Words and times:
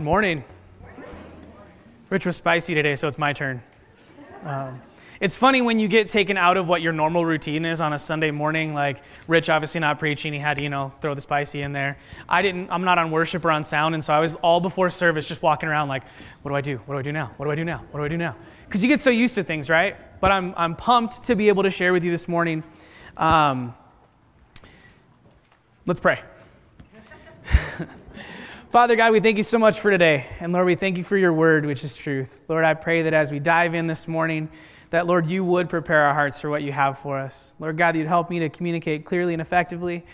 Morning. 0.00 0.42
Rich 2.08 2.24
was 2.24 2.34
spicy 2.34 2.74
today, 2.74 2.96
so 2.96 3.06
it's 3.06 3.18
my 3.18 3.34
turn. 3.34 3.62
Um, 4.44 4.80
it's 5.20 5.36
funny 5.36 5.60
when 5.60 5.78
you 5.78 5.88
get 5.88 6.08
taken 6.08 6.38
out 6.38 6.56
of 6.56 6.66
what 6.68 6.80
your 6.80 6.94
normal 6.94 7.26
routine 7.26 7.66
is 7.66 7.82
on 7.82 7.92
a 7.92 7.98
Sunday 7.98 8.30
morning. 8.30 8.72
Like 8.72 9.02
Rich, 9.28 9.50
obviously 9.50 9.78
not 9.82 9.98
preaching, 9.98 10.32
he 10.32 10.38
had 10.38 10.56
to, 10.56 10.62
you 10.62 10.70
know, 10.70 10.94
throw 11.02 11.14
the 11.14 11.20
spicy 11.20 11.60
in 11.60 11.74
there. 11.74 11.98
I 12.26 12.40
didn't. 12.40 12.70
I'm 12.70 12.82
not 12.82 12.96
on 12.96 13.10
worship 13.10 13.44
or 13.44 13.50
on 13.50 13.62
sound, 13.62 13.94
and 13.94 14.02
so 14.02 14.14
I 14.14 14.20
was 14.20 14.36
all 14.36 14.58
before 14.58 14.88
service 14.88 15.28
just 15.28 15.42
walking 15.42 15.68
around 15.68 15.88
like, 15.88 16.04
what 16.40 16.50
do 16.50 16.54
I 16.54 16.62
do? 16.62 16.78
What 16.86 16.94
do 16.94 16.98
I 16.98 17.02
do 17.02 17.12
now? 17.12 17.34
What 17.36 17.44
do 17.44 17.52
I 17.52 17.54
do 17.54 17.66
now? 17.66 17.84
What 17.90 18.00
do 18.00 18.04
I 18.06 18.08
do 18.08 18.16
now? 18.16 18.36
Because 18.64 18.82
you 18.82 18.88
get 18.88 19.02
so 19.02 19.10
used 19.10 19.34
to 19.34 19.44
things, 19.44 19.68
right? 19.68 19.98
But 20.18 20.32
I'm 20.32 20.54
I'm 20.56 20.76
pumped 20.76 21.24
to 21.24 21.36
be 21.36 21.48
able 21.48 21.64
to 21.64 21.70
share 21.70 21.92
with 21.92 22.06
you 22.06 22.10
this 22.10 22.26
morning. 22.26 22.64
Um, 23.18 23.74
let's 25.84 26.00
pray. 26.00 26.22
Father 28.70 28.94
God, 28.94 29.10
we 29.10 29.18
thank 29.18 29.36
you 29.36 29.42
so 29.42 29.58
much 29.58 29.80
for 29.80 29.90
today. 29.90 30.24
And 30.38 30.52
Lord, 30.52 30.64
we 30.64 30.76
thank 30.76 30.96
you 30.96 31.02
for 31.02 31.16
your 31.16 31.32
word, 31.32 31.66
which 31.66 31.82
is 31.82 31.96
truth. 31.96 32.40
Lord, 32.46 32.64
I 32.64 32.74
pray 32.74 33.02
that 33.02 33.12
as 33.12 33.32
we 33.32 33.40
dive 33.40 33.74
in 33.74 33.88
this 33.88 34.06
morning, 34.06 34.48
that 34.90 35.08
Lord, 35.08 35.28
you 35.28 35.44
would 35.44 35.68
prepare 35.68 36.02
our 36.02 36.14
hearts 36.14 36.40
for 36.40 36.48
what 36.48 36.62
you 36.62 36.70
have 36.70 36.96
for 36.96 37.18
us. 37.18 37.56
Lord 37.58 37.76
God, 37.76 37.96
you'd 37.96 38.06
help 38.06 38.30
me 38.30 38.38
to 38.38 38.48
communicate 38.48 39.04
clearly 39.04 39.32
and 39.32 39.40
effectively. 39.40 40.06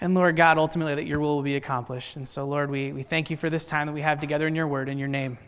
And 0.00 0.16
Lord 0.16 0.34
God, 0.34 0.58
ultimately, 0.58 0.96
that 0.96 1.06
your 1.06 1.20
will 1.20 1.36
will 1.36 1.44
be 1.44 1.54
accomplished. 1.54 2.16
And 2.16 2.26
so, 2.26 2.44
Lord, 2.44 2.72
we, 2.72 2.90
we 2.90 3.04
thank 3.04 3.30
you 3.30 3.36
for 3.36 3.50
this 3.50 3.68
time 3.68 3.86
that 3.86 3.92
we 3.92 4.00
have 4.00 4.18
together 4.18 4.48
in 4.48 4.56
your 4.56 4.66
word, 4.66 4.88
in 4.88 4.98
your 4.98 5.06
name. 5.06 5.38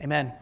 Amen. 0.00 0.32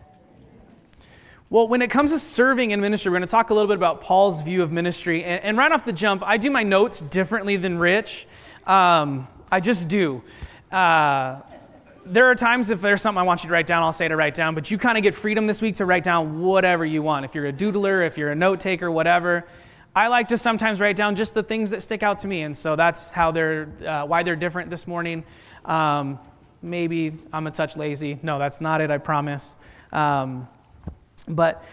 Well, 1.48 1.68
when 1.68 1.80
it 1.80 1.88
comes 1.88 2.12
to 2.12 2.18
serving 2.18 2.72
in 2.72 2.82
ministry, 2.82 3.10
we're 3.10 3.16
going 3.16 3.28
to 3.28 3.32
talk 3.32 3.48
a 3.48 3.54
little 3.54 3.68
bit 3.68 3.78
about 3.78 4.02
Paul's 4.02 4.42
view 4.42 4.62
of 4.62 4.72
ministry. 4.72 5.24
And, 5.24 5.42
and 5.42 5.56
right 5.56 5.72
off 5.72 5.86
the 5.86 5.94
jump, 5.94 6.22
I 6.22 6.36
do 6.36 6.50
my 6.50 6.64
notes 6.64 7.00
differently 7.00 7.56
than 7.56 7.78
Rich. 7.78 8.26
Um, 8.66 9.26
I 9.50 9.60
just 9.60 9.88
do. 9.88 10.22
Uh, 10.70 11.40
there 12.04 12.26
are 12.26 12.34
times 12.34 12.70
if 12.70 12.80
there's 12.80 13.02
something 13.02 13.18
I 13.18 13.24
want 13.24 13.42
you 13.42 13.48
to 13.48 13.52
write 13.52 13.66
down, 13.66 13.82
I'll 13.82 13.92
say 13.92 14.08
to 14.08 14.16
write 14.16 14.34
down, 14.34 14.54
but 14.54 14.70
you 14.70 14.78
kind 14.78 14.96
of 14.96 15.02
get 15.02 15.14
freedom 15.14 15.46
this 15.46 15.60
week 15.60 15.76
to 15.76 15.84
write 15.84 16.04
down 16.04 16.40
whatever 16.40 16.84
you 16.84 17.02
want. 17.02 17.24
If 17.24 17.34
you're 17.34 17.46
a 17.46 17.52
doodler, 17.52 18.06
if 18.06 18.16
you're 18.16 18.30
a 18.30 18.34
note 18.34 18.60
taker, 18.60 18.90
whatever. 18.90 19.44
I 19.94 20.08
like 20.08 20.28
to 20.28 20.36
sometimes 20.36 20.78
write 20.78 20.96
down 20.96 21.16
just 21.16 21.34
the 21.34 21.42
things 21.42 21.70
that 21.70 21.82
stick 21.82 22.02
out 22.02 22.18
to 22.20 22.28
me, 22.28 22.42
and 22.42 22.56
so 22.56 22.76
that's 22.76 23.12
how 23.12 23.30
they're, 23.30 23.68
uh, 23.84 24.04
why 24.04 24.22
they're 24.22 24.36
different 24.36 24.70
this 24.70 24.86
morning. 24.86 25.24
Um, 25.64 26.18
maybe 26.62 27.14
I'm 27.32 27.46
a 27.46 27.50
touch 27.50 27.76
lazy. 27.76 28.18
No, 28.22 28.38
that's 28.38 28.60
not 28.60 28.80
it, 28.80 28.90
I 28.90 28.98
promise. 28.98 29.56
Um, 29.92 30.48
but 31.26 31.64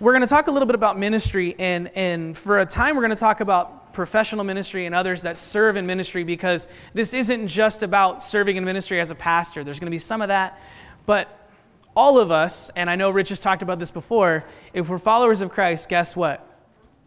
we're 0.00 0.12
going 0.12 0.22
to 0.22 0.28
talk 0.28 0.48
a 0.48 0.50
little 0.50 0.66
bit 0.66 0.74
about 0.74 0.98
ministry, 0.98 1.54
and, 1.58 1.88
and 1.96 2.36
for 2.36 2.58
a 2.58 2.66
time, 2.66 2.96
we're 2.96 3.02
going 3.02 3.10
to 3.10 3.16
talk 3.16 3.40
about 3.40 3.77
professional 3.98 4.44
ministry 4.44 4.86
and 4.86 4.94
others 4.94 5.22
that 5.22 5.36
serve 5.36 5.76
in 5.76 5.84
ministry 5.84 6.22
because 6.22 6.68
this 6.94 7.12
isn't 7.12 7.48
just 7.48 7.82
about 7.82 8.22
serving 8.22 8.56
in 8.56 8.64
ministry 8.64 9.00
as 9.00 9.10
a 9.10 9.14
pastor. 9.16 9.64
There's 9.64 9.80
going 9.80 9.88
to 9.88 9.90
be 9.90 9.98
some 9.98 10.22
of 10.22 10.28
that, 10.28 10.62
but 11.04 11.50
all 11.96 12.20
of 12.20 12.30
us, 12.30 12.70
and 12.76 12.88
I 12.88 12.94
know 12.94 13.10
Rich 13.10 13.30
has 13.30 13.40
talked 13.40 13.60
about 13.60 13.80
this 13.80 13.90
before, 13.90 14.44
if 14.72 14.88
we're 14.88 14.98
followers 14.98 15.40
of 15.40 15.50
Christ, 15.50 15.88
guess 15.88 16.14
what? 16.14 16.48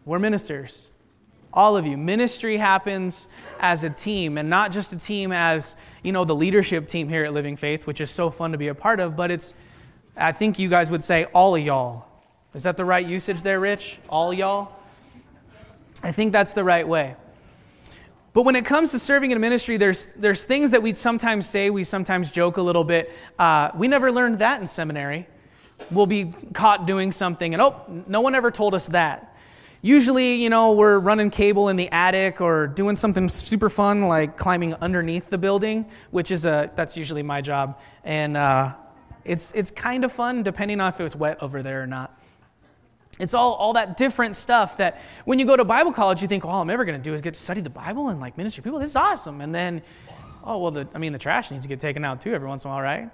We're 0.04 0.18
ministers. 0.18 0.90
All 1.50 1.78
of 1.78 1.86
you. 1.86 1.96
Ministry 1.96 2.58
happens 2.58 3.26
as 3.58 3.84
a 3.84 3.90
team, 3.90 4.36
and 4.36 4.50
not 4.50 4.70
just 4.70 4.92
a 4.92 4.98
team 4.98 5.32
as, 5.32 5.78
you 6.02 6.12
know, 6.12 6.26
the 6.26 6.34
leadership 6.34 6.88
team 6.88 7.08
here 7.08 7.24
at 7.24 7.32
Living 7.32 7.56
Faith, 7.56 7.86
which 7.86 8.02
is 8.02 8.10
so 8.10 8.28
fun 8.28 8.52
to 8.52 8.58
be 8.58 8.68
a 8.68 8.74
part 8.74 9.00
of, 9.00 9.16
but 9.16 9.30
it's, 9.30 9.54
I 10.14 10.32
think 10.32 10.58
you 10.58 10.68
guys 10.68 10.90
would 10.90 11.02
say, 11.02 11.24
all 11.32 11.56
of 11.56 11.62
y'all. 11.62 12.04
Is 12.52 12.64
that 12.64 12.76
the 12.76 12.84
right 12.84 13.06
usage 13.06 13.42
there, 13.42 13.60
Rich? 13.60 13.98
All 14.10 14.34
y'all? 14.34 14.81
I 16.02 16.12
think 16.12 16.32
that's 16.32 16.52
the 16.52 16.64
right 16.64 16.86
way. 16.86 17.16
But 18.32 18.42
when 18.44 18.56
it 18.56 18.64
comes 18.64 18.92
to 18.92 18.98
serving 18.98 19.30
in 19.30 19.40
ministry, 19.40 19.76
there's, 19.76 20.06
there's 20.16 20.44
things 20.44 20.70
that 20.70 20.82
we 20.82 20.94
sometimes 20.94 21.46
say, 21.46 21.68
we 21.68 21.84
sometimes 21.84 22.30
joke 22.30 22.56
a 22.56 22.62
little 22.62 22.84
bit. 22.84 23.12
Uh, 23.38 23.70
we 23.74 23.88
never 23.88 24.10
learned 24.10 24.38
that 24.38 24.60
in 24.60 24.66
seminary. 24.66 25.28
We'll 25.90 26.06
be 26.06 26.32
caught 26.54 26.86
doing 26.86 27.12
something, 27.12 27.52
and 27.52 27.60
oh, 27.60 28.04
no 28.06 28.20
one 28.20 28.34
ever 28.34 28.50
told 28.50 28.74
us 28.74 28.88
that. 28.88 29.36
Usually, 29.82 30.36
you 30.36 30.48
know, 30.48 30.72
we're 30.72 30.98
running 31.00 31.28
cable 31.28 31.68
in 31.68 31.76
the 31.76 31.90
attic 31.90 32.40
or 32.40 32.68
doing 32.68 32.94
something 32.94 33.28
super 33.28 33.68
fun 33.68 34.02
like 34.02 34.36
climbing 34.36 34.74
underneath 34.74 35.28
the 35.28 35.38
building, 35.38 35.90
which 36.12 36.30
is 36.30 36.46
a, 36.46 36.70
that's 36.76 36.96
usually 36.96 37.24
my 37.24 37.40
job. 37.40 37.80
And 38.04 38.36
uh, 38.36 38.74
it's, 39.24 39.52
it's 39.54 39.72
kind 39.72 40.04
of 40.04 40.12
fun 40.12 40.44
depending 40.44 40.80
on 40.80 40.88
if 40.90 41.00
it's 41.00 41.16
wet 41.16 41.42
over 41.42 41.64
there 41.64 41.82
or 41.82 41.88
not. 41.88 42.16
It's 43.22 43.34
all, 43.34 43.52
all 43.52 43.74
that 43.74 43.96
different 43.96 44.34
stuff 44.34 44.78
that 44.78 45.00
when 45.24 45.38
you 45.38 45.46
go 45.46 45.56
to 45.56 45.64
Bible 45.64 45.92
college, 45.92 46.22
you 46.22 46.28
think, 46.28 46.44
oh, 46.44 46.48
all 46.48 46.60
I'm 46.60 46.70
ever 46.70 46.84
going 46.84 47.00
to 47.00 47.02
do 47.02 47.14
is 47.14 47.20
get 47.20 47.34
to 47.34 47.40
study 47.40 47.60
the 47.60 47.70
Bible 47.70 48.08
and 48.08 48.20
like 48.20 48.36
ministry 48.36 48.64
people. 48.64 48.80
This 48.80 48.90
is 48.90 48.96
awesome. 48.96 49.40
And 49.40 49.54
then, 49.54 49.80
oh, 50.42 50.58
well, 50.58 50.72
the, 50.72 50.88
I 50.92 50.98
mean, 50.98 51.12
the 51.12 51.20
trash 51.20 51.52
needs 51.52 51.62
to 51.62 51.68
get 51.68 51.78
taken 51.78 52.04
out 52.04 52.20
too 52.20 52.34
every 52.34 52.48
once 52.48 52.64
in 52.64 52.70
a 52.70 52.74
while, 52.74 52.82
right? 52.82 53.10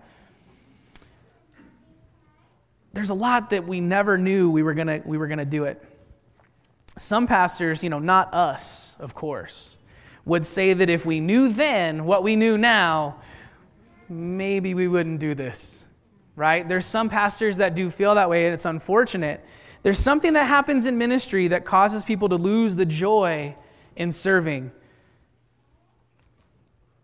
There's 2.95 3.11
a 3.11 3.15
lot 3.15 3.51
that 3.51 3.69
we 3.69 3.83
never 3.83 4.17
knew 4.17 4.51
we 4.51 4.63
were 4.63 4.73
going 4.73 5.03
we 5.05 5.19
were 5.19 5.27
going 5.27 5.41
to 5.41 5.45
do 5.45 5.65
it. 5.65 5.85
Some 6.97 7.27
pastors, 7.27 7.85
you 7.85 7.91
know, 7.91 7.99
not 7.99 8.33
us, 8.33 8.97
of 8.99 9.15
course, 9.15 9.77
would 10.25 10.47
say 10.47 10.73
that 10.73 10.89
if 10.89 11.05
we 11.05 11.21
knew 11.21 11.53
then 11.53 12.07
what 12.07 12.23
we 12.23 12.35
knew 12.35 12.57
now, 12.57 13.21
maybe 14.09 14.73
we 14.73 14.89
wouldn't 14.89 15.21
do 15.21 15.35
this, 15.35 15.85
right? 16.35 16.67
There's 16.67 16.87
some 16.87 17.11
pastors 17.11 17.59
that 17.59 17.75
do 17.75 17.91
feel 17.91 18.15
that 18.15 18.31
way, 18.31 18.47
and 18.47 18.55
it's 18.55 18.65
unfortunate. 18.65 19.45
There's 19.89 19.99
something 19.99 20.35
that 20.35 20.45
happens 20.45 20.85
in 20.85 20.99
ministry 20.99 21.49
that 21.49 21.65
causes 21.65 22.05
people 22.05 22.29
to 22.29 22.37
lose 22.37 22.75
the 22.75 22.85
joy 22.85 23.57
in 23.97 24.13
serving. 24.13 24.71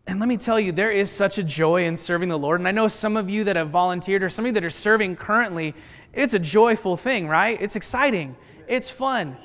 And 0.06 0.20
let 0.20 0.28
me 0.28 0.36
tell 0.36 0.60
you, 0.60 0.70
there 0.70 0.90
is 0.90 1.10
such 1.10 1.38
a 1.38 1.42
joy 1.42 1.86
in 1.86 1.96
serving 1.96 2.28
the 2.28 2.38
Lord. 2.38 2.60
And 2.60 2.68
I 2.68 2.72
know 2.72 2.88
some 2.88 3.16
of 3.16 3.30
you 3.30 3.44
that 3.44 3.56
have 3.56 3.70
volunteered 3.70 4.22
or 4.22 4.28
some 4.28 4.44
of 4.44 4.48
you 4.48 4.52
that 4.52 4.64
are 4.64 4.68
serving 4.68 5.16
currently, 5.16 5.74
it's 6.12 6.34
a 6.34 6.38
joyful 6.38 6.98
thing, 6.98 7.26
right? 7.26 7.56
It's 7.58 7.74
exciting, 7.74 8.36
it's 8.68 8.90
fun. 8.90 9.38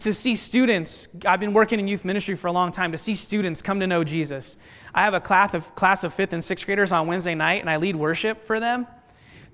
To 0.00 0.12
see 0.12 0.34
students, 0.36 1.08
I've 1.24 1.40
been 1.40 1.54
working 1.54 1.80
in 1.80 1.88
youth 1.88 2.04
ministry 2.04 2.34
for 2.34 2.48
a 2.48 2.52
long 2.52 2.70
time, 2.70 2.92
to 2.92 2.98
see 2.98 3.14
students 3.14 3.62
come 3.62 3.80
to 3.80 3.86
know 3.86 4.04
Jesus. 4.04 4.58
I 4.94 5.04
have 5.04 5.14
a 5.14 5.20
class 5.20 5.54
of, 5.54 5.74
class 5.74 6.04
of 6.04 6.12
fifth 6.12 6.34
and 6.34 6.44
sixth 6.44 6.66
graders 6.66 6.92
on 6.92 7.06
Wednesday 7.06 7.34
night, 7.34 7.62
and 7.62 7.70
I 7.70 7.78
lead 7.78 7.96
worship 7.96 8.44
for 8.44 8.60
them. 8.60 8.86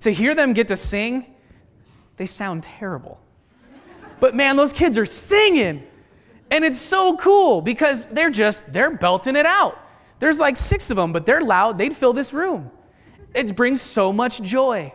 To 0.01 0.11
hear 0.11 0.35
them 0.35 0.51
get 0.51 0.67
to 0.67 0.75
sing 0.75 1.37
they 2.19 2.25
sound 2.25 2.63
terrible. 2.63 3.17
But 4.19 4.35
man, 4.35 4.57
those 4.57 4.73
kids 4.73 4.97
are 4.97 5.05
singing. 5.05 5.83
And 6.51 6.65
it's 6.65 6.77
so 6.77 7.15
cool 7.15 7.61
because 7.61 8.05
they're 8.07 8.29
just, 8.29 8.71
they're 8.73 8.91
belting 8.91 9.37
it 9.37 9.45
out. 9.45 9.79
There's 10.19 10.37
like 10.37 10.57
six 10.57 10.91
of 10.91 10.97
them, 10.97 11.13
but 11.13 11.25
they're 11.25 11.39
loud. 11.39 11.77
They'd 11.77 11.95
fill 11.95 12.11
this 12.11 12.33
room. 12.33 12.71
It 13.33 13.55
brings 13.55 13.81
so 13.81 14.11
much 14.11 14.41
joy. 14.41 14.93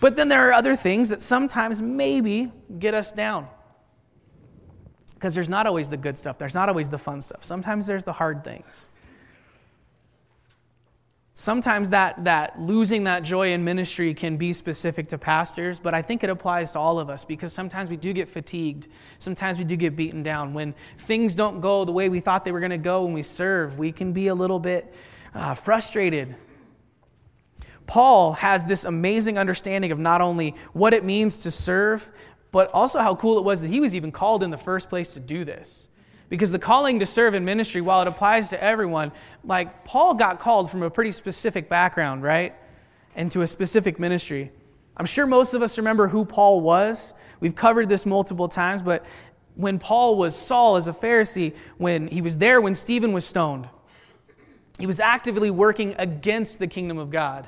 But 0.00 0.16
then 0.16 0.26
there 0.26 0.48
are 0.48 0.52
other 0.52 0.74
things 0.74 1.10
that 1.10 1.22
sometimes 1.22 1.80
maybe 1.80 2.50
get 2.76 2.92
us 2.92 3.12
down. 3.12 3.46
Because 5.14 5.36
there's 5.36 5.48
not 5.48 5.68
always 5.68 5.88
the 5.88 5.96
good 5.96 6.18
stuff, 6.18 6.38
there's 6.38 6.54
not 6.54 6.68
always 6.68 6.88
the 6.88 6.98
fun 6.98 7.20
stuff. 7.20 7.44
Sometimes 7.44 7.86
there's 7.86 8.02
the 8.02 8.14
hard 8.14 8.42
things. 8.42 8.90
Sometimes 11.42 11.90
that, 11.90 12.22
that 12.22 12.60
losing 12.60 13.02
that 13.02 13.24
joy 13.24 13.50
in 13.50 13.64
ministry 13.64 14.14
can 14.14 14.36
be 14.36 14.52
specific 14.52 15.08
to 15.08 15.18
pastors, 15.18 15.80
but 15.80 15.92
I 15.92 16.00
think 16.00 16.22
it 16.22 16.30
applies 16.30 16.70
to 16.70 16.78
all 16.78 17.00
of 17.00 17.10
us 17.10 17.24
because 17.24 17.52
sometimes 17.52 17.90
we 17.90 17.96
do 17.96 18.12
get 18.12 18.28
fatigued. 18.28 18.86
Sometimes 19.18 19.58
we 19.58 19.64
do 19.64 19.74
get 19.74 19.96
beaten 19.96 20.22
down. 20.22 20.54
When 20.54 20.72
things 20.98 21.34
don't 21.34 21.60
go 21.60 21.84
the 21.84 21.90
way 21.90 22.08
we 22.08 22.20
thought 22.20 22.44
they 22.44 22.52
were 22.52 22.60
going 22.60 22.70
to 22.70 22.78
go 22.78 23.02
when 23.02 23.12
we 23.12 23.24
serve, 23.24 23.76
we 23.76 23.90
can 23.90 24.12
be 24.12 24.28
a 24.28 24.36
little 24.36 24.60
bit 24.60 24.94
uh, 25.34 25.54
frustrated. 25.54 26.36
Paul 27.88 28.34
has 28.34 28.64
this 28.64 28.84
amazing 28.84 29.36
understanding 29.36 29.90
of 29.90 29.98
not 29.98 30.20
only 30.20 30.54
what 30.74 30.94
it 30.94 31.02
means 31.02 31.42
to 31.42 31.50
serve, 31.50 32.12
but 32.52 32.70
also 32.72 33.00
how 33.00 33.16
cool 33.16 33.36
it 33.38 33.42
was 33.42 33.62
that 33.62 33.68
he 33.68 33.80
was 33.80 33.96
even 33.96 34.12
called 34.12 34.44
in 34.44 34.50
the 34.50 34.58
first 34.58 34.88
place 34.88 35.12
to 35.14 35.18
do 35.18 35.44
this. 35.44 35.88
Because 36.32 36.50
the 36.50 36.58
calling 36.58 37.00
to 37.00 37.04
serve 37.04 37.34
in 37.34 37.44
ministry, 37.44 37.82
while 37.82 38.00
it 38.00 38.08
applies 38.08 38.48
to 38.48 38.64
everyone, 38.64 39.12
like 39.44 39.84
Paul 39.84 40.14
got 40.14 40.40
called 40.40 40.70
from 40.70 40.82
a 40.82 40.88
pretty 40.88 41.12
specific 41.12 41.68
background, 41.68 42.22
right? 42.22 42.54
Into 43.14 43.42
a 43.42 43.46
specific 43.46 43.98
ministry. 43.98 44.50
I'm 44.96 45.04
sure 45.04 45.26
most 45.26 45.52
of 45.52 45.60
us 45.60 45.76
remember 45.76 46.08
who 46.08 46.24
Paul 46.24 46.62
was. 46.62 47.12
We've 47.40 47.54
covered 47.54 47.90
this 47.90 48.06
multiple 48.06 48.48
times, 48.48 48.80
but 48.80 49.04
when 49.56 49.78
Paul 49.78 50.16
was 50.16 50.34
Saul 50.34 50.76
as 50.76 50.88
a 50.88 50.94
Pharisee, 50.94 51.54
when 51.76 52.08
he 52.08 52.22
was 52.22 52.38
there 52.38 52.62
when 52.62 52.74
Stephen 52.74 53.12
was 53.12 53.26
stoned, 53.26 53.68
he 54.78 54.86
was 54.86 55.00
actively 55.00 55.50
working 55.50 55.94
against 55.98 56.58
the 56.58 56.66
kingdom 56.66 56.96
of 56.96 57.10
God. 57.10 57.46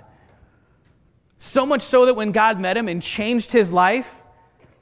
So 1.39 1.65
much 1.65 1.81
so 1.81 2.05
that 2.05 2.17
when 2.17 2.33
God 2.33 2.61
met 2.61 2.77
him 2.77 2.89
and 2.89 3.03
changed 3.03 3.51
his 3.51 3.73
life, 3.73 4.25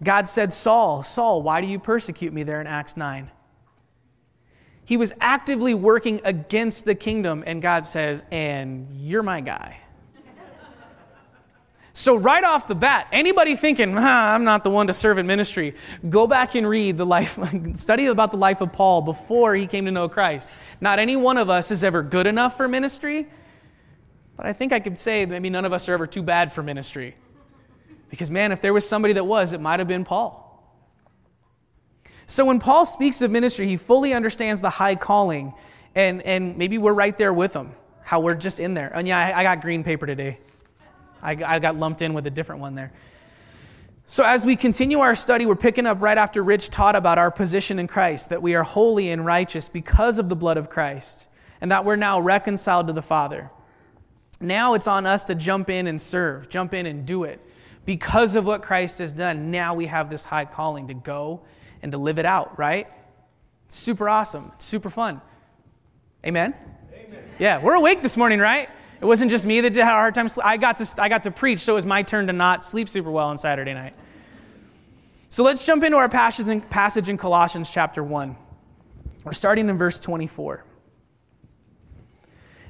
God 0.03 0.27
said, 0.27 0.53
Saul, 0.53 1.05
Saul, 1.05 1.41
why 1.41 1.61
do 1.61 1.69
you 1.69 1.79
persecute 1.79 2.33
me 2.33 2.43
there 2.43 2.61
in 2.61 2.67
Acts 2.67 2.97
9? 2.97 3.31
He 4.85 4.97
was 4.97 5.13
actively 5.21 5.75
working 5.75 6.21
against 6.25 6.85
the 6.85 6.95
kingdom, 6.95 7.45
and 7.47 7.63
God 7.63 7.85
says, 7.85 8.25
And 8.31 8.89
you're 8.93 9.23
my 9.23 9.41
guy. 9.41 9.79
So, 11.95 12.17
right 12.17 12.43
off 12.43 12.67
the 12.67 12.75
bat, 12.75 13.07
anybody 13.13 13.55
thinking, 13.55 13.95
ah, 13.99 14.35
I'm 14.35 14.45
not 14.45 14.65
the 14.65 14.71
one 14.71 14.87
to 14.87 14.95
serve 14.95 15.19
in 15.19 15.27
ministry, 15.27 15.75
go 16.09 16.27
back 16.27 16.55
and 16.55 16.67
read 16.67 16.97
the 16.97 17.05
life, 17.05 17.39
study 17.75 18.07
about 18.07 18.31
the 18.31 18.39
life 18.39 18.63
of 18.63 18.73
Paul 18.73 19.03
before 19.03 19.55
he 19.55 19.67
came 19.67 19.85
to 19.85 19.91
know 19.91 20.09
Christ. 20.09 20.51
Not 20.81 20.99
any 20.99 21.17
one 21.17 21.37
of 21.37 21.51
us 21.51 21.71
is 21.71 21.85
ever 21.85 22.03
good 22.03 22.27
enough 22.27 22.57
for 22.57 22.67
ministry. 22.67 23.29
But 24.37 24.47
I 24.47 24.55
think 24.55 24.73
I 24.73 24.81
could 24.81 24.99
say 24.99 25.27
maybe 25.27 25.51
none 25.51 25.67
of 25.67 25.75
us 25.75 25.89
are 25.89 25.93
ever 25.93 26.07
too 26.07 26.23
bad 26.23 26.53
for 26.53 26.63
ministry. 26.63 27.15
Because, 28.09 28.31
man, 28.31 28.53
if 28.53 28.63
there 28.63 28.73
was 28.73 28.89
somebody 28.89 29.15
that 29.15 29.25
was, 29.25 29.53
it 29.53 29.61
might 29.61 29.79
have 29.79 29.89
been 29.89 30.05
Paul. 30.05 30.42
So 32.33 32.47
when 32.47 32.61
Paul 32.61 32.87
speaks 32.87 33.21
of 33.21 33.31
ministry, 33.31 33.69
he 33.69 33.77
fully 33.77 34.15
understands 34.15 34.63
the 34.63 34.71
high 34.71 34.95
calling. 34.95 35.53
And, 35.95 36.23
and 36.23 36.57
maybe 36.57 36.79
we're 36.79 36.95
right 36.95 37.15
there 37.15 37.31
with 37.31 37.53
him, 37.53 37.73
how 38.05 38.21
we're 38.21 38.37
just 38.37 38.59
in 38.59 38.73
there. 38.73 38.91
And 38.95 39.07
yeah, 39.07 39.19
I, 39.19 39.41
I 39.41 39.43
got 39.43 39.61
green 39.61 39.85
paper 39.85 40.07
today. 40.07 40.39
I, 41.21 41.33
I 41.33 41.59
got 41.59 41.77
lumped 41.77 42.01
in 42.01 42.15
with 42.15 42.27
a 42.27 42.31
different 42.31 42.63
one 42.63 42.75
there. 42.75 42.91
So, 44.07 44.25
as 44.25 44.47
we 44.47 44.57
continue 44.57 45.01
our 45.01 45.15
study, 45.15 45.45
we're 45.45 45.57
picking 45.57 45.85
up 45.85 46.01
right 46.01 46.17
after 46.17 46.43
Rich 46.43 46.71
taught 46.71 46.97
about 46.97 47.19
our 47.19 47.31
position 47.31 47.79
in 47.79 47.87
Christ, 47.87 48.31
that 48.31 48.41
we 48.41 48.55
are 48.55 48.63
holy 48.63 49.11
and 49.11 49.27
righteous 49.27 49.69
because 49.69 50.19
of 50.19 50.31
the 50.31 50.37
blood 50.37 50.57
of 50.57 50.71
Christ, 50.71 51.29
and 51.61 51.71
that 51.71 51.85
we're 51.85 51.97
now 51.97 52.19
reconciled 52.19 52.87
to 52.87 52.95
the 52.95 53.03
Father. 53.03 53.51
Now 54.41 54.73
it's 54.73 54.89
on 54.89 55.05
us 55.05 55.25
to 55.25 55.35
jump 55.35 55.69
in 55.69 55.87
and 55.87 56.01
serve, 56.01 56.49
jump 56.49 56.73
in 56.73 56.87
and 56.87 57.05
do 57.05 57.25
it. 57.25 57.43
Because 57.85 58.37
of 58.37 58.47
what 58.47 58.63
Christ 58.63 59.01
has 59.01 59.13
done, 59.13 59.51
now 59.51 59.75
we 59.75 59.85
have 59.85 60.09
this 60.09 60.25
high 60.25 60.47
calling 60.47 60.89
to 60.89 60.95
go 60.95 61.43
and 61.83 61.93
to 61.93 61.99
live 61.99 62.19
it 62.19 62.27
out, 62.27 62.59
right? 62.59 62.89
It's 63.67 63.77
super 63.77 64.09
awesome, 64.09 64.51
it's 64.55 64.65
super 64.65 64.91
fun. 64.91 65.21
Amen? 66.25 66.55
Amen? 66.95 67.25
Yeah, 67.39 67.59
we're 67.59 67.75
awake 67.75 68.03
this 68.03 68.17
morning, 68.17 68.39
right? 68.39 68.69
It 69.01 69.05
wasn't 69.05 69.33
just 69.33 69.45
me 69.45 69.61
that 69.63 69.75
had 69.75 69.83
a 69.83 69.87
hard 69.87 70.15
time. 70.15 70.29
I 70.45 70.57
got 70.57 70.77
to, 70.79 71.03
I 71.03 71.09
got 71.09 71.25
to 71.25 71.33
preach, 71.33 71.59
so 71.61 71.73
it 71.73 71.77
was 71.77 71.87
my 71.87 72.03
turn 72.03 72.29
to 72.29 72.33
not 72.33 72.65
sleep 72.65 72.89
super 72.89 73.11
well 73.11 73.27
on 73.27 73.37
Saturday 73.37 73.75
night. 73.75 73.95
So 75.29 75.43
let's 75.43 75.67
jump 75.67 75.83
into 75.83 75.97
our 75.97 76.09
passage 76.09 76.49
in, 76.49 76.61
passage 76.61 77.09
in 77.09 77.19
Colossians 77.19 77.73
chapter 77.73 78.05
1. 78.05 78.37
We're 79.25 79.33
starting 79.33 79.69
in 79.69 79.77
verse 79.77 79.99
24. 79.99 80.65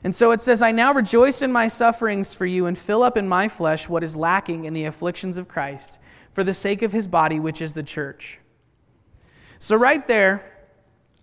And 0.05 0.14
so 0.14 0.32
it 0.32 0.41
says, 0.41 0.62
I 0.62 0.73
now 0.73 0.93
rejoice 0.94 1.43
in 1.43 1.53
my 1.53 1.69
sufferings 1.69 2.35
for 2.35 2.47
you 2.47 2.67
and 2.67 2.76
fill 2.76 3.03
up 3.03 3.17
in 3.17 3.29
my 3.29 3.49
flesh 3.49 3.88
what 3.88 4.03
is 4.03 4.17
lacking 4.17 4.64
in 4.64 4.75
the 4.75 4.85
afflictions 4.85 5.38
of 5.38 5.49
Christ 5.49 5.99
for 6.32 6.43
the 6.43 6.55
sake 6.55 6.82
of 6.82 6.93
his 6.93 7.06
body, 7.06 7.38
which 7.38 7.61
is 7.61 7.75
the 7.75 7.82
church. 7.82 8.38
So, 9.62 9.76
right 9.76 10.05
there, 10.09 10.44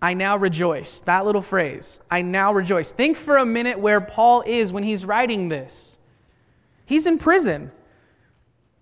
I 0.00 0.14
now 0.14 0.38
rejoice. 0.38 1.00
That 1.00 1.26
little 1.26 1.42
phrase, 1.42 2.00
I 2.10 2.22
now 2.22 2.54
rejoice. 2.54 2.90
Think 2.90 3.18
for 3.18 3.36
a 3.36 3.44
minute 3.44 3.78
where 3.78 4.00
Paul 4.00 4.42
is 4.46 4.72
when 4.72 4.82
he's 4.82 5.04
writing 5.04 5.50
this. 5.50 5.98
He's 6.86 7.06
in 7.06 7.18
prison. 7.18 7.70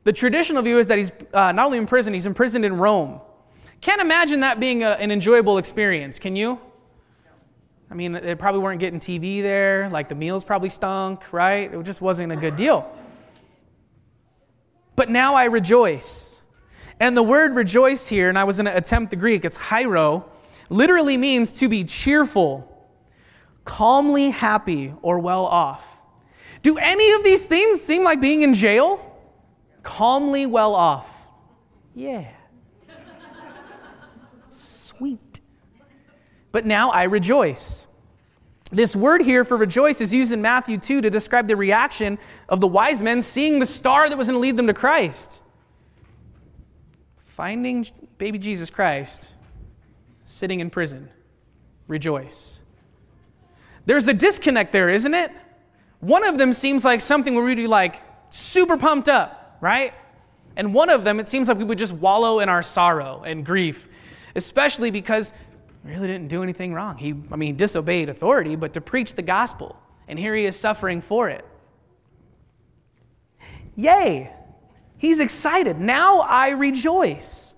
The 0.05 0.13
traditional 0.13 0.63
view 0.63 0.79
is 0.79 0.87
that 0.87 0.97
he's 0.97 1.11
uh, 1.35 1.51
not 1.51 1.67
only 1.67 1.79
in 1.79 1.87
prison, 1.87 2.15
he's 2.15 2.25
imprisoned 2.25 2.65
in 2.65 2.77
Rome. 2.77 3.21
Can't 3.81 4.01
imagine 4.01 4.39
that 4.41 4.61
being 4.61 4.85
a, 4.85 4.91
an 4.91 5.11
enjoyable 5.11 5.59
experience, 5.59 6.21
can 6.21 6.37
you? 6.37 6.61
I 7.91 7.95
mean, 7.95 8.13
they 8.13 8.37
probably 8.37 8.61
weren't 8.61 8.79
getting 8.79 9.01
TV 9.01 9.43
there, 9.43 9.89
like 9.89 10.09
the 10.09 10.15
meals 10.15 10.45
probably 10.45 10.69
stunk, 10.69 11.33
right? 11.33 11.75
It 11.75 11.83
just 11.83 12.01
wasn't 12.01 12.31
a 12.31 12.37
good 12.37 12.55
deal. 12.55 12.89
But 14.95 15.11
now 15.11 15.35
I 15.35 15.47
rejoice. 15.47 16.45
And 17.01 17.17
the 17.17 17.23
word 17.23 17.55
rejoice 17.55 18.09
here, 18.09 18.29
and 18.29 18.39
I 18.39 18.45
was 18.45 18.57
going 18.57 18.67
to 18.67 18.77
attempt 18.77 19.11
the 19.11 19.17
Greek, 19.17 19.45
it's 19.45 19.57
chairo, 19.69 20.25
literally 20.69 21.17
means 21.17 21.53
to 21.61 21.69
be 21.69 21.85
cheerful, 21.85 22.91
calmly 23.65 24.31
happy, 24.31 24.95
or 25.03 25.19
well 25.19 25.47
off. 25.47 25.85
Do 26.63 26.77
any 26.79 27.13
of 27.13 27.23
these 27.23 27.47
themes 27.47 27.81
seem 27.81 28.03
like 28.03 28.21
being 28.21 28.43
in 28.43 28.53
jail? 28.53 29.01
Calmly 29.83 30.45
well 30.45 30.75
off. 30.75 31.27
Yeah. 31.95 32.27
Sweet. 34.49 35.41
But 36.51 36.67
now 36.67 36.91
I 36.91 37.05
rejoice. 37.05 37.87
This 38.71 38.95
word 38.95 39.23
here 39.23 39.45
for 39.45 39.57
rejoice 39.57 40.01
is 40.01 40.13
used 40.13 40.33
in 40.33 40.43
Matthew 40.43 40.79
2 40.79 41.01
to 41.03 41.11
describe 41.11 41.47
the 41.47 41.57
reaction 41.57 42.19
of 42.49 42.61
the 42.61 42.67
wise 42.67 43.03
men 43.03 43.23
seeing 43.23 43.61
the 43.61 43.67
star 43.67 44.09
that 44.09 44.19
was 44.19 44.27
going 44.27 44.35
to 44.35 44.41
lead 44.41 44.57
them 44.57 44.67
to 44.67 44.75
Christ. 44.75 45.43
Finding 47.39 47.87
baby 48.19 48.37
Jesus 48.37 48.69
Christ 48.69 49.33
sitting 50.25 50.59
in 50.59 50.71
prison. 50.71 51.09
Rejoice. 51.87 52.59
There's 53.87 54.09
a 54.09 54.13
disconnect 54.13 54.73
there, 54.73 54.89
isn't 54.89 55.15
it? 55.15 55.31
One 56.01 56.25
of 56.25 56.37
them 56.37 56.53
seems 56.53 56.85
like 56.85 57.01
something 57.01 57.37
where 57.37 57.45
we'd 57.45 57.55
be 57.55 57.69
like 57.69 58.03
super 58.31 58.77
pumped 58.77 59.09
up, 59.09 59.57
right? 59.61 59.95
And 60.57 60.75
one 60.75 60.91
of 60.91 61.05
them, 61.05 61.21
it 61.21 61.29
seems 61.29 61.47
like 61.47 61.59
we 61.59 61.63
would 61.63 61.79
just 61.79 61.93
wallow 61.93 62.41
in 62.41 62.49
our 62.49 62.65
sorrow 62.65 63.23
and 63.25 63.47
grief, 63.47 63.89
especially 64.35 64.91
because 64.91 65.33
we 65.85 65.93
really 65.93 66.09
didn't 66.09 66.27
do 66.27 66.43
anything 66.43 66.75
wrong. 66.75 66.97
He, 66.97 67.15
I 67.31 67.37
mean, 67.37 67.55
disobeyed 67.55 68.09
authority, 68.09 68.57
but 68.57 68.73
to 68.73 68.81
preach 68.81 69.15
the 69.15 69.23
gospel, 69.23 69.81
and 70.09 70.19
here 70.19 70.35
he 70.35 70.45
is 70.45 70.57
suffering 70.57 71.01
for 71.01 71.29
it. 71.29 71.45
Yay! 73.77 74.33
He's 74.99 75.21
excited. 75.21 75.79
Now 75.79 76.21
I 76.21 76.51
rejoice. 76.51 77.55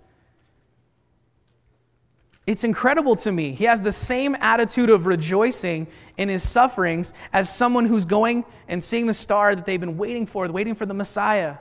It's 2.46 2.64
incredible 2.64 3.16
to 3.16 3.32
me. 3.32 3.52
He 3.52 3.64
has 3.64 3.80
the 3.80 3.92
same 3.92 4.36
attitude 4.40 4.90
of 4.90 5.06
rejoicing 5.06 5.86
in 6.16 6.28
his 6.28 6.46
sufferings 6.46 7.14
as 7.32 7.54
someone 7.54 7.86
who's 7.86 8.04
going 8.04 8.44
and 8.68 8.82
seeing 8.82 9.06
the 9.06 9.14
star 9.14 9.54
that 9.54 9.64
they've 9.64 9.80
been 9.80 9.96
waiting 9.96 10.26
for, 10.26 10.48
waiting 10.48 10.74
for 10.74 10.84
the 10.84 10.94
Messiah. 10.94 11.58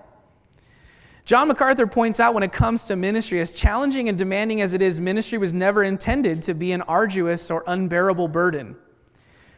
John 1.25 1.47
MacArthur 1.47 1.85
points 1.85 2.19
out 2.19 2.33
when 2.33 2.41
it 2.41 2.51
comes 2.51 2.87
to 2.87 2.95
ministry, 2.95 3.39
as 3.39 3.51
challenging 3.51 4.09
and 4.09 4.17
demanding 4.17 4.61
as 4.61 4.73
it 4.73 4.81
is, 4.81 4.99
ministry 4.99 5.37
was 5.37 5.53
never 5.53 5.83
intended 5.83 6.41
to 6.43 6.55
be 6.55 6.71
an 6.71 6.81
arduous 6.81 7.51
or 7.51 7.63
unbearable 7.67 8.27
burden. 8.27 8.75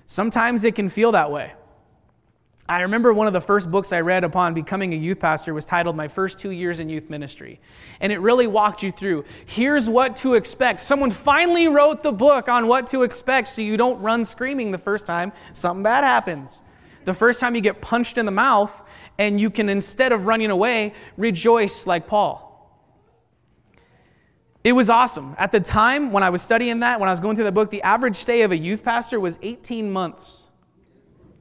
Sometimes 0.06 0.66
it 0.66 0.76
can 0.76 0.90
feel 0.90 1.14
that 1.14 1.32
way. 1.32 1.54
I 2.72 2.84
remember 2.84 3.12
one 3.12 3.28
of 3.28 3.34
the 3.34 3.42
first 3.42 3.70
books 3.70 3.92
I 3.92 4.00
read 4.00 4.24
upon 4.24 4.54
becoming 4.54 4.94
a 4.94 4.96
youth 4.96 5.20
pastor 5.20 5.54
was 5.54 5.66
titled 5.66 5.98
My 5.98 6.08
First 6.08 6.40
Two 6.40 6.52
Years 6.52 6.80
in 6.80 6.88
Youth 6.88 7.10
Ministry. 7.10 7.60
And 8.00 8.14
it 8.14 8.20
really 8.20 8.48
walked 8.48 8.82
you 8.82 8.92
through 8.92 9.26
here's 9.46 9.90
what 9.90 10.16
to 10.18 10.36
expect. 10.36 10.80
Someone 10.80 11.12
finally 11.12 11.68
wrote 11.68 12.02
the 12.02 12.14
book 12.14 12.48
on 12.48 12.68
what 12.68 12.88
to 12.88 13.04
expect 13.04 13.50
so 13.50 13.62
you 13.62 13.76
don't 13.76 14.02
run 14.02 14.24
screaming 14.24 14.72
the 14.72 14.78
first 14.78 15.06
time 15.06 15.34
something 15.52 15.84
bad 15.84 16.06
happens. 16.06 16.64
The 17.04 17.14
first 17.14 17.42
time 17.42 17.56
you 17.56 17.62
get 17.62 17.82
punched 17.82 18.18
in 18.18 18.26
the 18.26 18.32
mouth, 18.32 18.88
and 19.18 19.38
you 19.38 19.50
can, 19.50 19.68
instead 19.68 20.14
of 20.14 20.26
running 20.26 20.50
away, 20.50 20.94
rejoice 21.18 21.86
like 21.86 22.08
Paul. 22.08 22.48
It 24.64 24.72
was 24.72 24.90
awesome. 24.90 25.36
At 25.38 25.52
the 25.52 25.60
time 25.60 26.14
when 26.14 26.24
I 26.24 26.30
was 26.30 26.42
studying 26.42 26.80
that, 26.80 27.02
when 27.02 27.10
I 27.10 27.12
was 27.12 27.20
going 27.20 27.36
through 27.36 27.46
the 27.46 27.52
book, 27.52 27.70
the 27.70 27.82
average 27.82 28.16
stay 28.16 28.44
of 28.44 28.54
a 28.54 28.58
youth 28.58 28.82
pastor 28.82 29.20
was 29.20 29.38
18 29.42 29.92
months. 29.92 30.48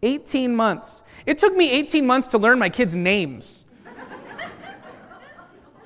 18 0.02 0.54
months. 0.54 1.04
It 1.26 1.38
took 1.38 1.56
me 1.56 1.70
18 1.70 2.06
months 2.06 2.28
to 2.28 2.38
learn 2.38 2.58
my 2.58 2.68
kids' 2.68 2.94
names. 2.96 3.64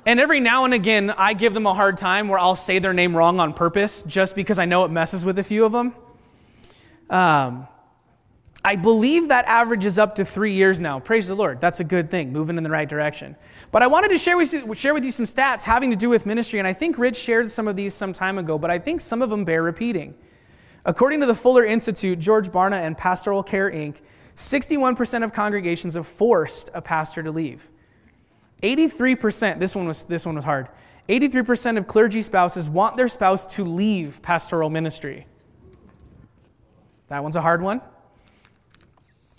and 0.07 0.21
every 0.21 0.41
now 0.41 0.65
and 0.65 0.75
again, 0.75 1.11
I 1.11 1.35
give 1.35 1.55
them 1.55 1.67
a 1.67 1.75
hard 1.75 1.99
time 1.99 2.29
where 2.29 2.39
I'll 2.39 2.57
say 2.57 2.79
their 2.79 2.95
name 2.95 3.17
wrong 3.17 3.41
on 3.41 3.53
purpose 3.53 4.03
just 4.05 4.35
because 4.35 4.59
I 4.59 4.65
know 4.65 4.85
it 4.85 4.91
messes 4.91 5.25
with 5.25 5.39
a 5.39 5.45
few 5.45 5.65
of 5.65 5.73
them. 5.73 5.95
Um, 7.11 7.69
I 8.67 8.77
believe 8.77 9.29
that 9.29 9.45
average 9.45 9.85
is 9.85 9.99
up 9.99 10.15
to 10.15 10.25
three 10.25 10.55
years 10.55 10.81
now. 10.81 10.99
Praise 10.99 11.29
the 11.29 11.35
Lord. 11.35 11.61
That's 11.61 11.81
a 11.81 11.85
good 11.85 12.11
thing, 12.11 12.33
moving 12.33 12.57
in 12.57 12.63
the 12.63 12.71
right 12.71 12.89
direction. 12.89 13.37
But 13.71 13.83
I 13.83 13.89
wanted 13.89 14.09
to 14.09 14.19
share 14.19 14.39
with, 14.39 14.55
you, 14.55 14.75
share 14.75 14.95
with 14.95 15.05
you 15.05 15.11
some 15.11 15.27
stats 15.27 15.65
having 15.65 15.91
to 15.91 15.97
do 15.97 16.09
with 16.09 16.25
ministry, 16.25 16.61
and 16.61 16.67
I 16.67 16.73
think 16.73 16.97
Rich 16.97 17.17
shared 17.17 17.51
some 17.51 17.69
of 17.69 17.77
these 17.77 17.93
some 17.93 18.15
time 18.15 18.39
ago, 18.39 18.57
but 18.57 18.71
I 18.71 18.79
think 18.79 19.03
some 19.03 19.21
of 19.21 19.29
them 19.29 19.45
bear 19.45 19.63
repeating. 19.63 20.15
According 20.85 21.21
to 21.21 21.27
the 21.27 21.35
Fuller 21.35 21.65
Institute, 21.65 22.19
George 22.19 22.51
Barna, 22.51 22.81
and 22.83 22.97
Pastoral 22.97 23.43
Care 23.43 23.71
Inc., 23.71 23.97
61% 24.37 25.25
of 25.25 25.33
congregations 25.33 25.95
have 25.95 26.07
forced 26.07 26.71
a 26.75 26.83
pastor 26.83 27.23
to 27.23 27.31
leave. 27.31 27.71
83%, 28.63 29.59
this 29.59 29.75
one 29.75 29.87
was, 29.87 30.05
this 30.05 30.27
one 30.27 30.35
was 30.35 30.45
hard. 30.45 30.69
83% 31.09 31.79
of 31.79 31.87
clergy 31.87 32.23
spouses 32.23 32.69
want 32.69 32.97
their 32.97 33.09
spouse 33.09 33.47
to 33.57 33.65
leave 33.65 34.21
pastoral 34.23 34.71
ministry. 34.71 35.27
That 37.09 37.23
one's 37.23 37.37
a 37.37 37.43
hard 37.43 37.63
one. 37.63 37.83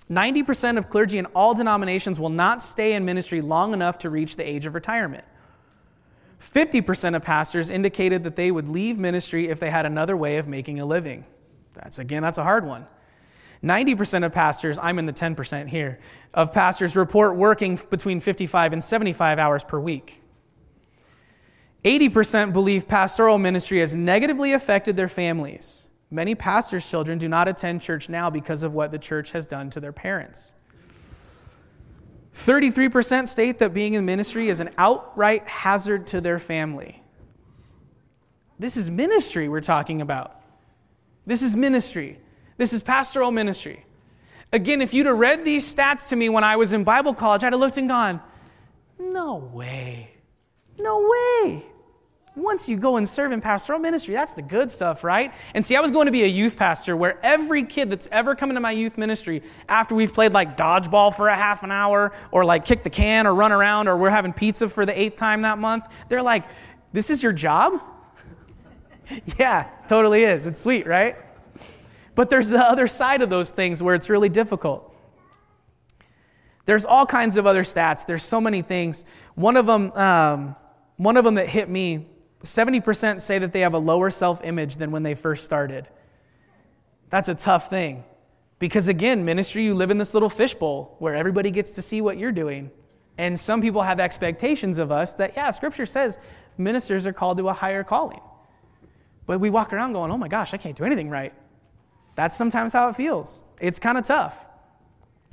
90% 0.09 0.77
of 0.77 0.89
clergy 0.89 1.17
in 1.17 1.25
all 1.27 1.55
denominations 1.55 2.19
will 2.19 2.29
not 2.29 2.61
stay 2.61 2.93
in 2.93 3.05
ministry 3.05 3.41
long 3.41 3.73
enough 3.73 3.97
to 3.99 4.09
reach 4.09 4.35
the 4.35 4.47
age 4.47 4.67
of 4.67 4.75
retirement. 4.75 5.25
50% 6.39 7.15
of 7.15 7.23
pastors 7.23 7.71
indicated 7.71 8.23
that 8.23 8.35
they 8.35 8.51
would 8.51 8.67
leave 8.67 8.99
ministry 8.99 9.47
if 9.47 9.59
they 9.59 9.71
had 9.71 9.87
another 9.87 10.15
way 10.15 10.37
of 10.37 10.47
making 10.47 10.79
a 10.79 10.85
living. 10.85 11.25
That's 11.75 11.99
again, 11.99 12.23
that's 12.23 12.37
a 12.37 12.43
hard 12.43 12.65
one. 12.65 12.87
90% 13.63 14.25
of 14.25 14.31
pastors, 14.31 14.77
I'm 14.79 14.99
in 14.99 15.05
the 15.05 15.13
10% 15.13 15.67
here, 15.67 15.99
of 16.33 16.53
pastors 16.53 16.95
report 16.95 17.35
working 17.35 17.79
between 17.89 18.19
55 18.19 18.73
and 18.73 18.83
75 18.83 19.39
hours 19.39 19.63
per 19.63 19.79
week. 19.79 20.21
80% 21.83 22.53
believe 22.53 22.87
pastoral 22.87 23.37
ministry 23.37 23.79
has 23.79 23.95
negatively 23.95 24.53
affected 24.53 24.95
their 24.95 25.07
families. 25.07 25.87
Many 26.11 26.35
pastors' 26.35 26.89
children 26.89 27.17
do 27.17 27.27
not 27.27 27.47
attend 27.47 27.81
church 27.81 28.09
now 28.09 28.29
because 28.29 28.63
of 28.63 28.73
what 28.73 28.91
the 28.91 28.99
church 28.99 29.31
has 29.31 29.45
done 29.45 29.69
to 29.71 29.79
their 29.79 29.93
parents. 29.93 30.55
33% 32.33 33.27
state 33.27 33.59
that 33.59 33.73
being 33.73 33.93
in 33.93 34.05
ministry 34.05 34.49
is 34.49 34.59
an 34.59 34.69
outright 34.77 35.47
hazard 35.47 36.05
to 36.07 36.21
their 36.21 36.37
family. 36.37 37.01
This 38.59 38.77
is 38.77 38.89
ministry 38.89 39.47
we're 39.47 39.61
talking 39.61 40.01
about. 40.01 40.41
This 41.25 41.41
is 41.41 41.55
ministry. 41.55 42.19
This 42.57 42.73
is 42.73 42.81
pastoral 42.81 43.31
ministry. 43.31 43.85
Again, 44.53 44.81
if 44.81 44.93
you'd 44.93 45.07
have 45.07 45.17
read 45.17 45.43
these 45.43 45.73
stats 45.73 46.09
to 46.09 46.15
me 46.15 46.29
when 46.29 46.43
I 46.43 46.55
was 46.55 46.71
in 46.71 46.83
Bible 46.83 47.13
college, 47.13 47.43
I'd 47.43 47.53
have 47.53 47.59
looked 47.59 47.77
and 47.77 47.89
gone, 47.89 48.21
no 48.99 49.35
way. 49.35 50.11
No 50.77 51.09
way. 51.09 51.65
Once 52.35 52.67
you 52.67 52.75
go 52.75 52.97
and 52.97 53.07
serve 53.07 53.31
in 53.31 53.39
pastoral 53.39 53.79
ministry, 53.79 54.13
that's 54.13 54.33
the 54.33 54.41
good 54.41 54.69
stuff, 54.69 55.05
right? 55.05 55.33
And 55.53 55.65
see, 55.65 55.75
I 55.75 55.81
was 55.81 55.89
going 55.89 56.07
to 56.07 56.11
be 56.11 56.23
a 56.23 56.27
youth 56.27 56.57
pastor 56.57 56.95
where 56.97 57.17
every 57.25 57.63
kid 57.63 57.89
that's 57.89 58.09
ever 58.11 58.35
come 58.35 58.49
into 58.49 58.59
my 58.59 58.71
youth 58.71 58.97
ministry, 58.97 59.41
after 59.69 59.95
we've 59.95 60.13
played 60.13 60.33
like 60.33 60.57
dodgeball 60.57 61.15
for 61.15 61.29
a 61.29 61.35
half 61.35 61.63
an 61.63 61.71
hour, 61.71 62.11
or 62.31 62.43
like 62.43 62.65
kick 62.65 62.83
the 62.83 62.89
can, 62.89 63.25
or 63.25 63.33
run 63.33 63.53
around, 63.53 63.87
or 63.87 63.95
we're 63.95 64.09
having 64.09 64.33
pizza 64.33 64.67
for 64.67 64.85
the 64.85 64.99
eighth 64.99 65.15
time 65.15 65.43
that 65.43 65.57
month, 65.57 65.85
they're 66.09 66.21
like, 66.21 66.43
This 66.91 67.09
is 67.09 67.23
your 67.23 67.31
job? 67.31 67.81
yeah, 69.39 69.69
totally 69.87 70.23
is. 70.23 70.45
It's 70.45 70.61
sweet, 70.61 70.87
right? 70.87 71.15
But 72.15 72.29
there's 72.29 72.49
the 72.49 72.59
other 72.59 72.87
side 72.87 73.21
of 73.21 73.29
those 73.29 73.51
things 73.51 73.83
where 73.83 73.95
it's 73.95 74.09
really 74.09 74.29
difficult. 74.29 74.93
There's 76.65 76.85
all 76.85 77.05
kinds 77.05 77.37
of 77.37 77.45
other 77.45 77.63
stats. 77.63 78.05
There's 78.05 78.23
so 78.23 78.41
many 78.41 78.61
things. 78.61 79.05
One 79.35 79.55
of 79.55 79.65
them, 79.65 79.91
um, 79.91 80.55
one 80.97 81.17
of 81.17 81.23
them 81.23 81.35
that 81.35 81.47
hit 81.47 81.69
me 81.69 82.07
70% 82.43 83.21
say 83.21 83.39
that 83.39 83.51
they 83.51 83.61
have 83.61 83.73
a 83.73 83.79
lower 83.79 84.09
self 84.09 84.43
image 84.43 84.77
than 84.77 84.91
when 84.91 85.03
they 85.03 85.13
first 85.13 85.45
started. 85.45 85.87
That's 87.09 87.29
a 87.29 87.35
tough 87.35 87.69
thing. 87.69 88.03
Because 88.57 88.87
again, 88.87 89.25
ministry, 89.25 89.65
you 89.65 89.75
live 89.75 89.91
in 89.91 89.97
this 89.97 90.13
little 90.13 90.29
fishbowl 90.29 90.95
where 90.99 91.13
everybody 91.13 91.51
gets 91.51 91.73
to 91.73 91.81
see 91.81 92.01
what 92.01 92.17
you're 92.17 92.31
doing. 92.31 92.71
And 93.17 93.39
some 93.39 93.61
people 93.61 93.81
have 93.81 93.99
expectations 93.99 94.77
of 94.77 94.91
us 94.91 95.13
that, 95.15 95.33
yeah, 95.35 95.51
scripture 95.51 95.85
says 95.85 96.17
ministers 96.57 97.05
are 97.05 97.13
called 97.13 97.37
to 97.37 97.49
a 97.49 97.53
higher 97.53 97.83
calling. 97.83 98.21
But 99.25 99.39
we 99.39 99.49
walk 99.49 99.73
around 99.73 99.93
going, 99.93 100.11
oh 100.11 100.17
my 100.17 100.27
gosh, 100.27 100.53
I 100.53 100.57
can't 100.57 100.77
do 100.77 100.83
anything 100.83 101.09
right. 101.09 101.33
That's 102.15 102.35
sometimes 102.35 102.73
how 102.73 102.89
it 102.89 102.95
feels. 102.95 103.43
It's 103.59 103.79
kind 103.79 103.97
of 103.97 104.05
tough. 104.05 104.47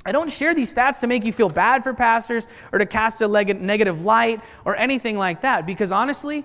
I 0.04 0.12
don't 0.12 0.32
share 0.32 0.54
these 0.54 0.74
stats 0.74 1.00
to 1.00 1.06
make 1.06 1.24
you 1.24 1.32
feel 1.32 1.48
bad 1.48 1.84
for 1.84 1.94
pastors 1.94 2.48
or 2.72 2.78
to 2.78 2.86
cast 2.86 3.22
a 3.22 3.28
negative 3.28 4.02
light 4.02 4.40
or 4.64 4.74
anything 4.74 5.16
like 5.16 5.42
that, 5.42 5.64
because 5.64 5.92
honestly, 5.92 6.44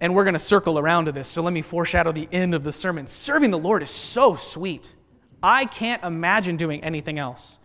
and 0.00 0.14
we're 0.14 0.24
going 0.24 0.34
to 0.34 0.40
circle 0.40 0.78
around 0.78 1.06
to 1.06 1.12
this, 1.12 1.28
so 1.28 1.42
let 1.42 1.52
me 1.52 1.62
foreshadow 1.62 2.12
the 2.12 2.28
end 2.32 2.54
of 2.54 2.64
the 2.64 2.72
sermon. 2.72 3.06
Serving 3.06 3.50
the 3.50 3.58
Lord 3.58 3.82
is 3.82 3.90
so 3.90 4.34
sweet. 4.34 4.94
I 5.42 5.64
can't 5.64 6.02
imagine 6.02 6.56
doing 6.56 6.82
anything 6.82 7.18
else. 7.18 7.58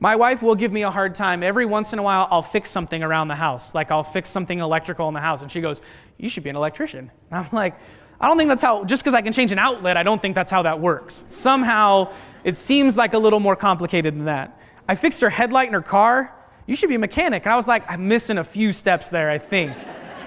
My 0.00 0.16
wife 0.16 0.42
will 0.42 0.54
give 0.54 0.72
me 0.72 0.82
a 0.82 0.90
hard 0.90 1.14
time. 1.14 1.42
Every 1.42 1.66
once 1.66 1.92
in 1.92 1.98
a 1.98 2.02
while, 2.02 2.28
I'll 2.30 2.42
fix 2.42 2.70
something 2.70 3.02
around 3.02 3.28
the 3.28 3.34
house. 3.34 3.74
Like 3.74 3.90
I'll 3.90 4.04
fix 4.04 4.30
something 4.30 4.60
electrical 4.60 5.08
in 5.08 5.14
the 5.14 5.20
house. 5.20 5.42
And 5.42 5.50
she 5.50 5.60
goes, 5.60 5.82
You 6.18 6.28
should 6.28 6.44
be 6.44 6.50
an 6.50 6.56
electrician. 6.56 7.10
And 7.30 7.38
I'm 7.44 7.48
like, 7.52 7.74
I 8.20 8.26
don't 8.26 8.36
think 8.36 8.48
that's 8.48 8.62
how, 8.62 8.84
just 8.84 9.02
because 9.02 9.14
I 9.14 9.22
can 9.22 9.32
change 9.32 9.52
an 9.52 9.58
outlet, 9.58 9.96
I 9.96 10.02
don't 10.02 10.20
think 10.20 10.34
that's 10.34 10.50
how 10.50 10.62
that 10.62 10.80
works. 10.80 11.26
Somehow, 11.28 12.12
it 12.42 12.56
seems 12.56 12.96
like 12.96 13.14
a 13.14 13.18
little 13.18 13.40
more 13.40 13.54
complicated 13.54 14.14
than 14.14 14.24
that. 14.24 14.60
I 14.88 14.96
fixed 14.96 15.20
her 15.20 15.30
headlight 15.30 15.68
in 15.68 15.74
her 15.74 15.82
car. 15.82 16.34
You 16.66 16.74
should 16.74 16.88
be 16.88 16.96
a 16.96 16.98
mechanic. 16.98 17.44
And 17.44 17.52
I 17.52 17.56
was 17.56 17.68
like, 17.68 17.88
I'm 17.88 18.08
missing 18.08 18.38
a 18.38 18.44
few 18.44 18.72
steps 18.72 19.08
there, 19.08 19.30
I 19.30 19.38
think. 19.38 19.76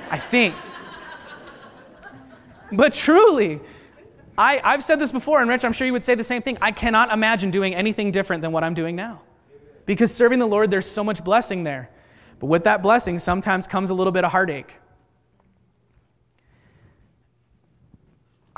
I 0.10 0.18
think. 0.18 0.56
But 2.72 2.94
truly, 2.94 3.60
I, 4.38 4.62
I've 4.64 4.84
said 4.84 4.98
this 4.98 5.12
before, 5.12 5.42
and 5.42 5.50
Rich, 5.50 5.66
I'm 5.66 5.74
sure 5.74 5.86
you 5.86 5.94
would 5.94 6.04
say 6.04 6.16
the 6.16 6.24
same 6.24 6.42
thing. 6.42 6.58
I 6.62 6.72
cannot 6.72 7.12
imagine 7.12 7.52
doing 7.52 7.76
anything 7.76 8.12
different 8.12 8.42
than 8.42 8.54
what 8.54 8.64
I'm 8.64 8.74
doing 8.74 8.96
now. 8.96 9.22
Because 9.86 10.14
serving 10.14 10.40
the 10.40 10.48
Lord, 10.48 10.72
there's 10.72 10.90
so 10.90 11.04
much 11.04 11.24
blessing 11.24 11.64
there. 11.64 11.90
But 12.40 12.48
with 12.48 12.64
that 12.64 12.82
blessing, 12.82 13.20
sometimes 13.20 13.68
comes 13.68 13.90
a 13.90 13.94
little 13.94 14.14
bit 14.14 14.24
of 14.24 14.32
heartache. 14.32 14.80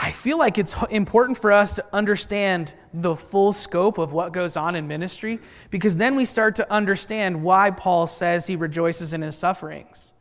I 0.03 0.12
feel 0.12 0.38
like 0.38 0.57
it's 0.57 0.75
important 0.89 1.38
for 1.38 1.53
us 1.53 1.77
to 1.77 1.86
understand 1.93 2.74
the 2.93 3.15
full 3.15 3.53
scope 3.53 3.98
of 3.98 4.12
what 4.12 4.33
goes 4.33 4.57
on 4.57 4.75
in 4.75 4.86
ministry 4.86 5.39
because 5.69 5.95
then 5.95 6.17
we 6.17 6.25
start 6.25 6.57
to 6.57 6.69
understand 6.69 7.41
why 7.41 7.72
Paul 7.72 8.05
says 8.05 8.45
he 8.45 8.57
rejoices 8.57 9.13
in 9.13 9.22
his 9.22 9.38
sufferings. 9.38 10.12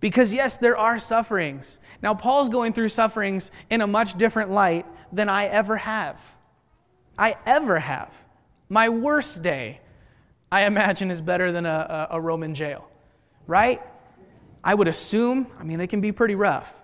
Because, 0.00 0.32
yes, 0.32 0.56
there 0.56 0.78
are 0.78 0.98
sufferings. 0.98 1.78
Now, 2.02 2.14
Paul's 2.14 2.48
going 2.48 2.72
through 2.72 2.88
sufferings 2.88 3.50
in 3.68 3.82
a 3.82 3.86
much 3.86 4.16
different 4.16 4.50
light 4.50 4.86
than 5.12 5.28
I 5.28 5.44
ever 5.44 5.76
have. 5.76 6.34
I 7.18 7.36
ever 7.44 7.80
have. 7.80 8.24
My 8.70 8.88
worst 8.88 9.42
day, 9.42 9.82
I 10.50 10.62
imagine, 10.62 11.10
is 11.10 11.20
better 11.20 11.52
than 11.52 11.66
a, 11.66 12.08
a, 12.12 12.18
Roman 12.18 12.54
jail, 12.54 12.88
right? 13.46 13.82
I 14.64 14.72
would 14.72 14.88
assume, 14.88 15.48
I 15.58 15.64
mean, 15.64 15.76
they 15.76 15.86
can 15.86 16.00
be 16.00 16.12
pretty 16.12 16.34
rough. 16.34 16.79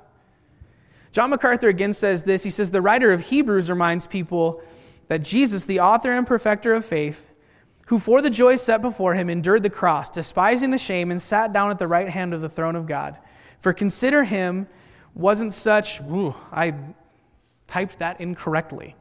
John 1.16 1.30
MacArthur 1.30 1.70
again 1.70 1.94
says 1.94 2.24
this. 2.24 2.44
He 2.44 2.50
says, 2.50 2.70
The 2.70 2.82
writer 2.82 3.10
of 3.10 3.22
Hebrews 3.22 3.70
reminds 3.70 4.06
people 4.06 4.60
that 5.08 5.22
Jesus, 5.22 5.64
the 5.64 5.80
author 5.80 6.12
and 6.12 6.26
perfecter 6.26 6.74
of 6.74 6.84
faith, 6.84 7.30
who 7.86 7.98
for 7.98 8.20
the 8.20 8.28
joy 8.28 8.56
set 8.56 8.82
before 8.82 9.14
him 9.14 9.30
endured 9.30 9.62
the 9.62 9.70
cross, 9.70 10.10
despising 10.10 10.72
the 10.72 10.76
shame, 10.76 11.10
and 11.10 11.22
sat 11.22 11.54
down 11.54 11.70
at 11.70 11.78
the 11.78 11.88
right 11.88 12.10
hand 12.10 12.34
of 12.34 12.42
the 12.42 12.50
throne 12.50 12.76
of 12.76 12.84
God. 12.86 13.16
For 13.60 13.72
consider 13.72 14.24
him 14.24 14.68
wasn't 15.14 15.54
such, 15.54 16.02
ooh, 16.02 16.34
I 16.52 16.74
typed 17.66 18.00
that 18.00 18.20
incorrectly. 18.20 18.94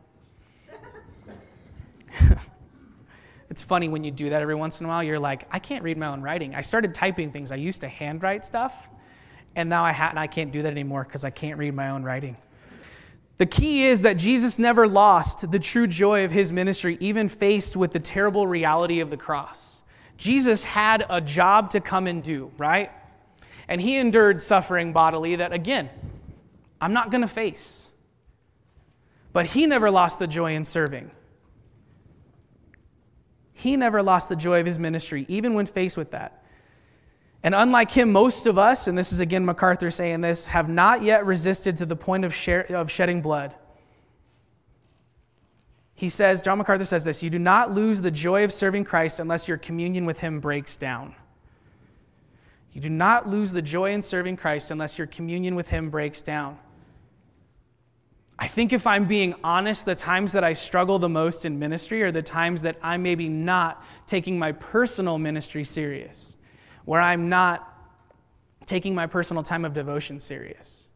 it's 3.50 3.62
funny 3.62 3.90
when 3.90 4.06
you 4.06 4.12
do 4.12 4.30
that 4.30 4.42
every 4.42 4.56
once 4.56 4.80
in 4.80 4.86
a 4.86 4.88
while. 4.88 5.04
You're 5.04 5.20
like, 5.20 5.50
I 5.52 5.60
can't 5.60 5.84
read 5.84 5.98
my 5.98 6.08
own 6.08 6.22
writing. 6.22 6.56
I 6.56 6.62
started 6.62 6.94
typing 6.94 7.34
things. 7.34 7.52
I 7.52 7.58
used 7.58 7.82
to 7.82 7.90
handwrite 7.90 8.46
stuff, 8.46 8.88
and 9.56 9.70
now 9.70 9.84
I, 9.84 9.92
ha- 9.92 10.10
and 10.10 10.20
I 10.20 10.28
can't 10.28 10.52
do 10.52 10.62
that 10.64 10.72
anymore 10.72 11.04
because 11.04 11.24
I 11.24 11.30
can't 11.30 11.58
read 11.58 11.74
my 11.74 11.90
own 11.90 12.04
writing. 12.04 12.38
The 13.38 13.46
key 13.46 13.84
is 13.86 14.02
that 14.02 14.18
Jesus 14.18 14.58
never 14.58 14.88
lost 14.88 15.52
the 15.52 15.60
true 15.60 15.88
joy 15.88 16.24
of 16.24 16.32
his 16.32 16.52
ministry, 16.52 16.98
even 17.00 17.28
faced 17.28 17.76
with 17.76 17.92
the 17.92 18.00
terrible 18.00 18.48
reality 18.48 19.02
of 19.02 19.10
the 19.10 19.18
cross. 19.18 19.82
Jesus 20.18 20.64
had 20.64 21.06
a 21.10 21.20
job 21.20 21.72
to 21.72 21.82
come 21.82 22.08
and 22.08 22.24
do, 22.24 22.52
right? 22.58 22.92
And 23.68 23.82
he 23.82 23.98
endured 23.98 24.42
suffering 24.42 24.94
bodily 24.94 25.36
that, 25.36 25.52
again, 25.52 25.90
I'm 26.80 26.94
not 26.94 27.12
going 27.12 27.22
to 27.22 27.28
face. 27.28 27.88
But 29.34 29.48
he 29.48 29.66
never 29.66 29.92
lost 29.92 30.20
the 30.20 30.28
joy 30.28 30.52
in 30.52 30.64
serving. 30.64 31.12
He 33.52 33.76
never 33.76 34.02
lost 34.02 34.30
the 34.30 34.36
joy 34.38 34.62
of 34.62 34.66
his 34.66 34.80
ministry, 34.80 35.26
even 35.28 35.56
when 35.56 35.66
faced 35.66 35.98
with 35.98 36.12
that. 36.12 36.45
And 37.46 37.54
unlike 37.54 37.92
him, 37.92 38.12
most 38.12 38.48
of 38.48 38.58
us, 38.58 38.88
and 38.88 38.98
this 38.98 39.14
is 39.14 39.20
again 39.20 39.46
MacArthur 39.46 39.92
saying 39.92 40.22
this, 40.22 40.48
have 40.48 40.68
not 40.68 41.04
yet 41.04 41.28
resisted 41.28 41.78
to 41.78 41.86
the 41.86 41.96
point 41.96 42.26
of, 42.26 42.36
of 42.72 42.90
shedding 42.90 43.22
blood. 43.22 43.54
He 45.94 46.10
says, 46.10 46.42
John 46.42 46.58
MacArthur 46.58 46.86
says 46.86 47.04
this 47.04 47.22
You 47.22 47.30
do 47.30 47.38
not 47.38 47.70
lose 47.70 48.02
the 48.02 48.10
joy 48.10 48.46
of 48.46 48.52
serving 48.52 48.86
Christ 48.86 49.20
unless 49.20 49.48
your 49.48 49.60
communion 49.60 50.08
with 50.08 50.22
him 50.22 50.40
breaks 50.40 50.76
down. 50.76 51.14
You 52.74 52.82
do 52.82 52.90
not 52.90 53.30
lose 53.30 53.52
the 53.52 53.62
joy 53.62 53.92
in 53.92 54.02
serving 54.02 54.38
Christ 54.38 54.72
unless 54.72 54.98
your 54.98 55.06
communion 55.06 55.54
with 55.54 55.70
him 55.70 55.92
breaks 55.92 56.24
down. 56.24 56.58
I 58.40 58.48
think 58.48 58.74
if 58.74 58.88
I'm 58.88 59.06
being 59.06 59.36
honest, 59.44 59.86
the 59.86 59.94
times 59.94 60.34
that 60.34 60.44
I 60.44 60.54
struggle 60.54 60.98
the 60.98 61.10
most 61.10 61.46
in 61.46 61.60
ministry 61.60 62.02
are 62.02 62.12
the 62.12 62.24
times 62.24 62.64
that 62.64 62.80
I'm 62.82 63.04
maybe 63.04 63.30
not 63.30 63.86
taking 64.08 64.40
my 64.40 64.52
personal 64.52 65.20
ministry 65.20 65.64
serious 65.64 66.36
where 66.86 67.02
I'm 67.02 67.30
not 67.30 67.72
taking 68.66 68.96
my 68.96 69.08
personal 69.08 69.44
time 69.44 69.66
of 69.66 69.74
devotion 69.74 70.20
serious. 70.20 70.90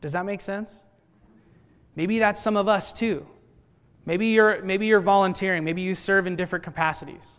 Does 0.00 0.12
that 0.12 0.26
make 0.26 0.40
sense? 0.40 0.84
Maybe 1.94 2.18
that's 2.18 2.42
some 2.42 2.56
of 2.56 2.68
us 2.68 2.92
too. 2.92 3.26
Maybe 4.06 4.28
you're, 4.28 4.62
maybe 4.62 4.86
you're 4.86 5.00
volunteering, 5.00 5.62
maybe 5.64 5.82
you 5.82 5.94
serve 5.94 6.26
in 6.26 6.36
different 6.36 6.64
capacities. 6.64 7.38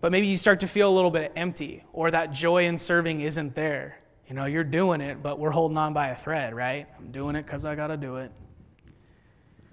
But 0.00 0.12
maybe 0.12 0.26
you 0.26 0.36
start 0.36 0.60
to 0.60 0.68
feel 0.68 0.90
a 0.90 0.94
little 0.94 1.10
bit 1.10 1.32
empty, 1.34 1.82
or 1.92 2.10
that 2.10 2.32
joy 2.32 2.66
in 2.66 2.76
serving 2.76 3.22
isn't 3.22 3.54
there. 3.54 3.98
You 4.28 4.34
know, 4.34 4.44
you're 4.44 4.62
doing 4.62 5.00
it, 5.00 5.22
but 5.22 5.38
we're 5.38 5.50
holding 5.50 5.78
on 5.78 5.94
by 5.94 6.08
a 6.08 6.16
thread, 6.16 6.54
right? 6.54 6.86
I'm 6.98 7.10
doing 7.10 7.36
it 7.36 7.44
because 7.44 7.64
I 7.64 7.74
got 7.74 7.86
to 7.86 7.96
do 7.96 8.16
it. 8.16 8.30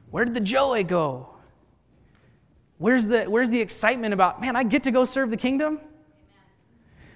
Where 0.10 0.24
did 0.24 0.34
the 0.34 0.40
joy 0.40 0.86
go? 0.86 1.30
Where's 2.78 3.08
the, 3.08 3.26
where's 3.26 3.50
the 3.50 3.60
excitement 3.60 4.14
about, 4.14 4.40
man, 4.40 4.56
I 4.56 4.64
get 4.64 4.84
to 4.84 4.92
go 4.92 5.04
serve 5.06 5.30
the 5.30 5.38
kingdom? 5.38 5.80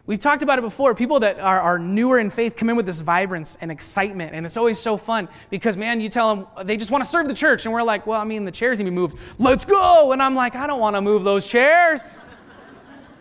We've 0.07 0.19
talked 0.19 0.43
about 0.43 0.59
it 0.59 0.61
before. 0.61 0.93
People 0.93 1.19
that 1.21 1.39
are, 1.39 1.59
are 1.59 1.79
newer 1.79 2.19
in 2.19 2.29
faith 2.29 2.55
come 2.55 2.69
in 2.69 2.75
with 2.75 2.85
this 2.85 3.01
vibrance 3.01 3.57
and 3.59 3.71
excitement, 3.71 4.35
and 4.35 4.45
it's 4.45 4.55
always 4.55 4.77
so 4.77 4.97
fun 4.97 5.27
because, 5.49 5.75
man, 5.77 5.99
you 5.99 6.09
tell 6.09 6.35
them 6.35 6.67
they 6.67 6.77
just 6.77 6.91
want 6.91 7.03
to 7.03 7.09
serve 7.09 7.27
the 7.27 7.33
church, 7.33 7.65
and 7.65 7.73
we're 7.73 7.81
like, 7.81 8.05
well, 8.05 8.21
I 8.21 8.23
mean, 8.23 8.45
the 8.45 8.51
chairs 8.51 8.77
need 8.77 8.85
to 8.85 8.91
be 8.91 8.95
moved. 8.95 9.17
Let's 9.39 9.65
go! 9.65 10.11
And 10.11 10.21
I'm 10.21 10.35
like, 10.35 10.55
I 10.55 10.67
don't 10.67 10.79
want 10.79 10.95
to 10.95 11.01
move 11.01 11.23
those 11.23 11.47
chairs. 11.47 12.19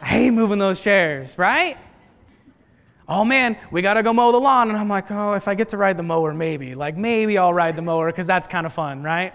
I 0.03 0.07
hate 0.07 0.31
moving 0.33 0.59
those 0.59 0.83
chairs, 0.83 1.38
right? 1.38 1.79
Oh 3.09 3.25
man, 3.25 3.57
we 3.71 3.81
got 3.81 3.95
to 3.95 4.03
go 4.03 4.12
mow 4.12 4.33
the 4.33 4.38
lawn. 4.38 4.69
And 4.69 4.79
I'm 4.79 4.88
like, 4.88 5.11
oh, 5.11 5.33
if 5.33 5.49
I 5.49 5.55
get 5.55 5.71
to 5.71 5.79
ride 5.79 5.97
the 5.97 6.03
mower, 6.03 6.35
maybe. 6.35 6.75
Like, 6.75 6.99
maybe 6.99 7.38
I'll 7.38 7.55
ride 7.55 7.76
the 7.76 7.83
mower 7.83 8.11
because 8.11 8.26
that's 8.26 8.49
kind 8.49 8.67
of 8.67 8.73
fun, 8.75 9.03
right? 9.03 9.33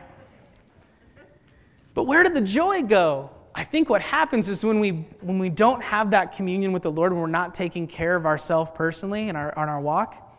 But 1.96 2.04
where 2.04 2.22
did 2.22 2.36
the 2.36 2.42
joy 2.42 2.84
go? 2.84 3.32
I 3.60 3.66
think 3.66 3.90
what 3.90 4.02
happens 4.02 4.48
is 4.48 4.64
when 4.64 4.80
we, 4.80 4.92
when 5.20 5.38
we 5.38 5.50
don't 5.50 5.84
have 5.84 6.12
that 6.12 6.34
communion 6.34 6.72
with 6.72 6.84
the 6.84 6.92
Lord, 6.92 7.12
when 7.12 7.20
we're 7.20 7.28
not 7.28 7.54
taking 7.54 7.88
care 7.88 8.16
of 8.16 8.26
ourselves 8.26 8.72
personally 8.74 9.28
in 9.28 9.36
our, 9.36 9.54
on 9.60 9.68
our 9.68 9.82
walk, 9.82 10.34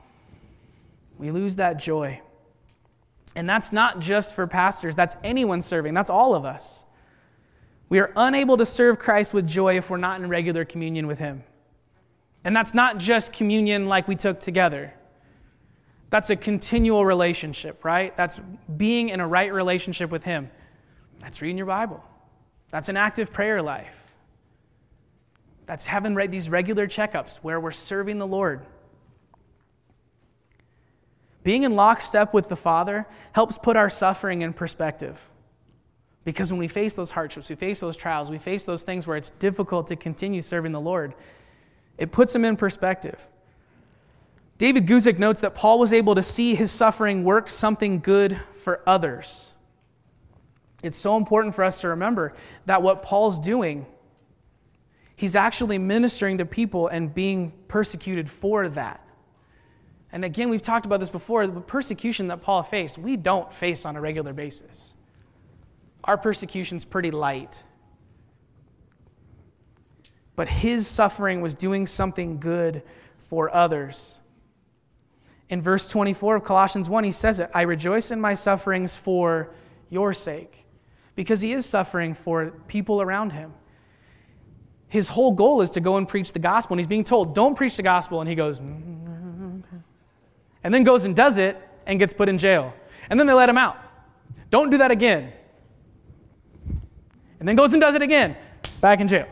we 1.19 1.31
lose 1.31 1.57
that 1.57 1.79
joy. 1.79 2.23
And 3.37 3.47
that's 3.47 3.75
not 3.75 3.99
just 4.01 4.35
for 4.35 4.47
pastors, 4.47 4.97
that's 4.97 5.19
anyone 5.23 5.61
serving, 5.61 5.93
that's 5.93 6.09
all 6.09 6.35
of 6.35 6.47
us. 6.47 6.87
We 7.91 7.99
are 7.99 8.11
unable 8.17 8.57
to 8.57 8.65
serve 8.65 8.99
Christ 8.99 9.35
with 9.35 9.47
joy 9.47 9.77
if 9.77 9.91
we're 9.91 9.99
not 9.99 10.19
in 10.19 10.31
regular 10.31 10.65
communion 10.65 11.07
with 11.07 11.19
Him. 11.19 11.45
And 12.43 12.57
that's 12.57 12.73
not 12.73 12.97
just 12.97 13.35
communion 13.35 13.85
like 13.85 14.09
we 14.09 14.17
took 14.17 14.41
together. 14.41 14.95
That's 16.09 16.31
a 16.31 16.37
continual 16.37 17.05
relationship, 17.05 17.85
right? 17.85 18.17
That's 18.17 18.41
being 18.79 19.11
in 19.11 19.21
a 19.21 19.29
right 19.29 19.53
relationship 19.53 20.11
with 20.11 20.25
Him. 20.25 20.51
That's 21.21 21.43
reading 21.43 21.59
your 21.59 21.67
Bible. 21.67 22.03
That's 22.71 22.89
an 22.89 22.97
active 22.97 23.33
prayer 23.33 23.63
life. 23.63 24.15
That's 25.67 25.87
having 25.87 26.15
these 26.31 26.49
regular 26.49 26.87
checkups 26.87 27.37
where 27.37 27.61
we're 27.61 27.71
serving 27.71 28.19
the 28.19 28.27
Lord. 28.27 28.65
Being 31.43 31.63
in 31.63 31.75
lockstep 31.75 32.35
with 32.35 32.49
the 32.49 32.57
Father 32.57 33.07
helps 33.33 33.57
put 33.57 33.77
our 33.77 33.89
suffering 33.89 34.43
in 34.43 34.53
perspective. 34.53 35.29
Because 36.25 36.53
when 36.53 36.59
we 36.59 36.69
face 36.69 36.95
those 36.95 37.13
hardships, 37.13 37.49
we 37.49 37.57
face 37.57 37.81
those 37.81 37.97
trials, 37.97 38.31
we 38.31 38.39
face 38.39 38.65
those 38.65 38.83
things 38.83 39.07
where 39.07 39.17
it's 39.17 39.31
difficult 39.31 39.87
to 39.87 39.97
continue 39.97 40.43
serving 40.43 40.73
the 40.73 40.81
Lord, 40.81 41.15
it 41.97 42.13
puts 42.13 42.33
them 42.33 42.45
in 42.45 42.57
perspective. 42.57 43.27
David 44.59 44.87
Guzik 44.87 45.19
notes 45.19 45.41
that 45.41 45.55
Paul 45.55 45.79
was 45.79 45.93
able 45.93 46.15
to 46.15 46.23
see 46.23 46.55
his 46.55 46.71
suffering 46.71 47.25
work 47.25 47.49
something 47.49 48.01
good 48.01 48.39
for 48.53 48.83
others. 48.87 49.55
It's 50.83 50.97
so 50.97 51.17
important 51.17 51.55
for 51.55 51.65
us 51.65 51.81
to 51.83 51.89
remember 51.89 52.35
that 52.67 52.83
what 52.83 53.03
Paul's 53.03 53.39
doing, 53.39 53.87
he's 55.17 55.37
actually 55.37 55.79
ministering 55.79 56.39
to 56.39 56.47
people 56.47 56.89
and 56.89 57.13
being 57.13 57.53
persecuted 57.69 58.29
for 58.31 58.69
that. 58.71 59.07
And 60.13 60.25
again, 60.25 60.49
we've 60.49 60.63
talked 60.63 60.87
about 60.87 61.01
this 61.01 61.11
before 61.11 61.47
the 61.47 61.61
persecution 61.61 62.29
that 62.29 62.43
Paul 62.43 62.63
faced, 62.63 62.99
we 62.99 63.17
don't 63.17 63.53
face 63.55 63.87
on 63.87 63.97
a 63.97 64.01
regular 64.01 64.33
basis. 64.33 64.95
Our 66.05 66.17
persecution's 66.17 66.85
pretty 66.85 67.11
light. 67.11 67.63
But 70.35 70.49
his 70.49 70.87
suffering 70.87 71.43
was 71.43 71.55
doing 71.55 71.87
something 71.87 72.41
good 72.41 72.83
for 73.19 73.55
others. 73.55 74.21
In 75.51 75.61
verse 75.61 75.91
24 75.91 76.37
of 76.37 76.45
Colossians 76.45 76.89
1, 76.89 77.05
he 77.05 77.13
says 77.13 77.41
it 77.41 77.51
I 77.55 77.63
rejoice 77.63 78.11
in 78.11 78.21
my 78.21 78.35
sufferings 78.35 78.97
for 78.97 79.53
your 79.91 80.15
sake, 80.15 80.65
because 81.21 81.41
he 81.41 81.53
is 81.53 81.67
suffering 81.67 82.15
for 82.15 82.51
people 82.67 83.03
around 83.03 83.33
him. 83.33 83.53
His 84.89 85.09
whole 85.09 85.33
goal 85.33 85.61
is 85.61 85.71
to 85.73 85.81
go 85.81 85.97
and 85.97 86.09
preach 86.09 86.33
the 86.33 86.39
gospel, 86.39 86.75
and 86.75 86.81
he's 86.81 86.87
being 86.87 87.05
told, 87.05 87.35
Don't 87.35 87.55
preach 87.55 87.77
the 87.77 87.83
gospel. 87.83 88.21
And 88.21 88.29
he 88.29 88.35
goes, 88.35 88.59
mm-hmm. 88.59 89.61
and 90.65 90.75
then 90.75 90.83
goes 90.83 91.05
and 91.05 91.15
does 91.15 91.39
it 91.39 91.57
and 91.87 91.99
gets 91.99 92.13
put 92.13 92.29
in 92.29 92.39
jail. 92.39 92.73
And 93.09 93.21
then 93.21 93.27
they 93.27 93.35
let 93.35 93.49
him 93.49 93.59
out. 93.59 93.77
Don't 94.51 94.71
do 94.71 94.79
that 94.79 94.91
again 94.91 95.33
and 97.41 97.49
then 97.49 97.57
goes 97.57 97.73
and 97.73 97.81
does 97.81 97.95
it 97.95 98.03
again, 98.03 98.37
back 98.81 99.01
in 99.01 99.09
jail. 99.09 99.27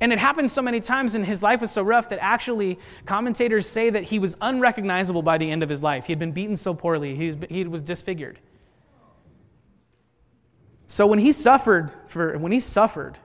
And 0.00 0.12
it 0.12 0.18
happened 0.18 0.50
so 0.50 0.62
many 0.62 0.80
times, 0.80 1.14
and 1.14 1.26
his 1.26 1.42
life 1.42 1.60
was 1.60 1.70
so 1.70 1.82
rough 1.82 2.08
that 2.08 2.20
actually 2.22 2.78
commentators 3.04 3.68
say 3.68 3.90
that 3.90 4.04
he 4.04 4.18
was 4.18 4.36
unrecognizable 4.40 5.20
by 5.20 5.36
the 5.36 5.50
end 5.50 5.62
of 5.62 5.68
his 5.68 5.82
life. 5.82 6.06
He 6.06 6.12
had 6.12 6.18
been 6.18 6.32
beaten 6.32 6.56
so 6.56 6.72
poorly, 6.72 7.16
he 7.16 7.26
was, 7.26 7.36
he 7.50 7.64
was 7.64 7.82
disfigured. 7.82 8.38
So 10.90 11.06
when 11.06 11.20
he 11.20 11.30
suffered, 11.30 11.94
for, 12.08 12.36
when 12.36 12.50
he 12.50 12.58
suffered, 12.58 13.16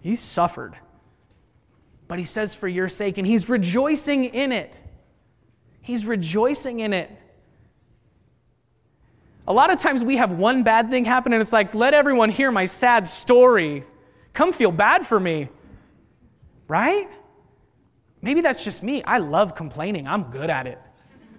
he 0.00 0.16
suffered. 0.16 0.74
But 2.08 2.18
he 2.18 2.24
says, 2.24 2.56
for 2.56 2.66
your 2.66 2.88
sake, 2.88 3.18
and 3.18 3.26
he's 3.26 3.48
rejoicing 3.48 4.24
in 4.24 4.50
it. 4.50 4.74
He's 5.80 6.04
rejoicing 6.04 6.80
in 6.80 6.92
it. 6.92 7.08
A 9.46 9.52
lot 9.52 9.72
of 9.72 9.78
times 9.78 10.02
we 10.02 10.16
have 10.16 10.32
one 10.32 10.64
bad 10.64 10.90
thing 10.90 11.04
happen 11.04 11.32
and 11.32 11.40
it's 11.40 11.52
like, 11.52 11.72
let 11.72 11.94
everyone 11.94 12.30
hear 12.30 12.50
my 12.50 12.64
sad 12.64 13.06
story. 13.06 13.84
Come 14.32 14.52
feel 14.52 14.72
bad 14.72 15.06
for 15.06 15.20
me. 15.20 15.48
Right? 16.66 17.08
Maybe 18.22 18.40
that's 18.40 18.64
just 18.64 18.82
me. 18.82 19.04
I 19.04 19.18
love 19.18 19.54
complaining. 19.54 20.08
I'm 20.08 20.24
good 20.32 20.50
at 20.50 20.66
it. 20.66 20.80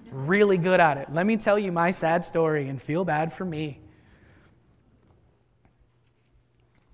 Really 0.10 0.58
good 0.58 0.80
at 0.80 0.98
it. 0.98 1.12
Let 1.12 1.26
me 1.26 1.36
tell 1.36 1.60
you 1.60 1.74
my 1.74 1.92
sad 1.92 2.24
story 2.24 2.70
and 2.70 2.82
feel 2.82 3.04
bad 3.04 3.34
for 3.34 3.44
me. 3.44 3.82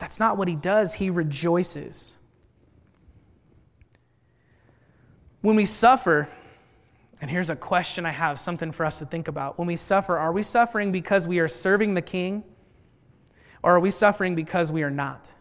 That's 0.01 0.19
not 0.19 0.35
what 0.35 0.47
he 0.47 0.55
does. 0.55 0.95
He 0.95 1.11
rejoices. 1.11 2.17
When 5.41 5.55
we 5.55 5.67
suffer, 5.67 6.27
and 7.21 7.29
here's 7.29 7.51
a 7.51 7.55
question 7.55 8.07
I 8.07 8.09
have, 8.09 8.39
something 8.39 8.71
for 8.71 8.83
us 8.83 8.97
to 8.97 9.05
think 9.05 9.27
about. 9.27 9.59
When 9.59 9.67
we 9.67 9.75
suffer, 9.75 10.17
are 10.17 10.31
we 10.31 10.41
suffering 10.41 10.91
because 10.91 11.27
we 11.27 11.37
are 11.37 11.47
serving 11.47 11.93
the 11.93 12.01
king? 12.01 12.43
Or 13.61 13.75
are 13.75 13.79
we 13.79 13.91
suffering 13.91 14.33
because 14.33 14.71
we 14.71 14.81
are 14.81 14.89
not? 14.89 15.35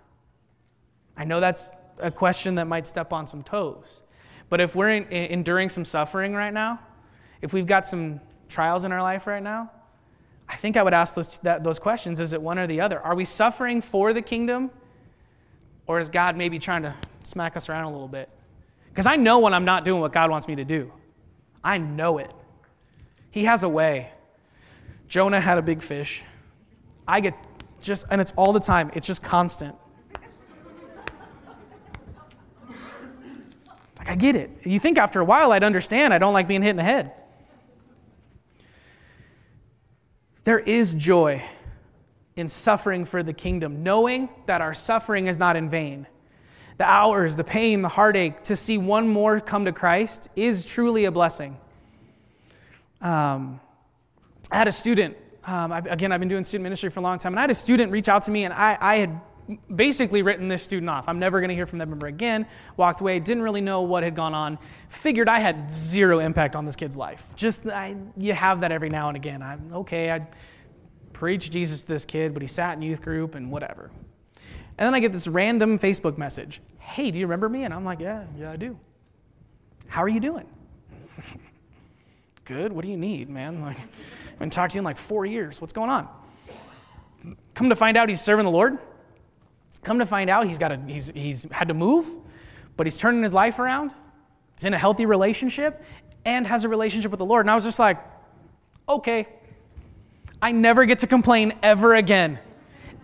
I 1.16 1.24
know 1.24 1.40
that's 1.40 1.70
a 1.96 2.10
question 2.10 2.56
that 2.56 2.66
might 2.66 2.86
step 2.86 3.14
on 3.14 3.26
some 3.26 3.42
toes. 3.42 4.02
But 4.50 4.60
if 4.60 4.74
we're 4.74 4.90
in, 4.90 5.04
in, 5.04 5.24
enduring 5.30 5.70
some 5.70 5.86
suffering 5.86 6.34
right 6.34 6.52
now, 6.52 6.80
if 7.40 7.54
we've 7.54 7.66
got 7.66 7.86
some 7.86 8.20
trials 8.50 8.84
in 8.84 8.92
our 8.92 9.00
life 9.00 9.26
right 9.26 9.42
now, 9.42 9.70
I 10.50 10.56
think 10.56 10.76
I 10.76 10.82
would 10.82 10.92
ask 10.92 11.14
those, 11.14 11.38
that, 11.38 11.62
those 11.62 11.78
questions 11.78 12.18
is 12.18 12.32
it 12.32 12.42
one 12.42 12.58
or 12.58 12.66
the 12.66 12.80
other? 12.80 12.98
Are 12.98 13.14
we 13.14 13.24
suffering 13.24 13.80
for 13.80 14.12
the 14.12 14.20
kingdom? 14.20 14.72
Or 15.86 16.00
is 16.00 16.08
God 16.08 16.36
maybe 16.36 16.58
trying 16.58 16.82
to 16.82 16.94
smack 17.22 17.56
us 17.56 17.68
around 17.68 17.84
a 17.84 17.90
little 17.92 18.08
bit? 18.08 18.28
Because 18.88 19.06
I 19.06 19.14
know 19.14 19.38
when 19.38 19.54
I'm 19.54 19.64
not 19.64 19.84
doing 19.84 20.00
what 20.00 20.12
God 20.12 20.28
wants 20.28 20.48
me 20.48 20.56
to 20.56 20.64
do. 20.64 20.92
I 21.62 21.78
know 21.78 22.18
it. 22.18 22.32
He 23.30 23.44
has 23.44 23.62
a 23.62 23.68
way. 23.68 24.10
Jonah 25.08 25.40
had 25.40 25.56
a 25.56 25.62
big 25.62 25.82
fish. 25.82 26.24
I 27.06 27.20
get 27.20 27.34
just, 27.80 28.06
and 28.10 28.20
it's 28.20 28.32
all 28.32 28.52
the 28.52 28.60
time, 28.60 28.90
it's 28.94 29.06
just 29.06 29.22
constant. 29.22 29.76
Like, 33.98 34.10
I 34.10 34.16
get 34.16 34.34
it. 34.34 34.50
You 34.64 34.80
think 34.80 34.98
after 34.98 35.20
a 35.20 35.24
while 35.24 35.52
I'd 35.52 35.62
understand 35.62 36.12
I 36.12 36.18
don't 36.18 36.32
like 36.32 36.48
being 36.48 36.62
hit 36.62 36.70
in 36.70 36.76
the 36.76 36.82
head. 36.82 37.12
There 40.44 40.58
is 40.58 40.94
joy 40.94 41.42
in 42.36 42.48
suffering 42.48 43.04
for 43.04 43.22
the 43.22 43.32
kingdom, 43.32 43.82
knowing 43.82 44.28
that 44.46 44.60
our 44.60 44.74
suffering 44.74 45.26
is 45.26 45.36
not 45.36 45.56
in 45.56 45.68
vain 45.68 46.06
the 46.80 46.86
hours, 46.86 47.36
the 47.36 47.44
pain, 47.44 47.82
the 47.82 47.90
heartache, 47.90 48.40
to 48.40 48.56
see 48.56 48.78
one 48.78 49.06
more 49.06 49.38
come 49.38 49.66
to 49.66 49.72
Christ 49.72 50.30
is 50.34 50.64
truly 50.64 51.04
a 51.04 51.10
blessing. 51.10 51.58
Um, 53.02 53.60
I 54.50 54.56
had 54.56 54.66
a 54.66 54.72
student, 54.72 55.14
um, 55.44 55.72
I, 55.72 55.80
again, 55.80 56.10
I've 56.10 56.20
been 56.20 56.30
doing 56.30 56.42
student 56.42 56.62
ministry 56.62 56.88
for 56.88 57.00
a 57.00 57.02
long 57.02 57.18
time, 57.18 57.34
and 57.34 57.38
I 57.38 57.42
had 57.42 57.50
a 57.50 57.54
student 57.54 57.92
reach 57.92 58.08
out 58.08 58.22
to 58.22 58.30
me, 58.30 58.44
and 58.44 58.54
I, 58.54 58.78
I 58.80 58.94
had 58.96 59.20
basically 59.74 60.22
written 60.22 60.48
this 60.48 60.62
student 60.62 60.88
off. 60.90 61.08
I'm 61.08 61.18
never 61.18 61.40
going 61.40 61.48
to 61.48 61.54
hear 61.54 61.66
from 61.66 61.78
them 61.78 61.92
ever 61.92 62.06
again. 62.06 62.46
Walked 62.76 63.00
away, 63.00 63.18
didn't 63.20 63.42
really 63.42 63.60
know 63.60 63.82
what 63.82 64.02
had 64.02 64.14
gone 64.14 64.34
on. 64.34 64.58
Figured 64.88 65.28
I 65.28 65.40
had 65.40 65.72
zero 65.72 66.18
impact 66.18 66.56
on 66.56 66.64
this 66.64 66.76
kid's 66.76 66.96
life. 66.96 67.26
Just, 67.36 67.66
I, 67.66 67.96
you 68.16 68.32
have 68.32 68.60
that 68.60 68.72
every 68.72 68.88
now 68.88 69.08
and 69.08 69.16
again. 69.16 69.42
I'm 69.42 69.72
okay, 69.72 70.10
I 70.10 70.26
preached 71.12 71.52
Jesus 71.52 71.82
to 71.82 71.88
this 71.88 72.04
kid, 72.04 72.32
but 72.32 72.42
he 72.42 72.48
sat 72.48 72.76
in 72.76 72.82
youth 72.82 73.02
group 73.02 73.34
and 73.34 73.50
whatever. 73.50 73.90
And 74.78 74.86
then 74.86 74.94
I 74.94 75.00
get 75.00 75.12
this 75.12 75.28
random 75.28 75.78
Facebook 75.78 76.16
message 76.16 76.60
Hey, 76.78 77.10
do 77.10 77.18
you 77.18 77.26
remember 77.26 77.48
me? 77.48 77.64
And 77.64 77.72
I'm 77.72 77.84
like, 77.84 78.00
Yeah, 78.00 78.24
yeah, 78.36 78.50
I 78.50 78.56
do. 78.56 78.78
How 79.86 80.02
are 80.02 80.08
you 80.08 80.20
doing? 80.20 80.46
Good. 82.44 82.72
What 82.72 82.84
do 82.84 82.90
you 82.90 82.96
need, 82.96 83.28
man? 83.28 83.60
Like, 83.60 83.78
I 83.78 84.32
haven't 84.32 84.50
talked 84.50 84.72
to 84.72 84.76
you 84.76 84.80
in 84.80 84.84
like 84.84 84.96
four 84.96 85.26
years. 85.26 85.60
What's 85.60 85.72
going 85.72 85.90
on? 85.90 86.08
Come 87.54 87.68
to 87.68 87.76
find 87.76 87.96
out 87.96 88.08
he's 88.08 88.20
serving 88.20 88.44
the 88.44 88.50
Lord. 88.50 88.78
Come 89.82 89.98
to 89.98 90.06
find 90.06 90.28
out 90.28 90.46
he's 90.46 90.58
got 90.58 90.72
a, 90.72 90.76
he's, 90.86 91.08
he's 91.14 91.46
had 91.50 91.68
to 91.68 91.74
move, 91.74 92.06
but 92.76 92.86
he's 92.86 92.98
turning 92.98 93.22
his 93.22 93.32
life 93.32 93.58
around. 93.58 93.92
He's 94.54 94.64
in 94.64 94.74
a 94.74 94.78
healthy 94.78 95.06
relationship 95.06 95.82
and 96.24 96.46
has 96.46 96.64
a 96.64 96.68
relationship 96.68 97.10
with 97.10 97.18
the 97.18 97.24
Lord. 97.24 97.46
And 97.46 97.50
I 97.50 97.54
was 97.54 97.64
just 97.64 97.78
like, 97.78 97.98
okay, 98.88 99.26
I 100.42 100.52
never 100.52 100.84
get 100.84 101.00
to 101.00 101.06
complain 101.06 101.54
ever 101.62 101.94
again. 101.94 102.38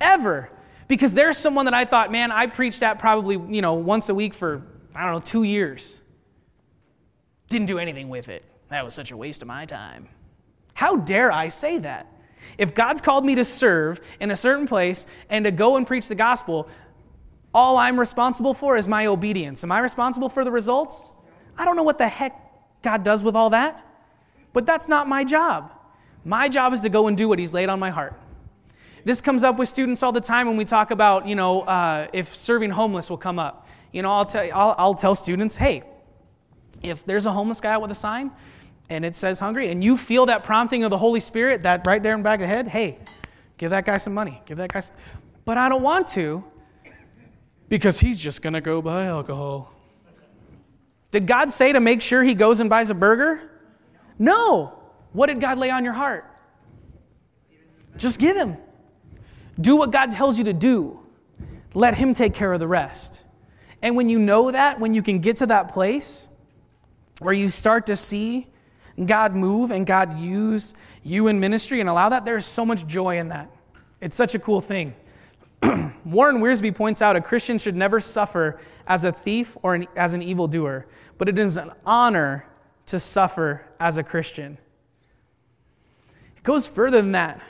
Ever. 0.01 0.51
Because 0.89 1.15
there's 1.15 1.37
someone 1.37 1.65
that 1.65 1.75
I 1.75 1.85
thought, 1.85 2.13
man, 2.13 2.31
I 2.31 2.47
preached 2.47 2.83
at 2.83 2.99
probably, 2.99 3.35
you 3.55 3.63
know, 3.63 3.75
once 3.75 4.09
a 4.09 4.15
week 4.15 4.35
for, 4.35 4.63
I 4.95 5.05
don't 5.05 5.15
know, 5.15 5.21
two 5.21 5.43
years. 5.43 5.99
Didn't 7.49 7.67
do 7.67 7.79
anything 7.79 8.09
with 8.09 8.29
it. 8.29 8.45
That 8.69 8.85
was 8.85 8.95
such 8.95 9.11
a 9.11 9.17
waste 9.17 9.43
of 9.43 9.49
my 9.49 9.65
time. 9.67 10.09
How 10.75 10.97
dare 10.97 11.33
I 11.33 11.49
say 11.49 11.79
that? 11.79 12.13
If 12.59 12.75
God's 12.75 13.01
called 13.01 13.25
me 13.25 13.35
to 13.35 13.45
serve 13.45 14.01
in 14.21 14.31
a 14.31 14.37
certain 14.37 14.67
place 14.67 15.07
and 15.31 15.45
to 15.45 15.51
go 15.51 15.77
and 15.77 15.87
preach 15.87 16.09
the 16.09 16.15
gospel, 16.15 16.69
all 17.55 17.77
I'm 17.77 17.99
responsible 17.99 18.55
for 18.55 18.77
is 18.77 18.87
my 18.87 19.07
obedience. 19.07 19.65
Am 19.65 19.73
I 19.73 19.79
responsible 19.79 20.29
for 20.29 20.45
the 20.45 20.51
results? 20.51 21.13
I 21.57 21.65
don't 21.65 21.77
know 21.77 21.83
what 21.83 21.99
the 21.99 22.09
heck 22.09 22.39
God 22.83 23.03
does 23.03 23.23
with 23.23 23.35
all 23.35 23.51
that, 23.51 23.85
but 24.53 24.67
that's 24.67 24.89
not 24.89 25.09
my 25.09 25.25
job. 25.25 25.73
My 26.25 26.49
job 26.49 26.73
is 26.73 26.81
to 26.81 26.89
go 26.89 27.07
and 27.07 27.17
do 27.17 27.29
what 27.29 27.39
He's 27.39 27.53
laid 27.53 27.69
on 27.69 27.79
my 27.79 27.91
heart. 27.91 28.21
This 29.05 29.21
comes 29.21 29.45
up 29.45 29.57
with 29.57 29.69
students 29.69 30.03
all 30.03 30.13
the 30.13 30.21
time 30.21 30.49
when 30.49 30.57
we 30.57 30.65
talk 30.65 30.91
about, 30.91 31.29
you 31.29 31.37
know, 31.37 31.63
uh, 31.63 32.09
if 32.13 32.35
serving 32.35 32.71
homeless 32.71 33.09
will 33.09 33.17
come 33.17 33.39
up. 33.39 33.69
You 33.93 34.03
know, 34.03 34.11
I'll, 34.11 34.27
tell, 34.27 34.45
I'll, 34.53 34.75
I'll 34.77 34.95
tell 34.95 35.15
students, 35.15 35.57
hey, 35.57 35.85
if 36.83 37.05
there's 37.07 37.27
a 37.27 37.33
homeless 37.33 37.61
guy 37.61 37.73
out 37.73 37.83
with 37.83 37.91
a 37.91 37.95
sign 37.95 38.33
and 38.89 39.05
it 39.05 39.17
says 39.17 39.41
hungry, 39.41 39.71
and 39.71 39.83
you 39.83 39.97
feel 39.97 40.27
that 40.27 40.45
prompting 40.45 40.85
of 40.85 40.91
the 40.91 40.99
Holy 40.99 41.21
Spirit, 41.21 41.65
that 41.65 41.87
right 41.87 42.03
there 42.03 42.13
in 42.13 42.21
the 42.21 42.25
back 42.25 42.41
of 42.41 42.43
the 42.43 42.47
head, 42.49 42.69
hey, 42.69 42.99
give 43.59 43.71
that 43.71 43.85
guy 43.85 43.97
some 43.97 44.15
money. 44.15 44.41
Give 44.47 44.59
that 44.59 44.73
guy 44.73 44.81
some. 44.81 44.97
But 45.45 45.59
I 45.59 45.69
don't 45.69 45.83
want 45.83 46.09
to 46.09 46.45
because 47.69 47.99
he's 47.99 48.19
just 48.19 48.43
going 48.43 48.53
to 48.53 48.61
go 48.61 48.81
buy 48.81 49.07
alcohol. 49.07 49.73
Did 51.11 51.27
God 51.27 51.51
say 51.51 51.73
to 51.73 51.81
make 51.81 52.03
sure 52.03 52.23
he 52.23 52.35
goes 52.35 52.61
and 52.61 52.69
buys 52.69 52.91
a 52.91 52.95
burger? 52.95 53.51
No. 54.19 54.83
What 55.13 55.27
did 55.27 55.41
God 55.41 55.59
lay 55.59 55.71
on 55.71 55.85
your 55.85 55.93
heart? 55.93 56.31
Just 57.97 58.19
give 58.19 58.37
him. 58.37 58.57
Do 59.61 59.77
what 59.77 59.91
God 59.91 60.11
tells 60.11 60.39
you 60.39 60.45
to 60.45 60.53
do. 60.53 61.01
Let 61.75 61.95
him 61.95 62.15
take 62.15 62.35
care 62.35 62.53
of 62.53 62.61
the 62.61 62.69
rest. 62.69 63.25
And 63.83 63.97
when 63.97 64.09
you 64.09 64.19
know 64.19 64.51
that, 64.51 64.81
when 64.81 64.95
you 64.95 65.03
can 65.03 65.21
get 65.21 65.37
to 65.37 65.47
that 65.47 65.73
place 65.73 66.29
where 67.21 67.35
you 67.35 67.49
start 67.49 67.87
to 67.87 67.97
see 67.97 68.49
God 69.05 69.35
move 69.35 69.71
and 69.71 69.87
God 69.87 70.19
use 70.19 70.75
you 71.03 71.29
in 71.29 71.39
ministry 71.39 71.81
and 71.81 71.89
allow 71.89 72.09
that, 72.09 72.25
there's 72.25 72.47
so 72.47 72.65
much 72.65 72.87
joy 72.87 73.19
in 73.19 73.29
that. 73.29 73.51
It's 74.01 74.17
such 74.17 74.35
a 74.35 74.39
cool 74.39 74.61
thing. 74.61 74.95
Warren 76.05 76.39
Wiersbe 76.39 76.75
points 76.75 77.03
out 77.03 77.17
a 77.17 77.21
Christian 77.21 77.59
should 77.59 77.77
never 77.77 78.01
suffer 78.01 78.59
as 78.87 79.05
a 79.05 79.13
thief 79.13 79.57
or 79.63 79.75
an, 79.75 79.87
as 79.97 80.15
an 80.15 80.23
evildoer, 80.23 80.87
but 81.19 81.29
it 81.29 81.39
is 81.39 81.57
an 81.57 81.73
honor 81.85 82.47
to 82.87 83.01
suffer 83.01 83.67
as 83.81 83.99
a 83.99 84.03
Christian. 84.03 84.59
It 86.37 86.43
goes 86.43 86.69
further 86.69 87.03
than 87.03 87.13
that, 87.13 87.41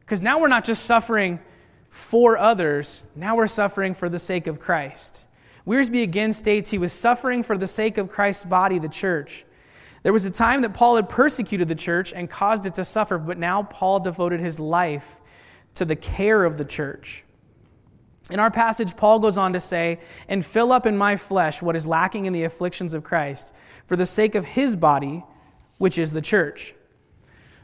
because 0.00 0.22
now 0.22 0.40
we're 0.40 0.48
not 0.48 0.64
just 0.64 0.84
suffering 0.84 1.40
for 1.88 2.38
others, 2.38 3.04
now 3.14 3.36
we're 3.36 3.46
suffering 3.46 3.94
for 3.94 4.08
the 4.08 4.18
sake 4.18 4.46
of 4.46 4.58
Christ. 4.58 5.28
Wiersbe 5.66 6.02
again 6.02 6.32
states 6.32 6.70
he 6.70 6.78
was 6.78 6.92
suffering 6.92 7.42
for 7.42 7.56
the 7.56 7.68
sake 7.68 7.98
of 7.98 8.10
Christ's 8.10 8.44
body, 8.44 8.78
the 8.78 8.88
church. 8.88 9.44
There 10.02 10.12
was 10.12 10.24
a 10.24 10.30
time 10.30 10.62
that 10.62 10.74
Paul 10.74 10.96
had 10.96 11.08
persecuted 11.08 11.68
the 11.68 11.74
church 11.74 12.12
and 12.12 12.28
caused 12.28 12.66
it 12.66 12.74
to 12.74 12.84
suffer, 12.84 13.18
but 13.18 13.38
now 13.38 13.62
Paul 13.62 14.00
devoted 14.00 14.40
his 14.40 14.58
life 14.58 15.20
to 15.74 15.84
the 15.84 15.96
care 15.96 16.44
of 16.44 16.58
the 16.58 16.64
church. 16.64 17.24
In 18.30 18.38
our 18.38 18.50
passage, 18.50 18.96
Paul 18.96 19.20
goes 19.20 19.38
on 19.38 19.52
to 19.52 19.60
say, 19.60 20.00
And 20.28 20.44
fill 20.44 20.72
up 20.72 20.86
in 20.86 20.96
my 20.96 21.16
flesh 21.16 21.60
what 21.60 21.76
is 21.76 21.86
lacking 21.86 22.26
in 22.26 22.32
the 22.32 22.44
afflictions 22.44 22.94
of 22.94 23.04
Christ, 23.04 23.54
for 23.86 23.96
the 23.96 24.06
sake 24.06 24.34
of 24.34 24.44
his 24.44 24.76
body, 24.76 25.24
which 25.78 25.98
is 25.98 26.12
the 26.12 26.20
church. 26.20 26.74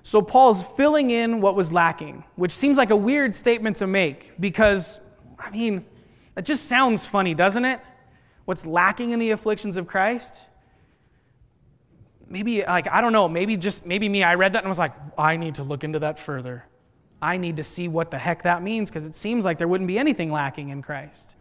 So 0.02 0.22
Paul's 0.22 0.62
filling 0.62 1.10
in 1.10 1.40
what 1.40 1.54
was 1.54 1.72
lacking, 1.72 2.24
which 2.36 2.52
seems 2.52 2.76
like 2.76 2.90
a 2.90 2.96
weird 2.96 3.34
statement 3.34 3.76
to 3.76 3.86
make 3.86 4.32
because, 4.40 5.00
I 5.38 5.50
mean, 5.50 5.84
that 6.34 6.44
just 6.44 6.66
sounds 6.66 7.06
funny, 7.06 7.34
doesn't 7.34 7.64
it? 7.64 7.80
What's 8.44 8.64
lacking 8.64 9.10
in 9.10 9.18
the 9.18 9.32
afflictions 9.32 9.76
of 9.76 9.86
Christ? 9.86 10.46
Maybe, 12.28 12.62
like, 12.62 12.88
I 12.88 13.00
don't 13.00 13.12
know, 13.12 13.28
maybe 13.28 13.56
just, 13.56 13.86
maybe 13.86 14.08
me, 14.08 14.22
I 14.22 14.34
read 14.34 14.52
that 14.52 14.62
and 14.62 14.68
was 14.68 14.78
like, 14.78 14.92
I 15.16 15.36
need 15.36 15.56
to 15.56 15.62
look 15.62 15.82
into 15.82 16.00
that 16.00 16.18
further. 16.18 16.64
I 17.20 17.36
need 17.36 17.56
to 17.56 17.64
see 17.64 17.88
what 17.88 18.10
the 18.10 18.18
heck 18.18 18.42
that 18.42 18.62
means 18.62 18.90
because 18.90 19.06
it 19.06 19.14
seems 19.14 19.44
like 19.44 19.58
there 19.58 19.66
wouldn't 19.66 19.88
be 19.88 19.98
anything 19.98 20.30
lacking 20.30 20.68
in 20.68 20.82
Christ. 20.82 21.36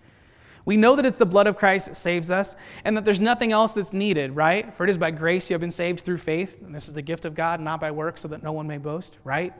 We 0.66 0.76
know 0.76 0.96
that 0.96 1.06
it's 1.06 1.18
the 1.18 1.26
blood 1.26 1.48
of 1.48 1.58
Christ 1.58 1.88
that 1.88 1.96
saves 1.96 2.32
us 2.32 2.56
and 2.84 2.98
that 2.98 3.06
there's 3.06 3.20
nothing 3.20 3.52
else 3.52 3.74
that's 3.74 3.94
needed, 3.94 4.36
right? 4.36 4.74
For 4.74 4.86
it 4.86 4.90
is 4.90 4.98
by 4.98 5.12
grace 5.12 5.50
you 5.50 5.54
have 5.54 5.62
been 5.62 5.72
saved 5.72 6.02
through 6.02 6.18
faith, 6.18 6.62
and 6.62 6.76
this 6.76 6.88
is 6.88 6.94
the 6.94 7.02
gift 7.02 7.24
of 7.24 7.36
God, 7.36 7.62
not 7.62 7.80
by 7.80 7.92
works, 7.92 8.22
so 8.22 8.28
that 8.30 8.44
no 8.44 8.52
one 8.52 8.68
may 8.68 8.78
boast, 8.78 9.18
right? 9.24 9.54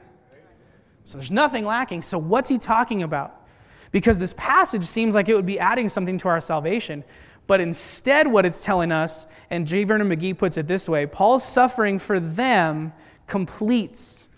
So 1.04 1.16
there's 1.16 1.30
nothing 1.30 1.64
lacking. 1.64 2.02
So 2.02 2.18
what's 2.18 2.50
he 2.50 2.58
talking 2.58 3.02
about? 3.02 3.46
Because 3.90 4.18
this 4.18 4.34
passage 4.36 4.84
seems 4.84 5.14
like 5.14 5.30
it 5.30 5.34
would 5.34 5.46
be 5.46 5.58
adding 5.58 5.88
something 5.88 6.18
to 6.18 6.28
our 6.28 6.40
salvation. 6.40 7.04
But 7.48 7.62
instead, 7.62 8.28
what 8.28 8.44
it's 8.46 8.62
telling 8.62 8.92
us, 8.92 9.26
and 9.50 9.66
J. 9.66 9.82
Vernon 9.84 10.08
McGee 10.08 10.36
puts 10.36 10.58
it 10.58 10.68
this 10.68 10.88
way 10.88 11.06
Paul's 11.06 11.42
suffering 11.42 11.98
for 11.98 12.20
them 12.20 12.92
completes 13.26 14.28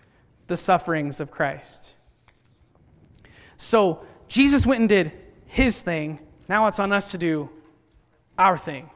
the 0.46 0.56
sufferings 0.56 1.20
of 1.20 1.30
Christ. 1.30 1.96
So 3.56 4.06
Jesus 4.28 4.64
went 4.64 4.80
and 4.80 4.88
did 4.88 5.12
his 5.46 5.82
thing. 5.82 6.20
Now 6.48 6.68
it's 6.68 6.78
on 6.78 6.92
us 6.92 7.10
to 7.10 7.18
do 7.18 7.50
our 8.38 8.56
thing. 8.56 8.88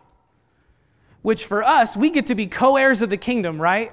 Which 1.23 1.45
for 1.45 1.65
us, 1.65 1.97
we 1.97 2.11
get 2.11 2.27
to 2.29 2.35
be 2.35 2.47
co 2.47 2.77
heirs 2.77 3.03
of 3.03 3.11
the 3.11 3.17
kingdom, 3.17 3.61
right? 3.61 3.93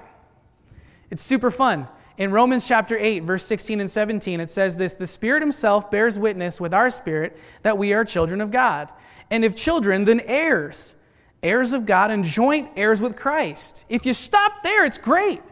It's 1.10 1.22
super 1.22 1.50
fun. 1.50 1.88
In 2.18 2.30
Romans 2.30 2.66
chapter 2.68 2.96
8, 2.96 3.20
verse 3.20 3.44
16 3.44 3.80
and 3.80 3.90
17, 3.90 4.40
it 4.40 4.50
says 4.50 4.76
this 4.76 4.94
The 4.94 5.06
Spirit 5.06 5.42
Himself 5.42 5.90
bears 5.90 6.18
witness 6.18 6.60
with 6.60 6.74
our 6.74 6.90
spirit 6.90 7.38
that 7.62 7.78
we 7.78 7.92
are 7.92 8.04
children 8.04 8.40
of 8.40 8.50
God. 8.50 8.92
And 9.30 9.44
if 9.44 9.54
children, 9.54 10.04
then 10.04 10.20
heirs, 10.20 10.94
heirs 11.42 11.72
of 11.72 11.86
God 11.86 12.10
and 12.10 12.24
joint 12.24 12.70
heirs 12.76 13.00
with 13.00 13.16
Christ. 13.16 13.86
If 13.88 14.04
you 14.04 14.12
stop 14.12 14.62
there, 14.62 14.84
it's 14.84 14.98
great 14.98 15.42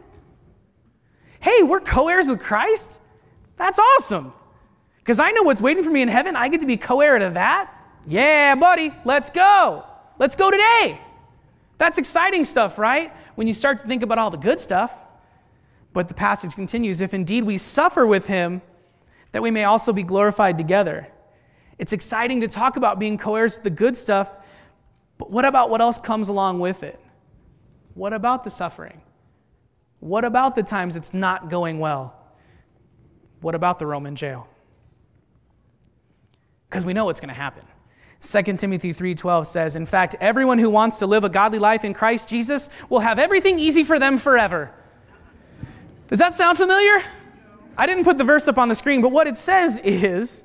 hey, 1.41 1.63
we're 1.63 1.81
co 1.81 2.07
heirs 2.07 2.29
with 2.29 2.39
Christ? 2.39 2.99
That's 3.57 3.77
awesome. 3.77 4.33
Because 4.99 5.19
I 5.19 5.31
know 5.31 5.43
what's 5.43 5.61
waiting 5.61 5.83
for 5.83 5.89
me 5.91 6.01
in 6.01 6.07
heaven. 6.07 6.35
I 6.35 6.47
get 6.47 6.61
to 6.61 6.67
be 6.67 6.77
co 6.77 7.01
heir 7.01 7.19
to 7.19 7.31
that. 7.31 7.73
Yeah, 8.07 8.55
buddy, 8.55 8.93
let's 9.03 9.29
go. 9.29 9.85
Let's 10.17 10.35
go 10.35 10.49
today. 10.49 11.01
That's 11.77 11.97
exciting 11.97 12.45
stuff, 12.45 12.77
right? 12.77 13.11
When 13.35 13.47
you 13.47 13.53
start 13.53 13.81
to 13.81 13.87
think 13.87 14.03
about 14.03 14.19
all 14.19 14.29
the 14.29 14.37
good 14.37 14.61
stuff. 14.61 14.93
But 15.93 16.07
the 16.07 16.13
passage 16.13 16.55
continues 16.55 17.01
if 17.01 17.13
indeed 17.13 17.43
we 17.43 17.57
suffer 17.57 18.05
with 18.05 18.27
him, 18.27 18.61
that 19.31 19.41
we 19.41 19.51
may 19.51 19.63
also 19.63 19.93
be 19.93 20.03
glorified 20.03 20.57
together. 20.57 21.07
It's 21.77 21.93
exciting 21.93 22.41
to 22.41 22.47
talk 22.47 22.77
about 22.77 22.99
being 22.99 23.17
co 23.17 23.35
heirs 23.35 23.55
with 23.55 23.63
the 23.63 23.69
good 23.69 23.97
stuff, 23.97 24.31
but 25.17 25.31
what 25.31 25.45
about 25.45 25.69
what 25.69 25.81
else 25.81 25.99
comes 25.99 26.29
along 26.29 26.59
with 26.59 26.83
it? 26.83 26.99
What 27.93 28.13
about 28.13 28.43
the 28.43 28.49
suffering? 28.49 29.01
What 29.99 30.25
about 30.25 30.55
the 30.55 30.63
times 30.63 30.95
it's 30.95 31.13
not 31.13 31.49
going 31.49 31.79
well? 31.79 32.15
What 33.41 33.55
about 33.55 33.79
the 33.79 33.85
Roman 33.85 34.15
jail? 34.15 34.47
Because 36.69 36.85
we 36.85 36.93
know 36.93 37.05
what's 37.05 37.19
going 37.19 37.33
to 37.33 37.39
happen. 37.39 37.63
2 38.21 38.57
Timothy 38.57 38.93
3:12 38.93 39.47
says, 39.47 39.75
"In 39.75 39.85
fact, 39.85 40.15
everyone 40.21 40.59
who 40.59 40.69
wants 40.69 40.99
to 40.99 41.07
live 41.07 41.23
a 41.23 41.29
godly 41.29 41.59
life 41.59 41.83
in 41.83 41.93
Christ 41.93 42.29
Jesus 42.29 42.69
will 42.87 42.99
have 42.99 43.17
everything 43.17 43.59
easy 43.59 43.83
for 43.83 43.99
them 43.99 44.17
forever." 44.17 44.71
Does 46.11 46.19
that 46.19 46.33
sound 46.33 46.57
familiar? 46.57 47.01
I 47.77 47.87
didn't 47.87 48.03
put 48.03 48.17
the 48.17 48.25
verse 48.25 48.49
up 48.49 48.57
on 48.57 48.67
the 48.67 48.75
screen, 48.75 49.01
but 49.01 49.13
what 49.13 49.27
it 49.27 49.37
says 49.37 49.79
is 49.79 50.43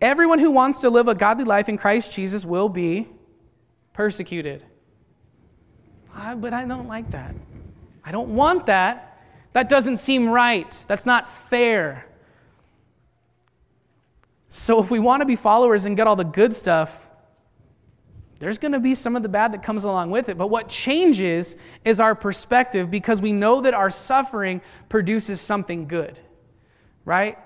everyone 0.00 0.38
who 0.38 0.52
wants 0.52 0.82
to 0.82 0.88
live 0.88 1.08
a 1.08 1.16
godly 1.16 1.44
life 1.44 1.68
in 1.68 1.76
Christ 1.76 2.12
Jesus 2.14 2.44
will 2.44 2.68
be 2.68 3.08
persecuted. 3.92 4.64
I, 6.14 6.36
but 6.36 6.54
I 6.54 6.64
don't 6.64 6.86
like 6.86 7.10
that. 7.10 7.34
I 8.04 8.12
don't 8.12 8.36
want 8.36 8.66
that. 8.66 9.20
That 9.52 9.68
doesn't 9.68 9.96
seem 9.96 10.28
right. 10.28 10.84
That's 10.86 11.04
not 11.04 11.30
fair. 11.30 12.06
So, 14.48 14.80
if 14.80 14.92
we 14.92 15.00
want 15.00 15.22
to 15.22 15.26
be 15.26 15.36
followers 15.36 15.86
and 15.86 15.96
get 15.96 16.06
all 16.06 16.16
the 16.16 16.24
good 16.24 16.54
stuff, 16.54 17.09
there's 18.40 18.56
going 18.56 18.72
to 18.72 18.80
be 18.80 18.94
some 18.94 19.16
of 19.16 19.22
the 19.22 19.28
bad 19.28 19.52
that 19.52 19.62
comes 19.62 19.84
along 19.84 20.10
with 20.10 20.30
it. 20.30 20.38
But 20.38 20.48
what 20.48 20.68
changes 20.68 21.56
is 21.84 22.00
our 22.00 22.14
perspective 22.14 22.90
because 22.90 23.20
we 23.20 23.32
know 23.32 23.60
that 23.60 23.74
our 23.74 23.90
suffering 23.90 24.62
produces 24.88 25.42
something 25.42 25.86
good, 25.86 26.18
right? 27.04 27.38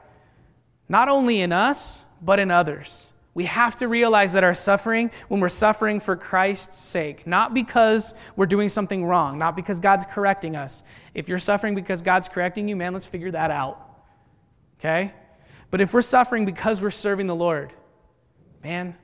Not 0.88 1.08
only 1.08 1.40
in 1.40 1.52
us, 1.52 2.06
but 2.22 2.38
in 2.38 2.52
others. 2.52 3.12
We 3.34 3.46
have 3.46 3.76
to 3.78 3.88
realize 3.88 4.34
that 4.34 4.44
our 4.44 4.54
suffering, 4.54 5.10
when 5.26 5.40
we're 5.40 5.48
suffering 5.48 5.98
for 5.98 6.14
Christ's 6.14 6.78
sake, 6.78 7.26
not 7.26 7.52
because 7.52 8.14
we're 8.36 8.46
doing 8.46 8.68
something 8.68 9.04
wrong, 9.04 9.36
not 9.36 9.56
because 9.56 9.80
God's 9.80 10.06
correcting 10.06 10.54
us. 10.54 10.84
If 11.12 11.28
you're 11.28 11.40
suffering 11.40 11.74
because 11.74 12.02
God's 12.02 12.28
correcting 12.28 12.68
you, 12.68 12.76
man, 12.76 12.92
let's 12.92 13.06
figure 13.06 13.32
that 13.32 13.50
out. 13.50 13.80
Okay? 14.78 15.12
But 15.72 15.80
if 15.80 15.92
we're 15.92 16.02
suffering 16.02 16.44
because 16.44 16.80
we're 16.80 16.92
serving 16.92 17.26
the 17.26 17.34
Lord, 17.34 17.72
man, 18.62 18.96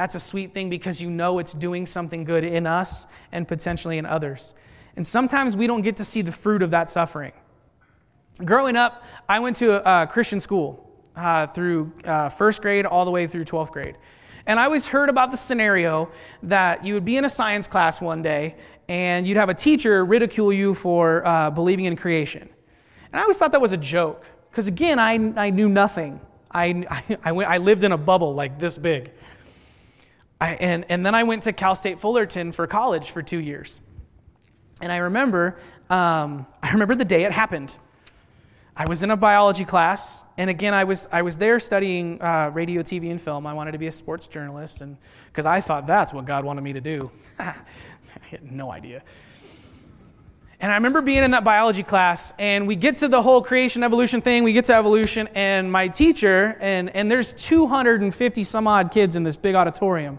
that's 0.00 0.14
a 0.14 0.20
sweet 0.20 0.54
thing 0.54 0.70
because 0.70 1.02
you 1.02 1.10
know 1.10 1.40
it's 1.40 1.52
doing 1.52 1.84
something 1.84 2.24
good 2.24 2.42
in 2.42 2.66
us 2.66 3.06
and 3.32 3.46
potentially 3.46 3.98
in 3.98 4.06
others. 4.06 4.54
And 4.96 5.06
sometimes 5.06 5.54
we 5.54 5.66
don't 5.66 5.82
get 5.82 5.96
to 5.96 6.06
see 6.06 6.22
the 6.22 6.32
fruit 6.32 6.62
of 6.62 6.70
that 6.70 6.88
suffering. 6.88 7.34
Growing 8.42 8.76
up, 8.76 9.04
I 9.28 9.40
went 9.40 9.56
to 9.56 9.86
a, 9.86 10.06
Christian 10.06 10.40
school 10.40 10.90
uh, 11.16 11.48
through 11.48 11.92
uh, 12.06 12.30
first 12.30 12.62
grade 12.62 12.86
all 12.86 13.04
the 13.04 13.10
way 13.10 13.26
through 13.26 13.44
12th 13.44 13.72
grade. 13.72 13.98
And 14.46 14.58
I 14.58 14.64
always 14.64 14.86
heard 14.86 15.10
about 15.10 15.32
the 15.32 15.36
scenario 15.36 16.10
that 16.44 16.82
you 16.82 16.94
would 16.94 17.04
be 17.04 17.18
in 17.18 17.26
a 17.26 17.28
science 17.28 17.66
class 17.66 18.00
one 18.00 18.22
day 18.22 18.56
and 18.88 19.28
you'd 19.28 19.36
have 19.36 19.50
a 19.50 19.54
teacher 19.54 20.02
ridicule 20.02 20.50
you 20.50 20.72
for 20.72 21.26
uh, 21.26 21.50
believing 21.50 21.84
in 21.84 21.94
creation. 21.94 22.48
And 23.12 23.20
I 23.20 23.20
always 23.20 23.36
thought 23.36 23.52
that 23.52 23.60
was 23.60 23.72
a 23.72 23.76
joke 23.76 24.24
because, 24.50 24.66
again, 24.66 24.98
I, 24.98 25.12
I 25.36 25.50
knew 25.50 25.68
nothing. 25.68 26.22
I, 26.50 26.86
I, 26.90 27.18
I, 27.22 27.32
went, 27.32 27.50
I 27.50 27.58
lived 27.58 27.84
in 27.84 27.92
a 27.92 27.98
bubble 27.98 28.34
like 28.34 28.58
this 28.58 28.78
big. 28.78 29.12
I, 30.40 30.54
and, 30.54 30.86
and 30.88 31.04
then 31.04 31.14
I 31.14 31.24
went 31.24 31.42
to 31.44 31.52
Cal 31.52 31.74
State 31.74 32.00
Fullerton 32.00 32.52
for 32.52 32.66
college 32.66 33.10
for 33.10 33.22
two 33.22 33.38
years. 33.38 33.80
And 34.80 34.90
I 34.90 34.98
remember, 34.98 35.56
um, 35.90 36.46
I 36.62 36.72
remember 36.72 36.94
the 36.94 37.04
day 37.04 37.24
it 37.24 37.32
happened. 37.32 37.76
I 38.76 38.86
was 38.86 39.02
in 39.02 39.10
a 39.10 39.16
biology 39.16 39.66
class, 39.66 40.24
and 40.38 40.48
again, 40.48 40.72
I 40.72 40.84
was, 40.84 41.06
I 41.12 41.20
was 41.20 41.36
there 41.36 41.58
studying 41.58 42.22
uh, 42.22 42.50
radio, 42.54 42.80
TV, 42.80 43.10
and 43.10 43.20
film. 43.20 43.46
I 43.46 43.52
wanted 43.52 43.72
to 43.72 43.78
be 43.78 43.88
a 43.88 43.92
sports 43.92 44.26
journalist, 44.26 44.80
and 44.80 44.96
because 45.26 45.44
I 45.44 45.60
thought 45.60 45.86
that's 45.86 46.14
what 46.14 46.24
God 46.24 46.44
wanted 46.44 46.62
me 46.62 46.72
to 46.72 46.80
do. 46.80 47.10
I 47.38 47.54
had 48.30 48.50
no 48.50 48.72
idea. 48.72 49.02
And 50.62 50.70
I 50.70 50.74
remember 50.74 51.00
being 51.00 51.24
in 51.24 51.30
that 51.30 51.42
biology 51.42 51.82
class, 51.82 52.34
and 52.38 52.68
we 52.68 52.76
get 52.76 52.96
to 52.96 53.08
the 53.08 53.22
whole 53.22 53.40
creation 53.40 53.82
evolution 53.82 54.20
thing. 54.20 54.44
We 54.44 54.52
get 54.52 54.66
to 54.66 54.74
evolution, 54.74 55.26
and 55.34 55.72
my 55.72 55.88
teacher, 55.88 56.58
and, 56.60 56.94
and 56.94 57.10
there's 57.10 57.32
250 57.32 58.42
some 58.42 58.66
odd 58.66 58.90
kids 58.90 59.16
in 59.16 59.22
this 59.22 59.36
big 59.36 59.54
auditorium. 59.54 60.18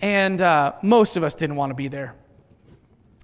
And 0.00 0.40
uh, 0.40 0.74
most 0.80 1.16
of 1.16 1.24
us 1.24 1.34
didn't 1.34 1.56
want 1.56 1.70
to 1.70 1.74
be 1.74 1.88
there. 1.88 2.14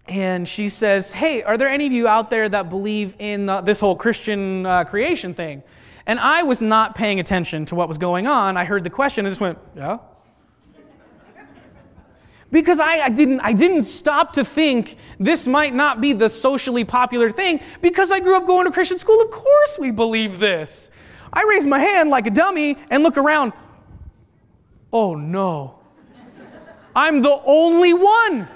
And 0.09 0.49
she 0.49 0.69
says, 0.69 1.13
Hey, 1.13 1.45
are 1.45 1.57
there 1.57 1.69
any 1.69 1.87
of 1.87 1.93
you 1.93 2.09
out 2.09 2.31
there 2.31 2.49
that 2.49 2.69
believe 2.69 3.15
in 3.21 3.49
uh, 3.49 3.61
this 3.61 3.79
whole 3.79 3.95
Christian 3.95 4.67
uh, 4.67 4.83
creation 4.83 5.35
thing? 5.35 5.63
And 6.05 6.19
I 6.19 6.43
was 6.43 6.61
not 6.61 6.97
paying 6.97 7.21
attention 7.21 7.65
to 7.67 7.77
what 7.77 7.87
was 7.87 7.97
going 7.97 8.27
on. 8.27 8.57
I 8.57 8.65
heard 8.65 8.83
the 8.83 8.91
question 8.91 9.25
and 9.25 9.31
just 9.31 9.41
went, 9.41 9.59
Yeah 9.77 9.99
because 12.55 12.79
I, 12.79 13.01
I, 13.01 13.11
didn't, 13.11 13.41
I 13.41 13.53
didn't 13.53 13.83
stop 13.83 14.35
to 14.35 14.45
think 14.45 14.97
this 15.19 15.45
might 15.45 15.75
not 15.75 16.01
be 16.01 16.13
the 16.13 16.29
socially 16.29 16.85
popular 16.85 17.33
thing 17.33 17.59
because 17.83 18.13
I 18.13 18.21
grew 18.21 18.37
up 18.37 18.47
going 18.47 18.67
to 18.67 18.71
Christian 18.71 18.97
school. 18.97 19.21
Of 19.21 19.33
course, 19.33 19.77
we 19.81 19.91
believe 19.91 20.39
this. 20.39 20.89
I 21.33 21.45
raise 21.49 21.67
my 21.67 21.81
hand 21.81 22.11
like 22.11 22.29
a 22.29 22.31
dummy 22.31 22.79
and 22.91 23.03
look 23.03 23.17
around. 23.17 23.55
Oh 24.93 25.17
no, 25.17 25.81
I'm 26.95 27.23
the 27.23 27.41
only 27.45 27.93
one. 27.93 28.47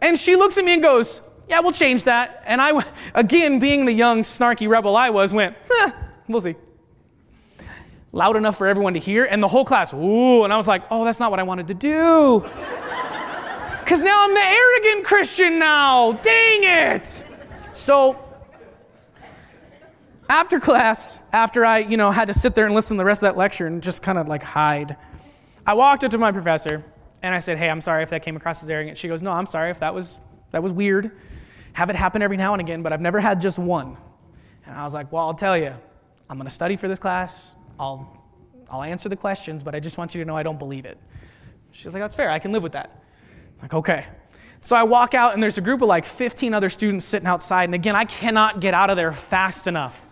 And 0.00 0.16
she 0.16 0.34
looks 0.34 0.56
at 0.56 0.64
me 0.64 0.72
and 0.72 0.82
goes, 0.82 1.20
Yeah, 1.46 1.60
we'll 1.60 1.72
change 1.72 2.04
that. 2.04 2.42
And 2.46 2.58
I, 2.58 2.82
again, 3.14 3.58
being 3.58 3.84
the 3.84 3.92
young, 3.92 4.22
snarky 4.22 4.66
rebel 4.66 4.96
I 4.96 5.10
was, 5.10 5.34
went, 5.34 5.54
eh, 5.82 5.90
We'll 6.26 6.40
see 6.40 6.56
loud 8.12 8.36
enough 8.36 8.56
for 8.56 8.66
everyone 8.66 8.94
to 8.94 9.00
hear, 9.00 9.24
and 9.24 9.42
the 9.42 9.48
whole 9.48 9.64
class, 9.64 9.92
ooh, 9.92 10.44
and 10.44 10.52
I 10.52 10.56
was 10.56 10.68
like, 10.68 10.84
oh, 10.90 11.04
that's 11.04 11.20
not 11.20 11.30
what 11.30 11.40
I 11.40 11.44
wanted 11.44 11.68
to 11.68 11.74
do. 11.74 12.44
Because 13.88 14.02
now 14.02 14.22
I'm 14.22 14.34
the 14.34 14.40
arrogant 14.40 15.06
Christian 15.06 15.58
now. 15.58 16.12
Dang 16.12 16.60
it. 16.62 17.24
So, 17.72 18.22
after 20.28 20.60
class, 20.60 21.22
after 21.32 21.64
I, 21.64 21.78
you 21.78 21.96
know, 21.96 22.10
had 22.10 22.26
to 22.26 22.34
sit 22.34 22.54
there 22.54 22.66
and 22.66 22.74
listen 22.74 22.98
to 22.98 23.00
the 23.00 23.06
rest 23.06 23.22
of 23.22 23.28
that 23.28 23.38
lecture 23.38 23.66
and 23.66 23.82
just 23.82 24.02
kind 24.02 24.18
of 24.18 24.28
like 24.28 24.42
hide, 24.42 24.98
I 25.66 25.72
walked 25.72 26.04
up 26.04 26.10
to 26.10 26.18
my 26.18 26.32
professor 26.32 26.84
and 27.22 27.34
I 27.34 27.38
said, 27.38 27.56
hey, 27.56 27.70
I'm 27.70 27.80
sorry 27.80 28.02
if 28.02 28.10
that 28.10 28.22
came 28.22 28.36
across 28.36 28.62
as 28.62 28.68
arrogant. 28.68 28.98
She 28.98 29.08
goes, 29.08 29.22
no, 29.22 29.30
I'm 29.30 29.46
sorry 29.46 29.70
if 29.70 29.80
that 29.80 29.94
was, 29.94 30.18
that 30.50 30.62
was 30.62 30.70
weird. 30.70 31.10
Have 31.72 31.88
it 31.88 31.96
happen 31.96 32.20
every 32.20 32.36
now 32.36 32.52
and 32.52 32.60
again, 32.60 32.82
but 32.82 32.92
I've 32.92 33.00
never 33.00 33.20
had 33.20 33.40
just 33.40 33.58
one. 33.58 33.96
And 34.66 34.76
I 34.76 34.84
was 34.84 34.92
like, 34.92 35.10
well, 35.10 35.26
I'll 35.26 35.32
tell 35.32 35.56
you, 35.56 35.72
I'm 36.28 36.36
going 36.36 36.46
to 36.46 36.54
study 36.54 36.76
for 36.76 36.88
this 36.88 36.98
class. 36.98 37.52
I'll, 37.78 38.12
I'll 38.70 38.82
answer 38.82 39.08
the 39.08 39.16
questions, 39.16 39.62
but 39.62 39.74
I 39.74 39.80
just 39.80 39.98
want 39.98 40.14
you 40.14 40.22
to 40.22 40.24
know 40.24 40.36
I 40.36 40.42
don't 40.42 40.58
believe 40.58 40.84
it. 40.84 40.98
She's 41.72 41.86
like, 41.86 42.02
that's 42.02 42.14
fair. 42.14 42.30
I 42.30 42.38
can 42.38 42.52
live 42.52 42.62
with 42.62 42.72
that. 42.72 43.02
I'm 43.56 43.62
like, 43.62 43.74
okay. 43.74 44.06
So 44.60 44.74
I 44.74 44.82
walk 44.82 45.14
out, 45.14 45.34
and 45.34 45.42
there's 45.42 45.58
a 45.58 45.60
group 45.60 45.82
of 45.82 45.88
like 45.88 46.04
15 46.04 46.54
other 46.54 46.70
students 46.70 47.06
sitting 47.06 47.28
outside. 47.28 47.64
And 47.64 47.74
again, 47.74 47.94
I 47.94 48.04
cannot 48.04 48.60
get 48.60 48.74
out 48.74 48.90
of 48.90 48.96
there 48.96 49.12
fast 49.12 49.66
enough. 49.66 50.08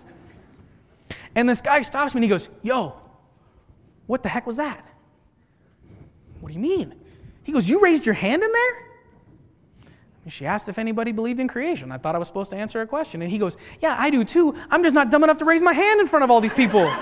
And 1.35 1.49
this 1.49 1.61
guy 1.61 1.83
stops 1.83 2.15
me 2.15 2.19
and 2.19 2.25
he 2.25 2.31
goes, 2.31 2.49
Yo, 2.63 2.95
what 4.07 4.23
the 4.23 4.29
heck 4.29 4.47
was 4.47 4.57
that? 4.57 4.85
What 6.41 6.49
do 6.49 6.55
you 6.55 6.61
mean? 6.61 6.95
He 7.43 7.53
goes, 7.53 7.69
You 7.69 7.81
raised 7.81 8.07
your 8.07 8.15
hand 8.15 8.43
in 8.43 8.53
there? 8.53 8.87
She 10.29 10.45
asked 10.45 10.69
if 10.69 10.79
anybody 10.79 11.13
believed 11.13 11.39
in 11.39 11.47
creation. 11.47 11.93
I 11.93 11.99
thought 11.99 12.17
I 12.17 12.19
was 12.19 12.27
supposed 12.27 12.51
to 12.51 12.57
answer 12.57 12.81
a 12.81 12.87
question. 12.87 13.23
And 13.23 13.31
he 13.31 13.39
goes, 13.39 13.57
Yeah, 13.81 13.95
I 13.99 14.11
do 14.11 14.25
too. 14.25 14.57
I'm 14.71 14.83
just 14.83 14.95
not 14.95 15.11
dumb 15.11 15.23
enough 15.23 15.39
to 15.39 15.45
raise 15.45 15.63
my 15.63 15.73
hand 15.73 16.01
in 16.01 16.07
front 16.07 16.25
of 16.25 16.31
all 16.31 16.41
these 16.41 16.53
people. 16.53 16.93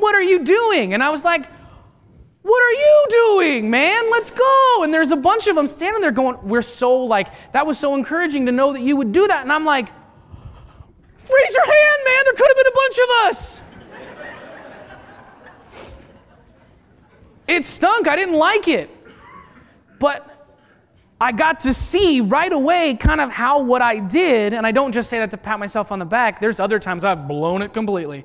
What 0.00 0.14
are 0.14 0.22
you 0.22 0.44
doing? 0.44 0.94
And 0.94 1.02
I 1.02 1.10
was 1.10 1.24
like, 1.24 1.46
What 2.42 2.62
are 2.62 2.72
you 2.72 3.06
doing, 3.10 3.70
man? 3.70 4.10
Let's 4.10 4.30
go. 4.30 4.82
And 4.82 4.92
there's 4.92 5.10
a 5.10 5.16
bunch 5.16 5.46
of 5.46 5.56
them 5.56 5.66
standing 5.66 6.00
there 6.00 6.10
going, 6.10 6.38
We're 6.42 6.62
so 6.62 7.04
like, 7.04 7.52
that 7.52 7.66
was 7.66 7.78
so 7.78 7.94
encouraging 7.94 8.46
to 8.46 8.52
know 8.52 8.72
that 8.72 8.80
you 8.80 8.96
would 8.96 9.12
do 9.12 9.28
that. 9.28 9.42
And 9.42 9.52
I'm 9.52 9.64
like, 9.64 9.88
Raise 9.88 11.54
your 11.54 11.64
hand, 11.64 12.02
man. 12.04 12.24
There 12.24 12.32
could 12.32 12.48
have 12.48 12.56
been 12.56 12.66
a 12.66 12.76
bunch 12.76 12.98
of 12.98 13.10
us. 13.28 13.62
it 17.46 17.64
stunk. 17.64 18.08
I 18.08 18.16
didn't 18.16 18.36
like 18.36 18.66
it. 18.66 18.90
But 19.98 20.30
I 21.20 21.32
got 21.32 21.60
to 21.60 21.74
see 21.74 22.22
right 22.22 22.52
away 22.52 22.94
kind 22.94 23.20
of 23.20 23.30
how 23.30 23.62
what 23.62 23.82
I 23.82 24.00
did, 24.00 24.54
and 24.54 24.66
I 24.66 24.72
don't 24.72 24.92
just 24.92 25.10
say 25.10 25.18
that 25.18 25.30
to 25.32 25.36
pat 25.36 25.58
myself 25.58 25.92
on 25.92 25.98
the 25.98 26.06
back. 26.06 26.40
There's 26.40 26.58
other 26.58 26.78
times 26.78 27.04
I've 27.04 27.28
blown 27.28 27.60
it 27.60 27.74
completely. 27.74 28.24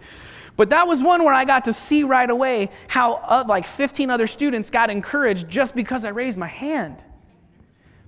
But 0.57 0.69
that 0.69 0.87
was 0.87 1.03
one 1.03 1.23
where 1.23 1.33
I 1.33 1.43
got 1.45 1.65
to 1.65 1.73
see 1.73 2.03
right 2.03 2.29
away 2.29 2.69
how 2.87 3.15
uh, 3.15 3.43
like 3.47 3.67
15 3.67 4.09
other 4.09 4.27
students 4.27 4.69
got 4.69 4.89
encouraged 4.89 5.49
just 5.49 5.75
because 5.75 6.05
I 6.05 6.09
raised 6.09 6.37
my 6.37 6.47
hand. 6.47 7.03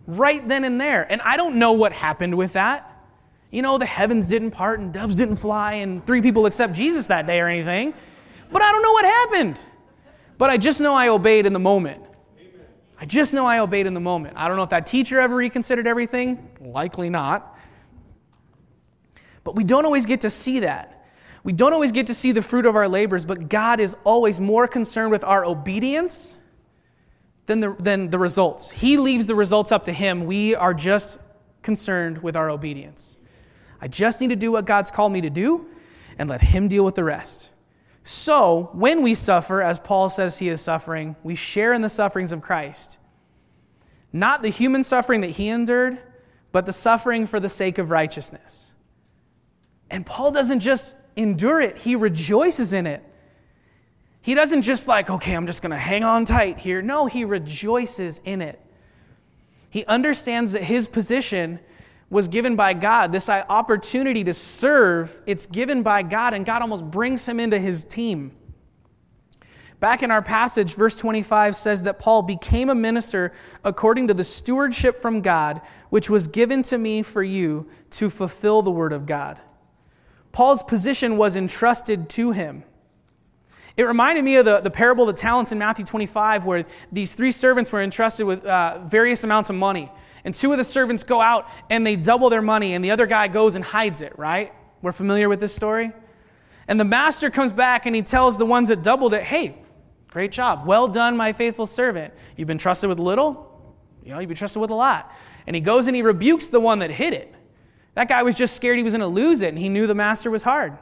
Right 0.06 0.46
then 0.48 0.64
and 0.64 0.80
there. 0.80 1.10
And 1.12 1.22
I 1.22 1.36
don't 1.36 1.58
know 1.58 1.74
what 1.74 1.92
happened 1.92 2.36
with 2.36 2.54
that. 2.54 2.94
You 3.52 3.62
know, 3.62 3.78
the 3.78 3.86
heavens 3.86 4.28
didn't 4.28 4.52
part 4.52 4.80
and 4.80 4.94
doves 4.94 5.16
didn't 5.16 5.38
fly 5.38 5.74
and 5.74 6.06
three 6.06 6.22
people 6.22 6.46
accept 6.46 6.74
Jesus 6.74 7.08
that 7.08 7.28
day 7.28 7.40
or 7.40 7.48
anything. 7.48 7.94
But 8.52 8.62
I 8.62 8.72
don't 8.72 8.82
know 8.82 8.94
what 8.94 9.06
happened. 9.06 9.60
But 10.38 10.50
I 10.50 10.58
just 10.58 10.80
know 10.80 10.94
I 10.94 11.10
obeyed 11.10 11.46
in 11.46 11.54
the 11.54 11.60
moment. 11.60 12.04
I 13.00 13.06
just 13.06 13.34
know 13.34 13.46
I 13.46 13.60
obeyed 13.60 13.86
in 13.86 13.94
the 13.94 14.00
moment. 14.00 14.36
I 14.38 14.48
don't 14.48 14.58
know 14.58 14.64
if 14.64 14.70
that 14.70 14.86
teacher 14.86 15.20
ever 15.20 15.36
reconsidered 15.36 15.86
everything. 15.86 16.50
Likely 16.62 17.10
not. 17.10 17.58
But 19.44 19.56
we 19.56 19.64
don't 19.64 19.86
always 19.86 20.06
get 20.06 20.22
to 20.22 20.30
see 20.30 20.62
that. 20.62 20.97
We 21.48 21.54
don't 21.54 21.72
always 21.72 21.94
get 21.94 22.08
to 22.08 22.14
see 22.14 22.34
the 22.34 22.42
fruit 22.42 22.66
of 22.66 22.76
our 22.76 22.90
labors, 22.90 23.24
but 23.24 23.48
God 23.48 23.80
is 23.80 23.96
always 24.04 24.38
more 24.38 24.68
concerned 24.68 25.12
with 25.12 25.24
our 25.24 25.46
obedience 25.46 26.38
than 27.46 27.62
the, 27.62 27.74
than 27.80 28.10
the 28.10 28.20
results. 28.20 28.70
He 28.70 28.98
leaves 28.98 29.28
the 29.28 29.34
results 29.34 29.72
up 29.72 29.86
to 29.86 29.94
Him. 29.94 30.26
We 30.26 30.56
are 30.56 30.74
just 30.74 31.20
concerned 31.62 32.22
with 32.22 32.36
our 32.36 32.50
obedience. 32.50 33.18
I 33.80 33.88
just 33.88 34.20
need 34.20 34.32
to 34.32 34.36
do 34.36 34.52
what 34.52 34.66
God's 34.66 34.92
called 34.92 35.14
me 35.14 35.22
to 35.22 35.30
do 35.30 35.68
and 36.18 36.30
let 36.30 36.42
Him 36.42 36.68
deal 36.68 36.84
with 36.84 36.96
the 36.96 37.06
rest. 37.06 37.54
So, 38.04 38.70
when 38.74 39.02
we 39.02 39.16
suffer, 39.16 39.62
as 39.62 39.80
Paul 39.80 40.10
says 40.10 40.38
he 40.38 40.50
is 40.50 40.60
suffering, 40.60 41.16
we 41.24 41.36
share 41.36 41.72
in 41.72 41.82
the 41.82 41.90
sufferings 41.90 42.34
of 42.34 42.42
Christ. 42.42 42.98
Not 44.12 44.42
the 44.42 44.50
human 44.50 44.84
suffering 44.84 45.22
that 45.22 45.30
he 45.30 45.48
endured, 45.48 45.98
but 46.52 46.66
the 46.66 46.74
suffering 46.74 47.26
for 47.26 47.40
the 47.40 47.48
sake 47.48 47.78
of 47.78 47.90
righteousness. 47.90 48.74
And 49.90 50.06
Paul 50.06 50.32
doesn't 50.32 50.60
just 50.60 50.94
endure 51.18 51.60
it, 51.60 51.80
he 51.80 51.96
rejoices 51.96 52.72
in 52.74 52.88
it. 52.88 53.04
He 54.22 54.34
doesn't 54.34 54.62
just 54.62 54.88
like, 54.88 55.10
okay, 55.10 55.34
I'm 55.34 55.48
just 55.48 55.62
going 55.62 55.72
to 55.72 55.78
hang 55.78 56.04
on 56.04 56.26
tight 56.26 56.60
here. 56.60 56.82
No, 56.82 57.06
he 57.08 57.26
rejoices 57.26 58.22
in 58.24 58.42
it. 58.42 58.60
He 59.70 59.86
understands 59.86 60.54
that 60.54 60.64
his 60.64 60.88
position 60.88 61.60
was 62.10 62.28
given 62.28 62.56
by 62.56 62.74
God. 62.74 63.12
This 63.12 63.30
opportunity 63.30 64.24
to 64.26 64.34
serve, 64.34 65.22
it's 65.26 65.46
given 65.46 65.84
by 65.84 66.04
God, 66.04 66.34
and 66.34 66.46
God 66.46 66.62
almost 66.62 66.84
brings 66.86 67.28
him 67.28 67.40
into 67.40 67.60
his 67.60 67.84
team. 67.84 68.36
Back 69.80 70.02
in 70.04 70.10
our 70.10 70.22
passage, 70.22 70.74
verse 70.74 70.96
25 70.96 71.56
says 71.56 71.84
that 71.84 72.00
Paul 72.00 72.24
became 72.24 72.70
a 72.70 72.76
minister 72.76 73.32
according 73.64 74.08
to 74.08 74.14
the 74.14 74.24
stewardship 74.24 75.02
from 75.02 75.22
God, 75.22 75.62
which 75.90 76.10
was 76.10 76.28
given 76.28 76.64
to 76.64 76.78
me 76.78 77.04
for 77.04 77.22
you 77.22 77.70
to 77.92 78.10
fulfill 78.10 78.62
the 78.62 78.72
word 78.72 78.92
of 78.92 79.06
God. 79.06 79.40
Paul's 80.32 80.64
position 80.64 81.18
was 81.18 81.36
entrusted 81.38 82.10
to 82.12 82.32
him. 82.32 82.64
It 83.76 83.84
reminded 83.84 84.24
me 84.24 84.38
of 84.38 84.46
the, 84.46 84.60
the 84.60 84.72
parable 84.72 85.08
of 85.08 85.16
the 85.16 85.22
talents 85.22 85.52
in 85.52 85.60
Matthew 85.60 85.86
25, 85.86 86.46
where 86.46 86.66
these 86.92 87.14
three 87.14 87.32
servants 87.32 87.72
were 87.72 87.82
entrusted 87.82 88.26
with 88.26 88.44
uh, 88.44 88.80
various 88.86 89.24
amounts 89.24 89.52
of 89.52 89.56
money. 89.56 89.92
And 90.24 90.34
two 90.34 90.52
of 90.52 90.58
the 90.58 90.64
servants 90.64 91.04
go 91.04 91.22
out 91.22 91.48
and 91.70 91.86
they 91.86 91.96
double 91.96 92.30
their 92.30 92.42
money, 92.42 92.74
and 92.74 92.84
the 92.84 92.92
other 92.92 93.06
guy 93.06 93.28
goes 93.28 93.56
and 93.56 93.64
hides 93.64 94.02
it, 94.02 94.18
right? 94.18 94.52
We're 94.82 94.92
familiar 94.92 95.30
with 95.30 95.40
this 95.40 95.54
story? 95.54 95.92
And 96.68 96.80
the 96.80 96.86
master 96.86 97.30
comes 97.30 97.52
back 97.52 97.86
and 97.86 97.96
he 97.96 98.02
tells 98.02 98.38
the 98.38 98.46
ones 98.46 98.70
that 98.70 98.82
doubled 98.82 99.14
it, 99.14 99.24
hey, 99.24 99.58
great 100.10 100.32
job. 100.32 100.66
Well 100.66 100.88
done, 100.88 101.16
my 101.16 101.32
faithful 101.32 101.66
servant. 101.66 102.14
You've 102.36 102.48
been 102.48 102.58
trusted 102.58 102.90
with 102.90 103.00
little, 103.00 103.48
you 104.04 104.12
know, 104.12 104.20
you've 104.20 104.28
been 104.28 104.38
trusted 104.38 104.62
with 104.62 104.72
a 104.72 104.76
lot. 104.76 105.14
And 105.46 105.56
he 105.56 105.62
goes 105.62 105.88
and 105.88 105.96
he 105.96 106.02
rebukes 106.02 106.50
the 106.50 106.60
one 106.60 106.80
that 106.80 106.92
hid 106.92 107.14
it. 107.14 107.34
That 107.98 108.10
guy 108.10 108.22
was 108.22 108.36
just 108.36 108.56
scared 108.56 108.78
he 108.78 108.84
was 108.84 108.94
going 108.94 109.02
to 109.02 109.08
lose 109.08 109.42
it, 109.42 109.48
and 109.48 109.58
he 109.58 109.70
knew 109.70 109.88
the 109.88 109.96
master 109.96 110.30
was 110.30 110.44
hard. 110.44 110.78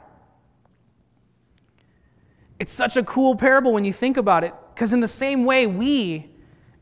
It's 2.58 2.70
such 2.70 2.98
a 2.98 3.02
cool 3.02 3.34
parable 3.36 3.72
when 3.72 3.86
you 3.86 3.92
think 3.94 4.18
about 4.18 4.44
it, 4.44 4.52
because 4.74 4.92
in 4.92 5.00
the 5.00 5.08
same 5.08 5.46
way, 5.46 5.66
we, 5.66 6.28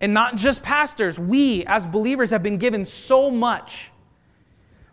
and 0.01 0.12
not 0.12 0.35
just 0.35 0.61
pastors, 0.61 1.20
we 1.20 1.64
as 1.66 1.87
believers 1.87 2.31
have 2.31 2.42
been 2.42 2.59
given 2.59 2.85
so 2.85 3.31
much. 3.31 3.92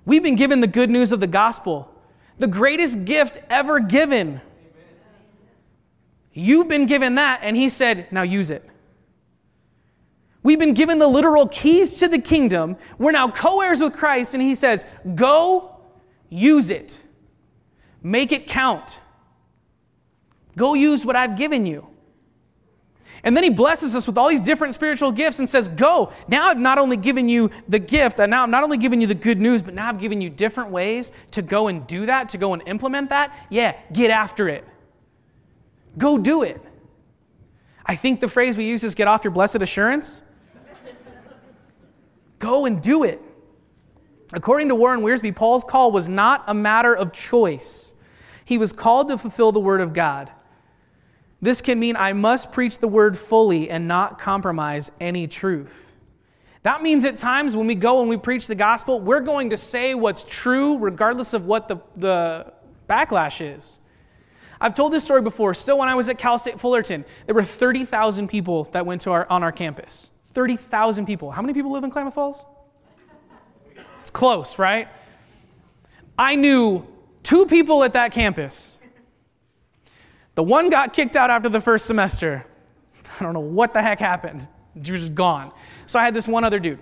We've 0.05 0.21
been 0.21 0.35
given 0.35 0.59
the 0.59 0.67
good 0.67 0.91
news 0.91 1.11
of 1.11 1.19
the 1.19 1.25
gospel, 1.25 1.91
the 2.37 2.45
greatest 2.45 3.05
gift 3.05 3.39
ever 3.49 3.79
given. 3.79 4.41
You've 6.33 6.67
been 6.67 6.85
given 6.85 7.15
that, 7.15 7.39
and 7.41 7.57
he 7.57 7.67
said, 7.67 8.11
now 8.11 8.21
use 8.21 8.51
it. 8.51 8.63
We've 10.43 10.59
been 10.59 10.73
given 10.73 10.97
the 10.97 11.07
literal 11.07 11.47
keys 11.47 11.97
to 11.99 12.07
the 12.07 12.19
kingdom. 12.19 12.77
We're 12.97 13.11
now 13.11 13.29
co 13.29 13.61
heirs 13.61 13.79
with 13.79 13.93
Christ, 13.93 14.33
and 14.33 14.41
He 14.41 14.55
says, 14.55 14.85
Go 15.15 15.79
use 16.29 16.69
it, 16.69 17.01
make 18.01 18.31
it 18.31 18.47
count. 18.47 19.01
Go 20.57 20.73
use 20.73 21.05
what 21.05 21.15
I've 21.15 21.37
given 21.37 21.65
you. 21.65 21.87
And 23.23 23.37
then 23.37 23.43
he 23.43 23.49
blesses 23.51 23.95
us 23.95 24.07
with 24.07 24.17
all 24.17 24.29
these 24.29 24.41
different 24.41 24.73
spiritual 24.73 25.11
gifts 25.11 25.39
and 25.39 25.47
says, 25.47 25.67
Go. 25.67 26.11
Now 26.27 26.47
I've 26.47 26.59
not 26.59 26.79
only 26.79 26.97
given 26.97 27.29
you 27.29 27.51
the 27.67 27.79
gift, 27.79 28.19
and 28.19 28.31
now 28.31 28.43
I'm 28.43 28.51
not 28.51 28.63
only 28.63 28.77
giving 28.77 28.99
you 28.99 29.07
the 29.07 29.15
good 29.15 29.39
news, 29.39 29.61
but 29.61 29.73
now 29.73 29.89
I've 29.89 29.99
given 29.99 30.21
you 30.21 30.29
different 30.29 30.71
ways 30.71 31.11
to 31.31 31.41
go 31.41 31.67
and 31.67 31.85
do 31.85 32.07
that, 32.07 32.29
to 32.29 32.37
go 32.37 32.53
and 32.53 32.63
implement 32.67 33.09
that. 33.09 33.35
Yeah, 33.49 33.77
get 33.93 34.09
after 34.09 34.49
it. 34.49 34.65
Go 35.97 36.17
do 36.17 36.41
it. 36.41 36.61
I 37.85 37.95
think 37.95 38.21
the 38.21 38.27
phrase 38.27 38.57
we 38.57 38.65
use 38.65 38.83
is 38.83 38.95
get 38.95 39.07
off 39.07 39.23
your 39.23 39.31
blessed 39.31 39.61
assurance. 39.61 40.23
Go 42.41 42.65
and 42.65 42.81
do 42.81 43.03
it. 43.03 43.21
According 44.33 44.69
to 44.69 44.75
Warren 44.75 45.01
Wiersbe, 45.01 45.35
Paul's 45.35 45.63
call 45.63 45.91
was 45.91 46.07
not 46.07 46.43
a 46.47 46.53
matter 46.53 46.95
of 46.95 47.13
choice. 47.13 47.93
He 48.43 48.57
was 48.57 48.73
called 48.73 49.09
to 49.09 49.17
fulfill 49.17 49.51
the 49.51 49.59
word 49.59 49.81
of 49.81 49.93
God. 49.93 50.31
This 51.41 51.61
can 51.61 51.79
mean 51.79 51.95
I 51.95 52.13
must 52.13 52.51
preach 52.51 52.79
the 52.79 52.87
word 52.87 53.17
fully 53.17 53.69
and 53.69 53.87
not 53.87 54.19
compromise 54.19 54.91
any 54.99 55.27
truth. 55.27 55.95
That 56.63 56.83
means 56.83 57.05
at 57.05 57.17
times 57.17 57.55
when 57.55 57.65
we 57.65 57.75
go 57.75 58.01
and 58.01 58.09
we 58.09 58.17
preach 58.17 58.45
the 58.45 58.55
gospel, 58.55 58.99
we're 58.99 59.21
going 59.21 59.49
to 59.49 59.57
say 59.57 59.95
what's 59.95 60.23
true 60.23 60.77
regardless 60.77 61.33
of 61.33 61.45
what 61.45 61.67
the, 61.67 61.77
the 61.95 62.53
backlash 62.87 63.55
is. 63.55 63.79
I've 64.59 64.75
told 64.75 64.93
this 64.93 65.03
story 65.03 65.23
before. 65.23 65.55
Still, 65.55 65.79
when 65.79 65.89
I 65.89 65.95
was 65.95 66.07
at 66.07 66.19
Cal 66.19 66.37
State 66.37 66.59
Fullerton, 66.59 67.03
there 67.25 67.33
were 67.33 67.43
30,000 67.43 68.27
people 68.27 68.65
that 68.73 68.85
went 68.85 69.01
to 69.01 69.11
our, 69.11 69.27
on 69.27 69.41
our 69.41 69.51
campus. 69.51 70.11
30,000 70.33 71.05
people. 71.05 71.31
How 71.31 71.41
many 71.41 71.53
people 71.53 71.71
live 71.71 71.83
in 71.83 71.91
Klamath 71.91 72.13
Falls? 72.13 72.45
It's 73.99 74.09
close, 74.09 74.57
right? 74.57 74.87
I 76.17 76.35
knew 76.35 76.85
two 77.23 77.45
people 77.45 77.83
at 77.83 77.93
that 77.93 78.11
campus. 78.11 78.77
The 80.35 80.43
one 80.43 80.69
got 80.69 80.93
kicked 80.93 81.15
out 81.15 81.29
after 81.29 81.49
the 81.49 81.61
first 81.61 81.85
semester. 81.85 82.45
I 83.19 83.23
don't 83.23 83.33
know 83.33 83.39
what 83.39 83.73
the 83.73 83.81
heck 83.81 83.99
happened. 83.99 84.47
He 84.73 84.91
was 84.91 85.01
just 85.01 85.15
gone. 85.15 85.51
So 85.87 85.99
I 85.99 86.03
had 86.03 86.13
this 86.13 86.27
one 86.27 86.43
other 86.43 86.59
dude. 86.59 86.79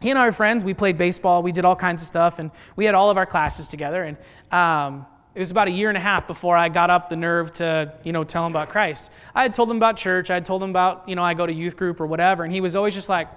He 0.00 0.10
and 0.10 0.18
our 0.18 0.32
friends, 0.32 0.64
we 0.64 0.74
played 0.74 0.98
baseball, 0.98 1.42
we 1.42 1.50
did 1.50 1.64
all 1.64 1.74
kinds 1.74 2.02
of 2.02 2.06
stuff, 2.06 2.38
and 2.38 2.50
we 2.76 2.84
had 2.84 2.94
all 2.94 3.10
of 3.10 3.16
our 3.16 3.26
classes 3.26 3.68
together. 3.68 4.04
And 4.04 4.16
um, 4.52 5.06
it 5.34 5.38
was 5.38 5.50
about 5.50 5.68
a 5.68 5.70
year 5.70 5.88
and 5.88 5.96
a 5.96 6.00
half 6.00 6.26
before 6.26 6.56
I 6.56 6.68
got 6.68 6.90
up 6.90 7.08
the 7.08 7.16
nerve 7.16 7.52
to, 7.54 7.92
you 8.02 8.12
know, 8.12 8.24
tell 8.24 8.44
him 8.44 8.52
about 8.52 8.70
Christ. 8.70 9.10
I 9.34 9.42
had 9.42 9.54
told 9.54 9.70
him 9.70 9.76
about 9.76 9.96
church, 9.96 10.30
I 10.30 10.34
had 10.34 10.44
told 10.44 10.62
him 10.62 10.70
about, 10.70 11.08
you 11.08 11.14
know, 11.14 11.22
I 11.22 11.34
go 11.34 11.46
to 11.46 11.52
youth 11.52 11.76
group 11.76 12.00
or 12.00 12.06
whatever, 12.06 12.44
and 12.44 12.52
he 12.52 12.60
was 12.60 12.74
always 12.74 12.94
just 12.94 13.08
like, 13.08 13.28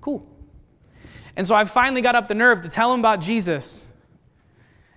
cool. 0.00 0.26
And 1.36 1.46
so 1.46 1.54
I 1.54 1.64
finally 1.64 2.00
got 2.00 2.14
up 2.14 2.28
the 2.28 2.34
nerve 2.34 2.62
to 2.62 2.68
tell 2.68 2.92
him 2.92 3.00
about 3.00 3.20
Jesus. 3.20 3.86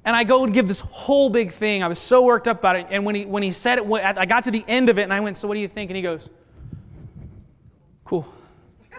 And 0.05 0.15
I 0.15 0.23
go 0.23 0.43
and 0.43 0.53
give 0.53 0.67
this 0.67 0.79
whole 0.79 1.29
big 1.29 1.51
thing. 1.51 1.83
I 1.83 1.87
was 1.87 1.99
so 1.99 2.23
worked 2.23 2.47
up 2.47 2.59
about 2.59 2.75
it. 2.75 2.87
And 2.89 3.03
when 3.03 3.15
he, 3.15 3.25
when 3.25 3.43
he 3.43 3.51
said 3.51 3.79
it, 3.79 3.89
I 3.91 4.25
got 4.25 4.43
to 4.43 4.51
the 4.51 4.63
end 4.67 4.89
of 4.89 4.99
it 4.99 5.03
and 5.03 5.13
I 5.13 5.19
went, 5.19 5.37
So 5.37 5.47
what 5.47 5.55
do 5.55 5.59
you 5.59 5.67
think? 5.67 5.89
And 5.89 5.95
he 5.95 6.03
goes, 6.03 6.29
Cool. 8.05 8.25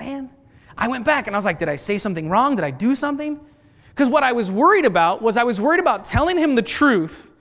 Man, 0.00 0.30
I 0.76 0.88
went 0.88 1.04
back 1.04 1.26
and 1.26 1.36
I 1.36 1.38
was 1.38 1.44
like, 1.44 1.58
Did 1.58 1.68
I 1.68 1.76
say 1.76 1.98
something 1.98 2.28
wrong? 2.28 2.56
Did 2.56 2.64
I 2.64 2.70
do 2.70 2.94
something? 2.94 3.38
Because 3.98 4.12
what 4.12 4.22
I 4.22 4.30
was 4.30 4.48
worried 4.48 4.84
about 4.84 5.22
was 5.22 5.36
I 5.36 5.42
was 5.42 5.60
worried 5.60 5.80
about 5.80 6.04
telling 6.04 6.38
him 6.38 6.54
the 6.54 6.62
truth 6.62 7.32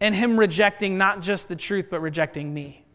and 0.00 0.14
him 0.14 0.40
rejecting 0.40 0.96
not 0.96 1.20
just 1.20 1.46
the 1.48 1.56
truth, 1.56 1.88
but 1.90 2.00
rejecting 2.00 2.54
me. 2.54 2.86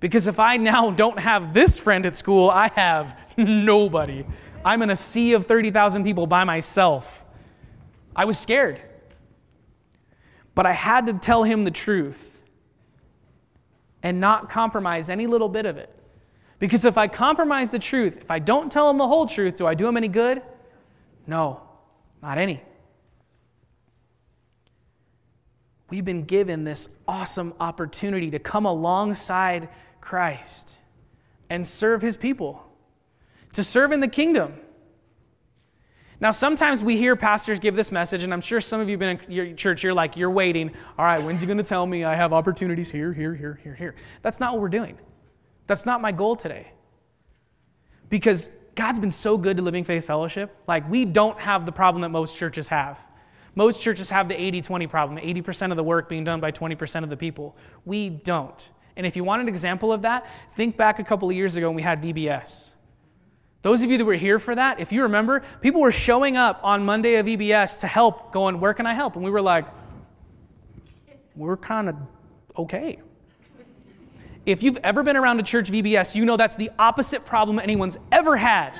Because 0.00 0.26
if 0.26 0.40
I 0.40 0.56
now 0.56 0.90
don't 0.90 1.20
have 1.20 1.54
this 1.54 1.78
friend 1.78 2.04
at 2.04 2.16
school, 2.16 2.50
I 2.50 2.72
have 2.74 3.16
nobody. 3.36 4.26
I'm 4.64 4.82
in 4.82 4.90
a 4.90 4.96
sea 4.96 5.34
of 5.34 5.46
30,000 5.46 6.02
people 6.02 6.26
by 6.26 6.42
myself. 6.42 7.24
I 8.16 8.24
was 8.24 8.36
scared. 8.36 8.82
But 10.56 10.66
I 10.66 10.72
had 10.72 11.06
to 11.06 11.12
tell 11.12 11.44
him 11.44 11.62
the 11.62 11.70
truth 11.70 12.40
and 14.02 14.18
not 14.18 14.50
compromise 14.50 15.08
any 15.08 15.28
little 15.28 15.48
bit 15.48 15.66
of 15.66 15.76
it. 15.76 15.94
Because 16.58 16.84
if 16.84 16.98
I 16.98 17.06
compromise 17.06 17.70
the 17.70 17.78
truth, 17.78 18.18
if 18.22 18.28
I 18.28 18.40
don't 18.40 18.72
tell 18.72 18.90
him 18.90 18.98
the 18.98 19.06
whole 19.06 19.28
truth, 19.28 19.58
do 19.58 19.68
I 19.68 19.74
do 19.74 19.86
him 19.86 19.96
any 19.96 20.08
good? 20.08 20.42
No, 21.24 21.67
not 22.22 22.38
any. 22.38 22.62
We've 25.90 26.04
been 26.04 26.24
given 26.24 26.64
this 26.64 26.88
awesome 27.06 27.54
opportunity 27.60 28.30
to 28.30 28.38
come 28.38 28.66
alongside 28.66 29.68
Christ 30.00 30.78
and 31.48 31.66
serve 31.66 32.02
his 32.02 32.16
people 32.16 32.68
to 33.54 33.64
serve 33.64 33.92
in 33.92 34.00
the 34.00 34.08
kingdom. 34.08 34.54
Now, 36.20 36.32
sometimes 36.32 36.82
we 36.82 36.96
hear 36.96 37.14
pastors 37.14 37.60
give 37.60 37.76
this 37.76 37.92
message, 37.92 38.24
and 38.24 38.32
I'm 38.32 38.40
sure 38.40 38.60
some 38.60 38.80
of 38.80 38.88
you 38.88 38.92
have 38.92 39.00
been 39.00 39.20
in 39.20 39.32
your 39.32 39.52
church, 39.54 39.84
you're 39.84 39.94
like, 39.94 40.16
you're 40.16 40.30
waiting. 40.30 40.72
All 40.98 41.04
right, 41.04 41.22
when's 41.22 41.40
he 41.40 41.46
going 41.46 41.58
to 41.58 41.64
tell 41.64 41.86
me 41.86 42.04
I 42.04 42.14
have 42.16 42.32
opportunities 42.32 42.90
here, 42.90 43.12
here, 43.12 43.34
here, 43.34 43.60
here, 43.62 43.74
here? 43.74 43.94
That's 44.22 44.40
not 44.40 44.52
what 44.52 44.60
we're 44.60 44.68
doing. 44.68 44.98
That's 45.68 45.86
not 45.86 46.00
my 46.00 46.10
goal 46.10 46.34
today. 46.34 46.72
Because 48.08 48.50
God's 48.78 49.00
been 49.00 49.10
so 49.10 49.36
good 49.36 49.56
to 49.56 49.62
Living 49.64 49.82
Faith 49.82 50.06
Fellowship. 50.06 50.56
Like, 50.68 50.88
we 50.88 51.04
don't 51.04 51.36
have 51.40 51.66
the 51.66 51.72
problem 51.72 52.02
that 52.02 52.10
most 52.10 52.36
churches 52.36 52.68
have. 52.68 53.04
Most 53.56 53.80
churches 53.80 54.08
have 54.10 54.28
the 54.28 54.40
80 54.40 54.62
20 54.62 54.86
problem 54.86 55.18
80% 55.18 55.72
of 55.72 55.76
the 55.76 55.82
work 55.82 56.08
being 56.08 56.22
done 56.22 56.38
by 56.38 56.52
20% 56.52 57.02
of 57.02 57.10
the 57.10 57.16
people. 57.16 57.56
We 57.84 58.08
don't. 58.08 58.70
And 58.94 59.04
if 59.04 59.16
you 59.16 59.24
want 59.24 59.42
an 59.42 59.48
example 59.48 59.92
of 59.92 60.02
that, 60.02 60.30
think 60.52 60.76
back 60.76 61.00
a 61.00 61.02
couple 61.04 61.28
of 61.28 61.34
years 61.34 61.56
ago 61.56 61.66
when 61.68 61.74
we 61.74 61.82
had 61.82 62.00
VBS. 62.00 62.76
Those 63.62 63.82
of 63.82 63.90
you 63.90 63.98
that 63.98 64.04
were 64.04 64.14
here 64.14 64.38
for 64.38 64.54
that, 64.54 64.78
if 64.78 64.92
you 64.92 65.02
remember, 65.02 65.42
people 65.60 65.80
were 65.80 65.90
showing 65.90 66.36
up 66.36 66.60
on 66.62 66.84
Monday 66.84 67.16
of 67.16 67.26
VBS 67.26 67.80
to 67.80 67.88
help, 67.88 68.32
going, 68.32 68.60
Where 68.60 68.74
can 68.74 68.86
I 68.86 68.94
help? 68.94 69.16
And 69.16 69.24
we 69.24 69.32
were 69.32 69.42
like, 69.42 69.66
We're 71.34 71.56
kind 71.56 71.88
of 71.88 71.96
okay. 72.56 73.00
If 74.48 74.62
you've 74.62 74.78
ever 74.78 75.02
been 75.02 75.18
around 75.18 75.38
a 75.40 75.42
church 75.42 75.70
VBS, 75.70 76.14
you 76.14 76.24
know 76.24 76.38
that's 76.38 76.56
the 76.56 76.70
opposite 76.78 77.26
problem 77.26 77.58
anyone's 77.58 77.98
ever 78.10 78.34
had. 78.34 78.72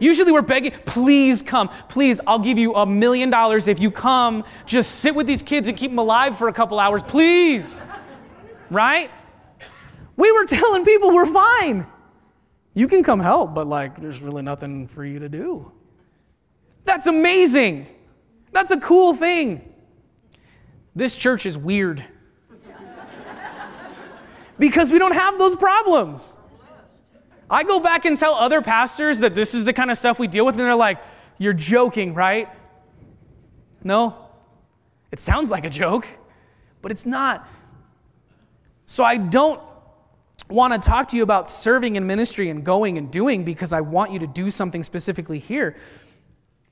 Usually 0.00 0.32
we're 0.32 0.42
begging, 0.42 0.72
please 0.86 1.40
come. 1.40 1.70
Please, 1.88 2.20
I'll 2.26 2.40
give 2.40 2.58
you 2.58 2.74
a 2.74 2.84
million 2.84 3.30
dollars 3.30 3.68
if 3.68 3.78
you 3.78 3.92
come. 3.92 4.42
Just 4.66 4.96
sit 4.96 5.14
with 5.14 5.28
these 5.28 5.40
kids 5.40 5.68
and 5.68 5.76
keep 5.76 5.92
them 5.92 6.00
alive 6.00 6.36
for 6.36 6.48
a 6.48 6.52
couple 6.52 6.80
hours, 6.80 7.00
please. 7.04 7.80
Right? 8.70 9.08
We 10.16 10.32
were 10.32 10.46
telling 10.46 10.84
people 10.84 11.12
we're 11.12 11.32
fine. 11.32 11.86
You 12.74 12.88
can 12.88 13.04
come 13.04 13.20
help, 13.20 13.54
but 13.54 13.68
like, 13.68 14.00
there's 14.00 14.20
really 14.20 14.42
nothing 14.42 14.88
for 14.88 15.04
you 15.04 15.20
to 15.20 15.28
do. 15.28 15.70
That's 16.84 17.06
amazing. 17.06 17.86
That's 18.50 18.72
a 18.72 18.80
cool 18.80 19.14
thing. 19.14 19.72
This 20.96 21.14
church 21.14 21.46
is 21.46 21.56
weird 21.56 22.04
because 24.58 24.90
we 24.90 24.98
don't 24.98 25.14
have 25.14 25.38
those 25.38 25.56
problems. 25.56 26.36
I 27.50 27.62
go 27.62 27.78
back 27.78 28.04
and 28.04 28.16
tell 28.16 28.34
other 28.34 28.62
pastors 28.62 29.18
that 29.18 29.34
this 29.34 29.54
is 29.54 29.64
the 29.64 29.72
kind 29.72 29.90
of 29.90 29.98
stuff 29.98 30.18
we 30.18 30.26
deal 30.26 30.46
with, 30.46 30.54
and 30.54 30.60
they're 30.60 30.74
like, 30.74 30.98
You're 31.38 31.52
joking, 31.52 32.14
right? 32.14 32.48
No. 33.82 34.16
It 35.12 35.20
sounds 35.20 35.50
like 35.50 35.64
a 35.64 35.70
joke, 35.70 36.08
but 36.82 36.90
it's 36.90 37.06
not. 37.06 37.48
So 38.86 39.04
I 39.04 39.16
don't 39.16 39.60
want 40.48 40.74
to 40.74 40.78
talk 40.78 41.08
to 41.08 41.16
you 41.16 41.22
about 41.22 41.48
serving 41.48 41.96
in 41.96 42.06
ministry 42.06 42.50
and 42.50 42.64
going 42.64 42.98
and 42.98 43.10
doing 43.10 43.44
because 43.44 43.72
I 43.72 43.80
want 43.80 44.10
you 44.10 44.18
to 44.20 44.26
do 44.26 44.50
something 44.50 44.82
specifically 44.82 45.38
here. 45.38 45.76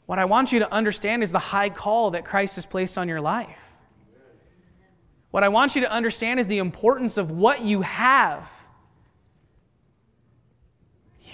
What 0.06 0.18
I 0.18 0.24
want 0.24 0.52
you 0.52 0.58
to 0.58 0.72
understand 0.72 1.22
is 1.22 1.32
the 1.32 1.38
high 1.38 1.70
call 1.70 2.10
that 2.10 2.24
Christ 2.24 2.56
has 2.56 2.66
placed 2.66 2.98
on 2.98 3.08
your 3.08 3.20
life. 3.20 3.71
What 5.32 5.42
I 5.42 5.48
want 5.48 5.74
you 5.74 5.80
to 5.80 5.90
understand 5.90 6.38
is 6.38 6.46
the 6.46 6.58
importance 6.58 7.16
of 7.16 7.30
what 7.30 7.64
you 7.64 7.80
have. 7.80 8.50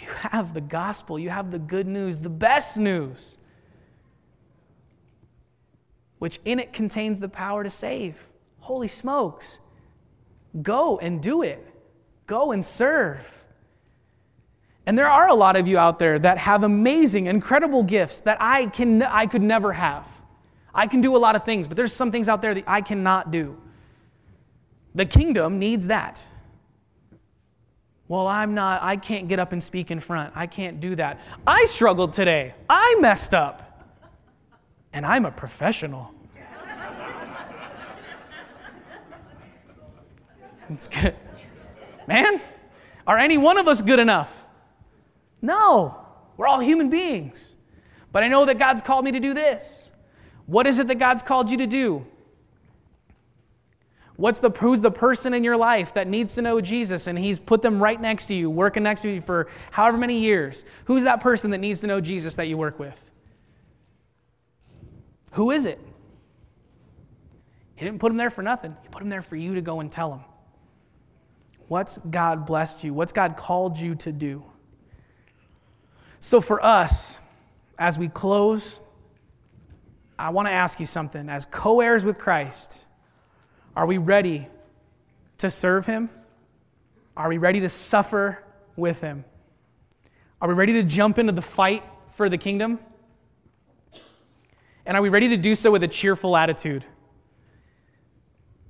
You 0.01 0.09
have 0.31 0.55
the 0.55 0.61
gospel, 0.61 1.19
you 1.19 1.31
have 1.31 1.51
the 1.51 1.59
good 1.59 1.89
news, 1.89 2.19
the 2.19 2.31
best 2.31 2.79
news, 2.79 3.37
which 6.21 6.39
in 6.45 6.61
it 6.61 6.73
contains 6.73 7.19
the 7.19 7.29
power 7.29 7.65
to 7.65 7.71
save. 7.71 8.29
Holy 8.61 8.87
smokes. 8.87 9.59
Go 10.63 10.99
and 10.99 11.21
do 11.21 11.43
it. 11.43 11.67
Go 12.29 12.53
and 12.53 12.65
serve. 12.65 13.45
And 14.87 14.97
there 14.97 15.11
are 15.11 15.29
a 15.29 15.35
lot 15.35 15.57
of 15.57 15.67
you 15.67 15.77
out 15.77 15.99
there 15.99 16.21
that 16.21 16.39
have 16.39 16.63
amazing, 16.63 17.27
incredible 17.27 17.83
gifts 17.83 18.21
that 18.21 18.39
I, 18.41 18.67
can, 18.67 19.03
I 19.03 19.27
could 19.27 19.43
never 19.43 19.73
have. 19.73 20.07
I 20.73 20.87
can 20.87 21.01
do 21.01 21.17
a 21.17 21.19
lot 21.19 21.35
of 21.35 21.45
things, 21.45 21.67
but 21.67 21.77
there's 21.77 21.93
some 21.93 22.13
things 22.13 22.29
out 22.29 22.43
there 22.43 22.55
that 22.55 22.65
I 22.69 22.81
cannot 22.81 23.33
do. 23.33 23.61
The 24.99 25.07
kingdom 25.07 25.61
needs 25.61 25.87
that. 25.87 26.27
Well, 28.09 28.27
I'm 28.27 28.55
not, 28.55 28.83
I 28.83 28.97
can't 28.97 29.29
get 29.29 29.39
up 29.39 29.53
and 29.53 29.63
speak 29.63 29.93
in 29.93 30.01
front. 30.01 30.33
I 30.35 30.49
can't 30.49 30.81
do 30.81 30.97
that. 30.97 31.21
I 31.47 31.67
struggled 31.67 32.13
today. 32.13 32.53
I 32.69 32.97
messed 32.99 33.33
up. 33.33 33.87
And 34.93 35.07
I'm 35.07 35.25
a 35.25 35.31
professional. 35.31 36.13
It's 40.71 40.89
good. 40.89 41.15
Man, 42.09 42.41
are 43.07 43.17
any 43.17 43.39
one 43.39 43.57
of 43.57 43.69
us 43.69 43.81
good 43.81 44.01
enough? 44.01 44.45
No, 45.41 46.05
we're 46.37 46.49
all 46.49 46.59
human 46.61 46.91
beings. 46.91 47.55
But 48.13 48.25
I 48.25 48.29
know 48.29 48.45
that 48.45 48.59
God's 48.59 48.83
called 48.83 49.05
me 49.05 49.13
to 49.13 49.21
do 49.21 49.33
this. 49.33 49.93
What 50.45 50.67
is 50.67 50.81
it 50.81 50.89
that 50.89 50.99
God's 50.99 51.23
called 51.23 51.51
you 51.51 51.57
to 51.57 51.67
do? 51.67 52.05
What's 54.19 54.41
the, 54.41 54.51
who's 54.51 54.81
the 54.81 54.91
person 54.91 55.33
in 55.33 55.45
your 55.45 55.57
life 55.57 55.95
that 55.95 56.09
needs 56.09 56.35
to 56.35 56.43
know 56.43 56.61
Jesus 56.61 57.07
and 57.07 57.17
he's 57.17 57.39
put 57.39 57.63
them 57.63 57.81
right 57.81 58.01
next 58.01 58.27
to 58.27 58.35
you, 58.35 58.51
working 58.51 58.83
next 58.83 59.03
to 59.03 59.15
you 59.15 59.21
for 59.21 59.47
however 59.71 59.97
many 59.97 60.19
years? 60.19 60.65
Who's 60.87 61.05
that 61.05 61.21
person 61.21 61.53
that 61.53 61.59
needs 61.59 61.83
to 61.83 61.87
know 61.87 62.01
Jesus 62.01 62.35
that 62.35 62.49
you 62.49 62.57
work 62.57 62.81
with? 62.81 62.99
Who 65.35 65.53
is 65.53 65.67
it? 65.67 65.79
He 67.77 67.85
didn't 67.85 68.01
put 68.01 68.11
him 68.11 68.17
there 68.17 68.29
for 68.29 68.43
nothing. 68.43 68.77
He 68.83 68.89
put 68.89 69.03
him 69.03 69.09
there 69.09 69.23
for 69.23 69.37
you 69.37 69.55
to 69.55 69.61
go 69.61 69.79
and 69.79 69.91
tell 69.91 70.13
him. 70.13 70.25
What's 71.69 71.99
God 71.99 72.45
blessed 72.45 72.83
you? 72.83 72.93
What's 72.93 73.13
God 73.13 73.37
called 73.37 73.79
you 73.79 73.95
to 73.95 74.11
do? 74.11 74.43
So, 76.19 76.41
for 76.41 76.61
us, 76.61 77.21
as 77.79 77.97
we 78.01 78.09
close, 78.09 78.81
I 80.19 80.31
want 80.31 80.49
to 80.49 80.53
ask 80.53 80.81
you 80.81 80.87
something. 80.87 81.29
As 81.29 81.47
co 81.47 81.81
heirs 81.81 82.05
with 82.05 82.19
Christ, 82.19 82.88
are 83.79 83.87
we 83.87 83.97
ready 83.97 84.49
to 85.39 85.49
serve 85.49 85.87
Him? 85.87 86.11
Are 87.17 87.29
we 87.29 87.39
ready 87.39 87.61
to 87.61 87.69
suffer 87.69 88.43
with 88.75 89.01
Him? 89.03 89.25
Are 90.41 90.49
we 90.49 90.55
ready 90.55 90.73
to 90.73 90.83
jump 90.83 91.17
into 91.17 91.31
the 91.31 91.43
fight 91.43 91.85
for 92.11 92.29
the 92.29 92.37
kingdom? 92.37 92.81
And 94.85 94.97
are 94.97 95.01
we 95.01 95.09
ready 95.09 95.29
to 95.29 95.37
do 95.37 95.55
so 95.55 95.71
with 95.71 95.85
a 95.85 95.89
cheerful 95.89 96.37
attitude? 96.37 96.87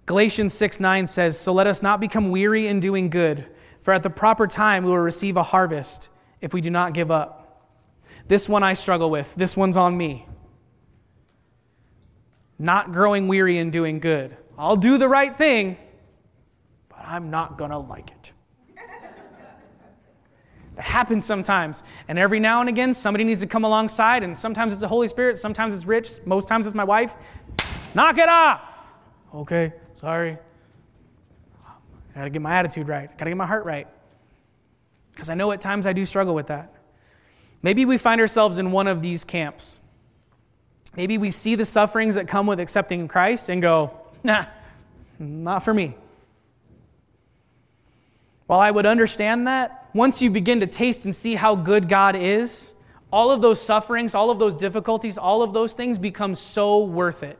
Galatians 0.04 0.52
6 0.52 0.78
9 0.78 1.06
says, 1.06 1.40
So 1.40 1.54
let 1.54 1.66
us 1.66 1.82
not 1.82 2.00
become 2.00 2.30
weary 2.30 2.66
in 2.66 2.78
doing 2.78 3.08
good, 3.08 3.46
for 3.80 3.94
at 3.94 4.02
the 4.02 4.10
proper 4.10 4.46
time 4.46 4.84
we 4.84 4.90
will 4.90 4.98
receive 4.98 5.38
a 5.38 5.42
harvest 5.42 6.10
if 6.42 6.52
we 6.52 6.60
do 6.60 6.68
not 6.68 6.92
give 6.92 7.10
up. 7.10 7.70
This 8.26 8.46
one 8.46 8.62
I 8.62 8.74
struggle 8.74 9.08
with. 9.08 9.34
This 9.36 9.56
one's 9.56 9.78
on 9.78 9.96
me. 9.96 10.26
Not 12.58 12.92
growing 12.92 13.26
weary 13.26 13.56
in 13.56 13.70
doing 13.70 14.00
good. 14.00 14.36
I'll 14.58 14.76
do 14.76 14.98
the 14.98 15.08
right 15.08 15.36
thing, 15.36 15.76
but 16.88 16.98
I'm 17.00 17.30
not 17.30 17.56
going 17.56 17.70
to 17.70 17.78
like 17.78 18.10
it. 18.10 18.32
that 20.74 20.84
happens 20.84 21.24
sometimes. 21.24 21.84
And 22.08 22.18
every 22.18 22.40
now 22.40 22.60
and 22.60 22.68
again, 22.68 22.92
somebody 22.92 23.22
needs 23.22 23.40
to 23.42 23.46
come 23.46 23.64
alongside, 23.64 24.24
and 24.24 24.36
sometimes 24.36 24.72
it's 24.72 24.82
the 24.82 24.88
Holy 24.88 25.06
Spirit, 25.06 25.38
sometimes 25.38 25.74
it's 25.74 25.84
Rich, 25.84 26.26
most 26.26 26.48
times 26.48 26.66
it's 26.66 26.74
my 26.74 26.84
wife. 26.84 27.42
Knock 27.94 28.18
it 28.18 28.28
off. 28.28 28.92
Okay. 29.32 29.72
Sorry. 29.94 30.38
I 31.64 32.20
gotta 32.20 32.30
get 32.30 32.42
my 32.42 32.54
attitude 32.54 32.88
right. 32.88 33.08
I 33.08 33.12
gotta 33.16 33.30
get 33.30 33.36
my 33.36 33.46
heart 33.46 33.64
right. 33.64 33.86
Because 35.12 35.30
I 35.30 35.34
know 35.34 35.52
at 35.52 35.60
times 35.60 35.86
I 35.86 35.92
do 35.92 36.04
struggle 36.04 36.34
with 36.34 36.48
that. 36.48 36.72
Maybe 37.62 37.84
we 37.84 37.98
find 37.98 38.20
ourselves 38.20 38.58
in 38.58 38.70
one 38.70 38.86
of 38.86 39.02
these 39.02 39.24
camps. 39.24 39.80
Maybe 40.96 41.18
we 41.18 41.30
see 41.30 41.54
the 41.54 41.64
sufferings 41.64 42.14
that 42.14 42.28
come 42.28 42.46
with 42.46 42.60
accepting 42.60 43.08
Christ 43.08 43.48
and 43.48 43.60
go, 43.60 44.07
nah, 44.22 44.46
not 45.18 45.64
for 45.64 45.74
me. 45.74 45.94
While 48.46 48.60
I 48.60 48.70
would 48.70 48.86
understand 48.86 49.46
that, 49.46 49.88
once 49.94 50.22
you 50.22 50.30
begin 50.30 50.60
to 50.60 50.66
taste 50.66 51.04
and 51.04 51.14
see 51.14 51.34
how 51.34 51.54
good 51.54 51.88
God 51.88 52.16
is, 52.16 52.74
all 53.10 53.30
of 53.30 53.42
those 53.42 53.60
sufferings, 53.60 54.14
all 54.14 54.30
of 54.30 54.38
those 54.38 54.54
difficulties, 54.54 55.18
all 55.18 55.42
of 55.42 55.52
those 55.52 55.72
things 55.72 55.98
become 55.98 56.34
so 56.34 56.84
worth 56.84 57.22
it. 57.22 57.38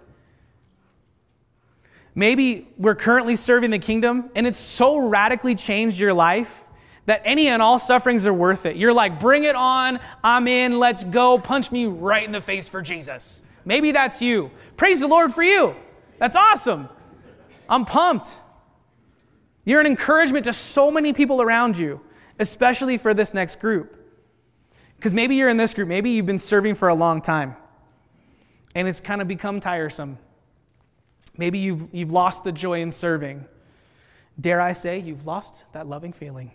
Maybe 2.15 2.69
we're 2.77 2.95
currently 2.95 3.37
serving 3.37 3.71
the 3.71 3.79
kingdom 3.79 4.31
and 4.35 4.47
it's 4.47 4.59
so 4.59 4.97
radically 5.09 5.55
changed 5.55 6.01
your 6.01 6.13
life 6.13 6.67
that 7.07 7.23
any 7.25 7.49
and 7.49 7.63
all 7.63 7.79
sufferings 7.79 8.27
are 8.27 8.35
worth 8.35 8.67
it. 8.67 8.77
You're 8.77 8.93
like, 8.93 9.19
bring 9.19 9.45
it 9.45 9.55
on, 9.55 10.01
I'm 10.23 10.47
in, 10.47 10.79
let's 10.79 11.05
go, 11.05 11.39
punch 11.39 11.73
me 11.73 11.87
right 11.87 12.25
in 12.25 12.33
the 12.33 12.41
face 12.41 12.69
for 12.69 12.83
Jesus. 12.83 13.43
Maybe 13.65 13.93
that's 13.93 14.21
you. 14.21 14.51
Praise 14.77 15.01
the 15.01 15.07
Lord 15.07 15.33
for 15.33 15.43
you. 15.43 15.75
That's 16.19 16.37
awesome. 16.37 16.89
I'm 17.69 17.85
pumped. 17.85 18.39
You're 19.65 19.81
an 19.81 19.87
encouragement 19.87 20.47
to 20.47 20.53
so 20.53 20.91
many 20.91 21.13
people 21.13 21.43
around 21.43 21.79
you, 21.79 22.01
especially 22.39 22.97
for 22.97 23.13
this 23.13 23.35
next 23.35 23.61
group. 23.61 23.97
Because 24.97 25.15
maybe 25.15 25.37
you're 25.37 25.49
in 25.49 25.59
this 25.59 25.75
group, 25.75 25.89
maybe 25.89 26.11
you've 26.11 26.27
been 26.27 26.39
serving 26.39 26.75
for 26.75 26.89
a 26.89 26.95
long 26.95 27.21
time, 27.21 27.55
and 28.75 28.89
it's 28.89 28.99
kind 28.99 29.21
of 29.23 29.29
become 29.29 29.61
tiresome. 29.61 30.19
Maybe 31.37 31.59
you've, 31.59 31.95
you've 31.95 32.11
lost 32.11 32.43
the 32.43 32.51
joy 32.51 32.81
in 32.81 32.91
serving. 32.91 33.45
Dare 34.41 34.61
I 34.61 34.73
say, 34.73 34.99
you've 34.99 35.27
lost 35.27 35.65
that 35.73 35.87
loving 35.87 36.13
feeling. 36.13 36.51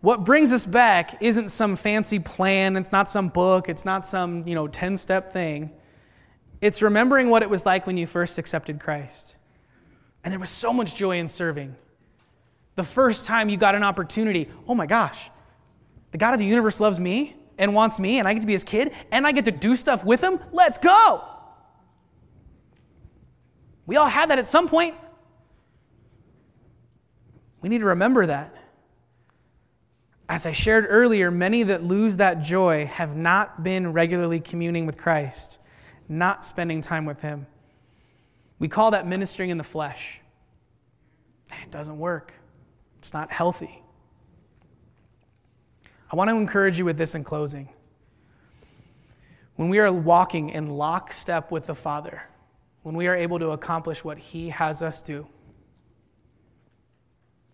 what 0.00 0.24
brings 0.24 0.52
us 0.52 0.64
back 0.66 1.20
isn't 1.20 1.48
some 1.48 1.74
fancy 1.74 2.18
plan, 2.20 2.76
it's 2.76 2.92
not 2.92 3.08
some 3.08 3.28
book, 3.28 3.68
it's 3.68 3.84
not 3.84 4.06
some, 4.06 4.46
you 4.46 4.54
know, 4.54 4.68
10-step 4.68 5.32
thing. 5.32 5.70
It's 6.60 6.82
remembering 6.82 7.30
what 7.30 7.42
it 7.42 7.50
was 7.50 7.64
like 7.64 7.86
when 7.86 7.96
you 7.96 8.06
first 8.06 8.38
accepted 8.38 8.80
Christ. 8.80 9.36
And 10.22 10.32
there 10.32 10.38
was 10.38 10.50
so 10.50 10.72
much 10.72 10.94
joy 10.94 11.18
in 11.18 11.28
serving. 11.28 11.74
The 12.76 12.84
first 12.84 13.26
time 13.26 13.48
you 13.48 13.56
got 13.56 13.74
an 13.74 13.82
opportunity, 13.82 14.48
oh 14.68 14.74
my 14.74 14.86
gosh, 14.86 15.30
the 16.10 16.18
God 16.18 16.34
of 16.34 16.40
the 16.40 16.46
universe 16.46 16.80
loves 16.80 17.00
me 17.00 17.36
and 17.56 17.74
wants 17.74 18.00
me, 18.00 18.18
and 18.18 18.26
I 18.26 18.34
get 18.34 18.40
to 18.40 18.46
be 18.46 18.52
his 18.54 18.64
kid, 18.64 18.92
and 19.12 19.26
I 19.26 19.32
get 19.32 19.44
to 19.44 19.50
do 19.50 19.76
stuff 19.76 20.04
with 20.04 20.22
him. 20.22 20.40
Let's 20.52 20.78
go. 20.78 21.22
We 23.86 23.96
all 23.96 24.08
had 24.08 24.30
that 24.30 24.38
at 24.38 24.48
some 24.48 24.68
point. 24.68 24.94
We 27.60 27.68
need 27.68 27.78
to 27.78 27.86
remember 27.86 28.26
that. 28.26 28.54
As 30.28 30.46
I 30.46 30.52
shared 30.52 30.86
earlier, 30.88 31.30
many 31.30 31.64
that 31.64 31.82
lose 31.82 32.16
that 32.18 32.40
joy 32.40 32.86
have 32.86 33.16
not 33.16 33.62
been 33.62 33.92
regularly 33.92 34.40
communing 34.40 34.86
with 34.86 34.96
Christ, 34.96 35.58
not 36.10 36.44
spending 36.44 36.80
time 36.80 37.06
with 37.06 37.22
Him. 37.22 37.46
We 38.58 38.68
call 38.68 38.90
that 38.90 39.06
ministering 39.06 39.48
in 39.50 39.56
the 39.56 39.64
flesh. 39.64 40.20
It 41.62 41.70
doesn't 41.70 41.98
work, 41.98 42.34
it's 42.98 43.14
not 43.14 43.32
healthy. 43.32 43.82
I 46.12 46.16
want 46.16 46.28
to 46.28 46.36
encourage 46.36 46.78
you 46.78 46.84
with 46.84 46.98
this 46.98 47.14
in 47.14 47.22
closing. 47.22 47.68
When 49.54 49.68
we 49.68 49.78
are 49.78 49.92
walking 49.92 50.50
in 50.50 50.66
lockstep 50.66 51.52
with 51.52 51.66
the 51.66 51.74
Father, 51.74 52.22
when 52.82 52.96
we 52.96 53.06
are 53.06 53.14
able 53.14 53.38
to 53.38 53.50
accomplish 53.50 54.02
what 54.02 54.18
He 54.18 54.48
has 54.48 54.82
us 54.82 55.02
do. 55.02 55.28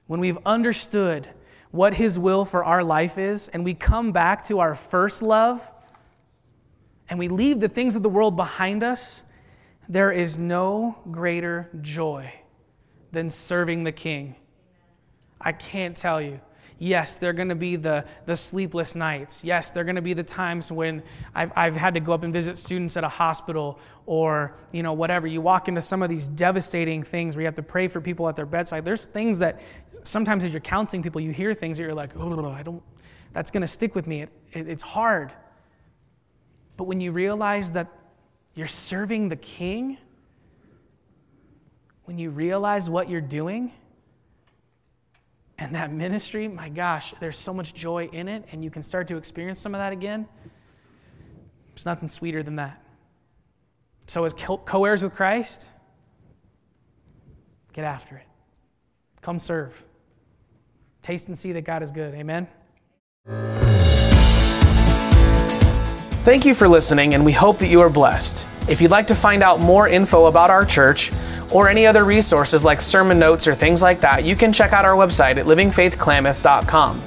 When 0.06 0.20
we've 0.20 0.38
understood 0.46 1.28
what 1.72 1.94
His 1.94 2.18
will 2.18 2.44
for 2.44 2.64
our 2.64 2.82
life 2.82 3.18
is, 3.18 3.48
and 3.48 3.64
we 3.64 3.74
come 3.74 4.12
back 4.12 4.46
to 4.46 4.60
our 4.60 4.74
first 4.74 5.20
love, 5.20 5.72
and 7.08 7.18
we 7.18 7.28
leave 7.28 7.60
the 7.60 7.68
things 7.68 7.96
of 7.96 8.02
the 8.02 8.08
world 8.08 8.36
behind 8.36 8.82
us, 8.82 9.22
there 9.88 10.10
is 10.10 10.36
no 10.36 10.98
greater 11.10 11.70
joy 11.80 12.32
than 13.12 13.30
serving 13.30 13.84
the 13.84 13.92
King. 13.92 14.34
I 15.40 15.52
can't 15.52 15.96
tell 15.96 16.20
you. 16.20 16.40
Yes, 16.78 17.16
there 17.16 17.30
are 17.30 17.32
going 17.32 17.48
to 17.48 17.54
be 17.54 17.76
the, 17.76 18.04
the 18.26 18.36
sleepless 18.36 18.94
nights. 18.94 19.42
Yes, 19.42 19.70
there 19.70 19.80
are 19.80 19.84
going 19.84 19.96
to 19.96 20.02
be 20.02 20.12
the 20.12 20.22
times 20.22 20.70
when 20.70 21.02
I've, 21.34 21.50
I've 21.56 21.74
had 21.74 21.94
to 21.94 22.00
go 22.00 22.12
up 22.12 22.22
and 22.22 22.32
visit 22.32 22.58
students 22.58 22.98
at 22.98 23.04
a 23.04 23.08
hospital 23.08 23.78
or, 24.04 24.58
you 24.72 24.82
know, 24.82 24.92
whatever. 24.92 25.26
You 25.26 25.40
walk 25.40 25.68
into 25.68 25.80
some 25.80 26.02
of 26.02 26.10
these 26.10 26.28
devastating 26.28 27.02
things 27.02 27.34
where 27.34 27.42
you 27.42 27.46
have 27.46 27.54
to 27.54 27.62
pray 27.62 27.88
for 27.88 28.02
people 28.02 28.28
at 28.28 28.36
their 28.36 28.44
bedside. 28.44 28.84
There's 28.84 29.06
things 29.06 29.38
that 29.38 29.62
sometimes 30.02 30.44
as 30.44 30.52
you're 30.52 30.60
counseling 30.60 31.02
people, 31.02 31.18
you 31.18 31.32
hear 31.32 31.54
things 31.54 31.78
that 31.78 31.84
you're 31.84 31.94
like, 31.94 32.10
oh, 32.18 32.50
I 32.50 32.62
don't, 32.62 32.82
that's 33.32 33.50
going 33.50 33.62
to 33.62 33.68
stick 33.68 33.94
with 33.94 34.06
me. 34.06 34.22
It, 34.22 34.30
it, 34.52 34.68
it's 34.68 34.82
hard. 34.82 35.32
But 36.76 36.84
when 36.84 37.00
you 37.00 37.12
realize 37.12 37.72
that 37.72 37.88
you're 38.54 38.66
serving 38.66 39.28
the 39.28 39.36
king, 39.36 39.98
when 42.04 42.18
you 42.18 42.30
realize 42.30 42.88
what 42.88 43.08
you're 43.08 43.20
doing, 43.20 43.72
and 45.58 45.74
that 45.74 45.92
ministry, 45.92 46.48
my 46.48 46.68
gosh, 46.68 47.14
there's 47.20 47.38
so 47.38 47.54
much 47.54 47.74
joy 47.74 48.08
in 48.12 48.28
it, 48.28 48.44
and 48.52 48.62
you 48.62 48.70
can 48.70 48.82
start 48.82 49.08
to 49.08 49.16
experience 49.16 49.58
some 49.58 49.74
of 49.74 49.78
that 49.78 49.92
again. 49.92 50.28
There's 51.70 51.86
nothing 51.86 52.08
sweeter 52.08 52.42
than 52.42 52.56
that. 52.56 52.82
So, 54.06 54.24
as 54.24 54.34
co 54.34 54.84
heirs 54.84 55.02
with 55.02 55.14
Christ, 55.14 55.72
get 57.72 57.84
after 57.84 58.16
it. 58.16 58.26
Come 59.20 59.38
serve. 59.38 59.84
Taste 61.02 61.28
and 61.28 61.36
see 61.36 61.52
that 61.52 61.62
God 61.62 61.82
is 61.82 61.90
good. 61.90 62.14
Amen. 62.14 62.46
Thank 66.26 66.44
you 66.44 66.54
for 66.54 66.68
listening, 66.68 67.14
and 67.14 67.24
we 67.24 67.30
hope 67.30 67.58
that 67.58 67.68
you 67.68 67.80
are 67.82 67.88
blessed. 67.88 68.48
If 68.68 68.82
you'd 68.82 68.90
like 68.90 69.06
to 69.06 69.14
find 69.14 69.44
out 69.44 69.60
more 69.60 69.86
info 69.86 70.26
about 70.26 70.50
our 70.50 70.64
church, 70.64 71.12
or 71.52 71.68
any 71.68 71.86
other 71.86 72.04
resources 72.04 72.64
like 72.64 72.80
sermon 72.80 73.20
notes 73.20 73.46
or 73.46 73.54
things 73.54 73.80
like 73.80 74.00
that, 74.00 74.24
you 74.24 74.34
can 74.34 74.52
check 74.52 74.72
out 74.72 74.84
our 74.84 74.96
website 74.96 75.36
at 75.36 75.46
livingfaithklamath.com. 75.46 77.00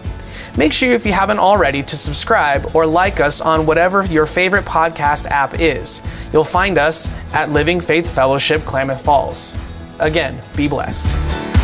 Make 0.58 0.72
sure, 0.72 0.94
if 0.94 1.06
you 1.06 1.12
haven't 1.12 1.40
already, 1.40 1.84
to 1.84 1.98
subscribe 1.98 2.74
or 2.74 2.86
like 2.86 3.20
us 3.20 3.42
on 3.42 3.66
whatever 3.66 4.06
your 4.06 4.26
favorite 4.26 4.64
podcast 4.64 5.28
app 5.28 5.60
is. 5.60 6.02
You'll 6.32 6.46
find 6.46 6.78
us 6.78 7.12
at 7.34 7.50
Living 7.52 7.82
Faith 7.82 8.10
Fellowship 8.10 8.64
Klamath 8.64 9.04
Falls. 9.04 9.58
Again, 10.00 10.42
be 10.56 10.70
blessed. 10.70 11.59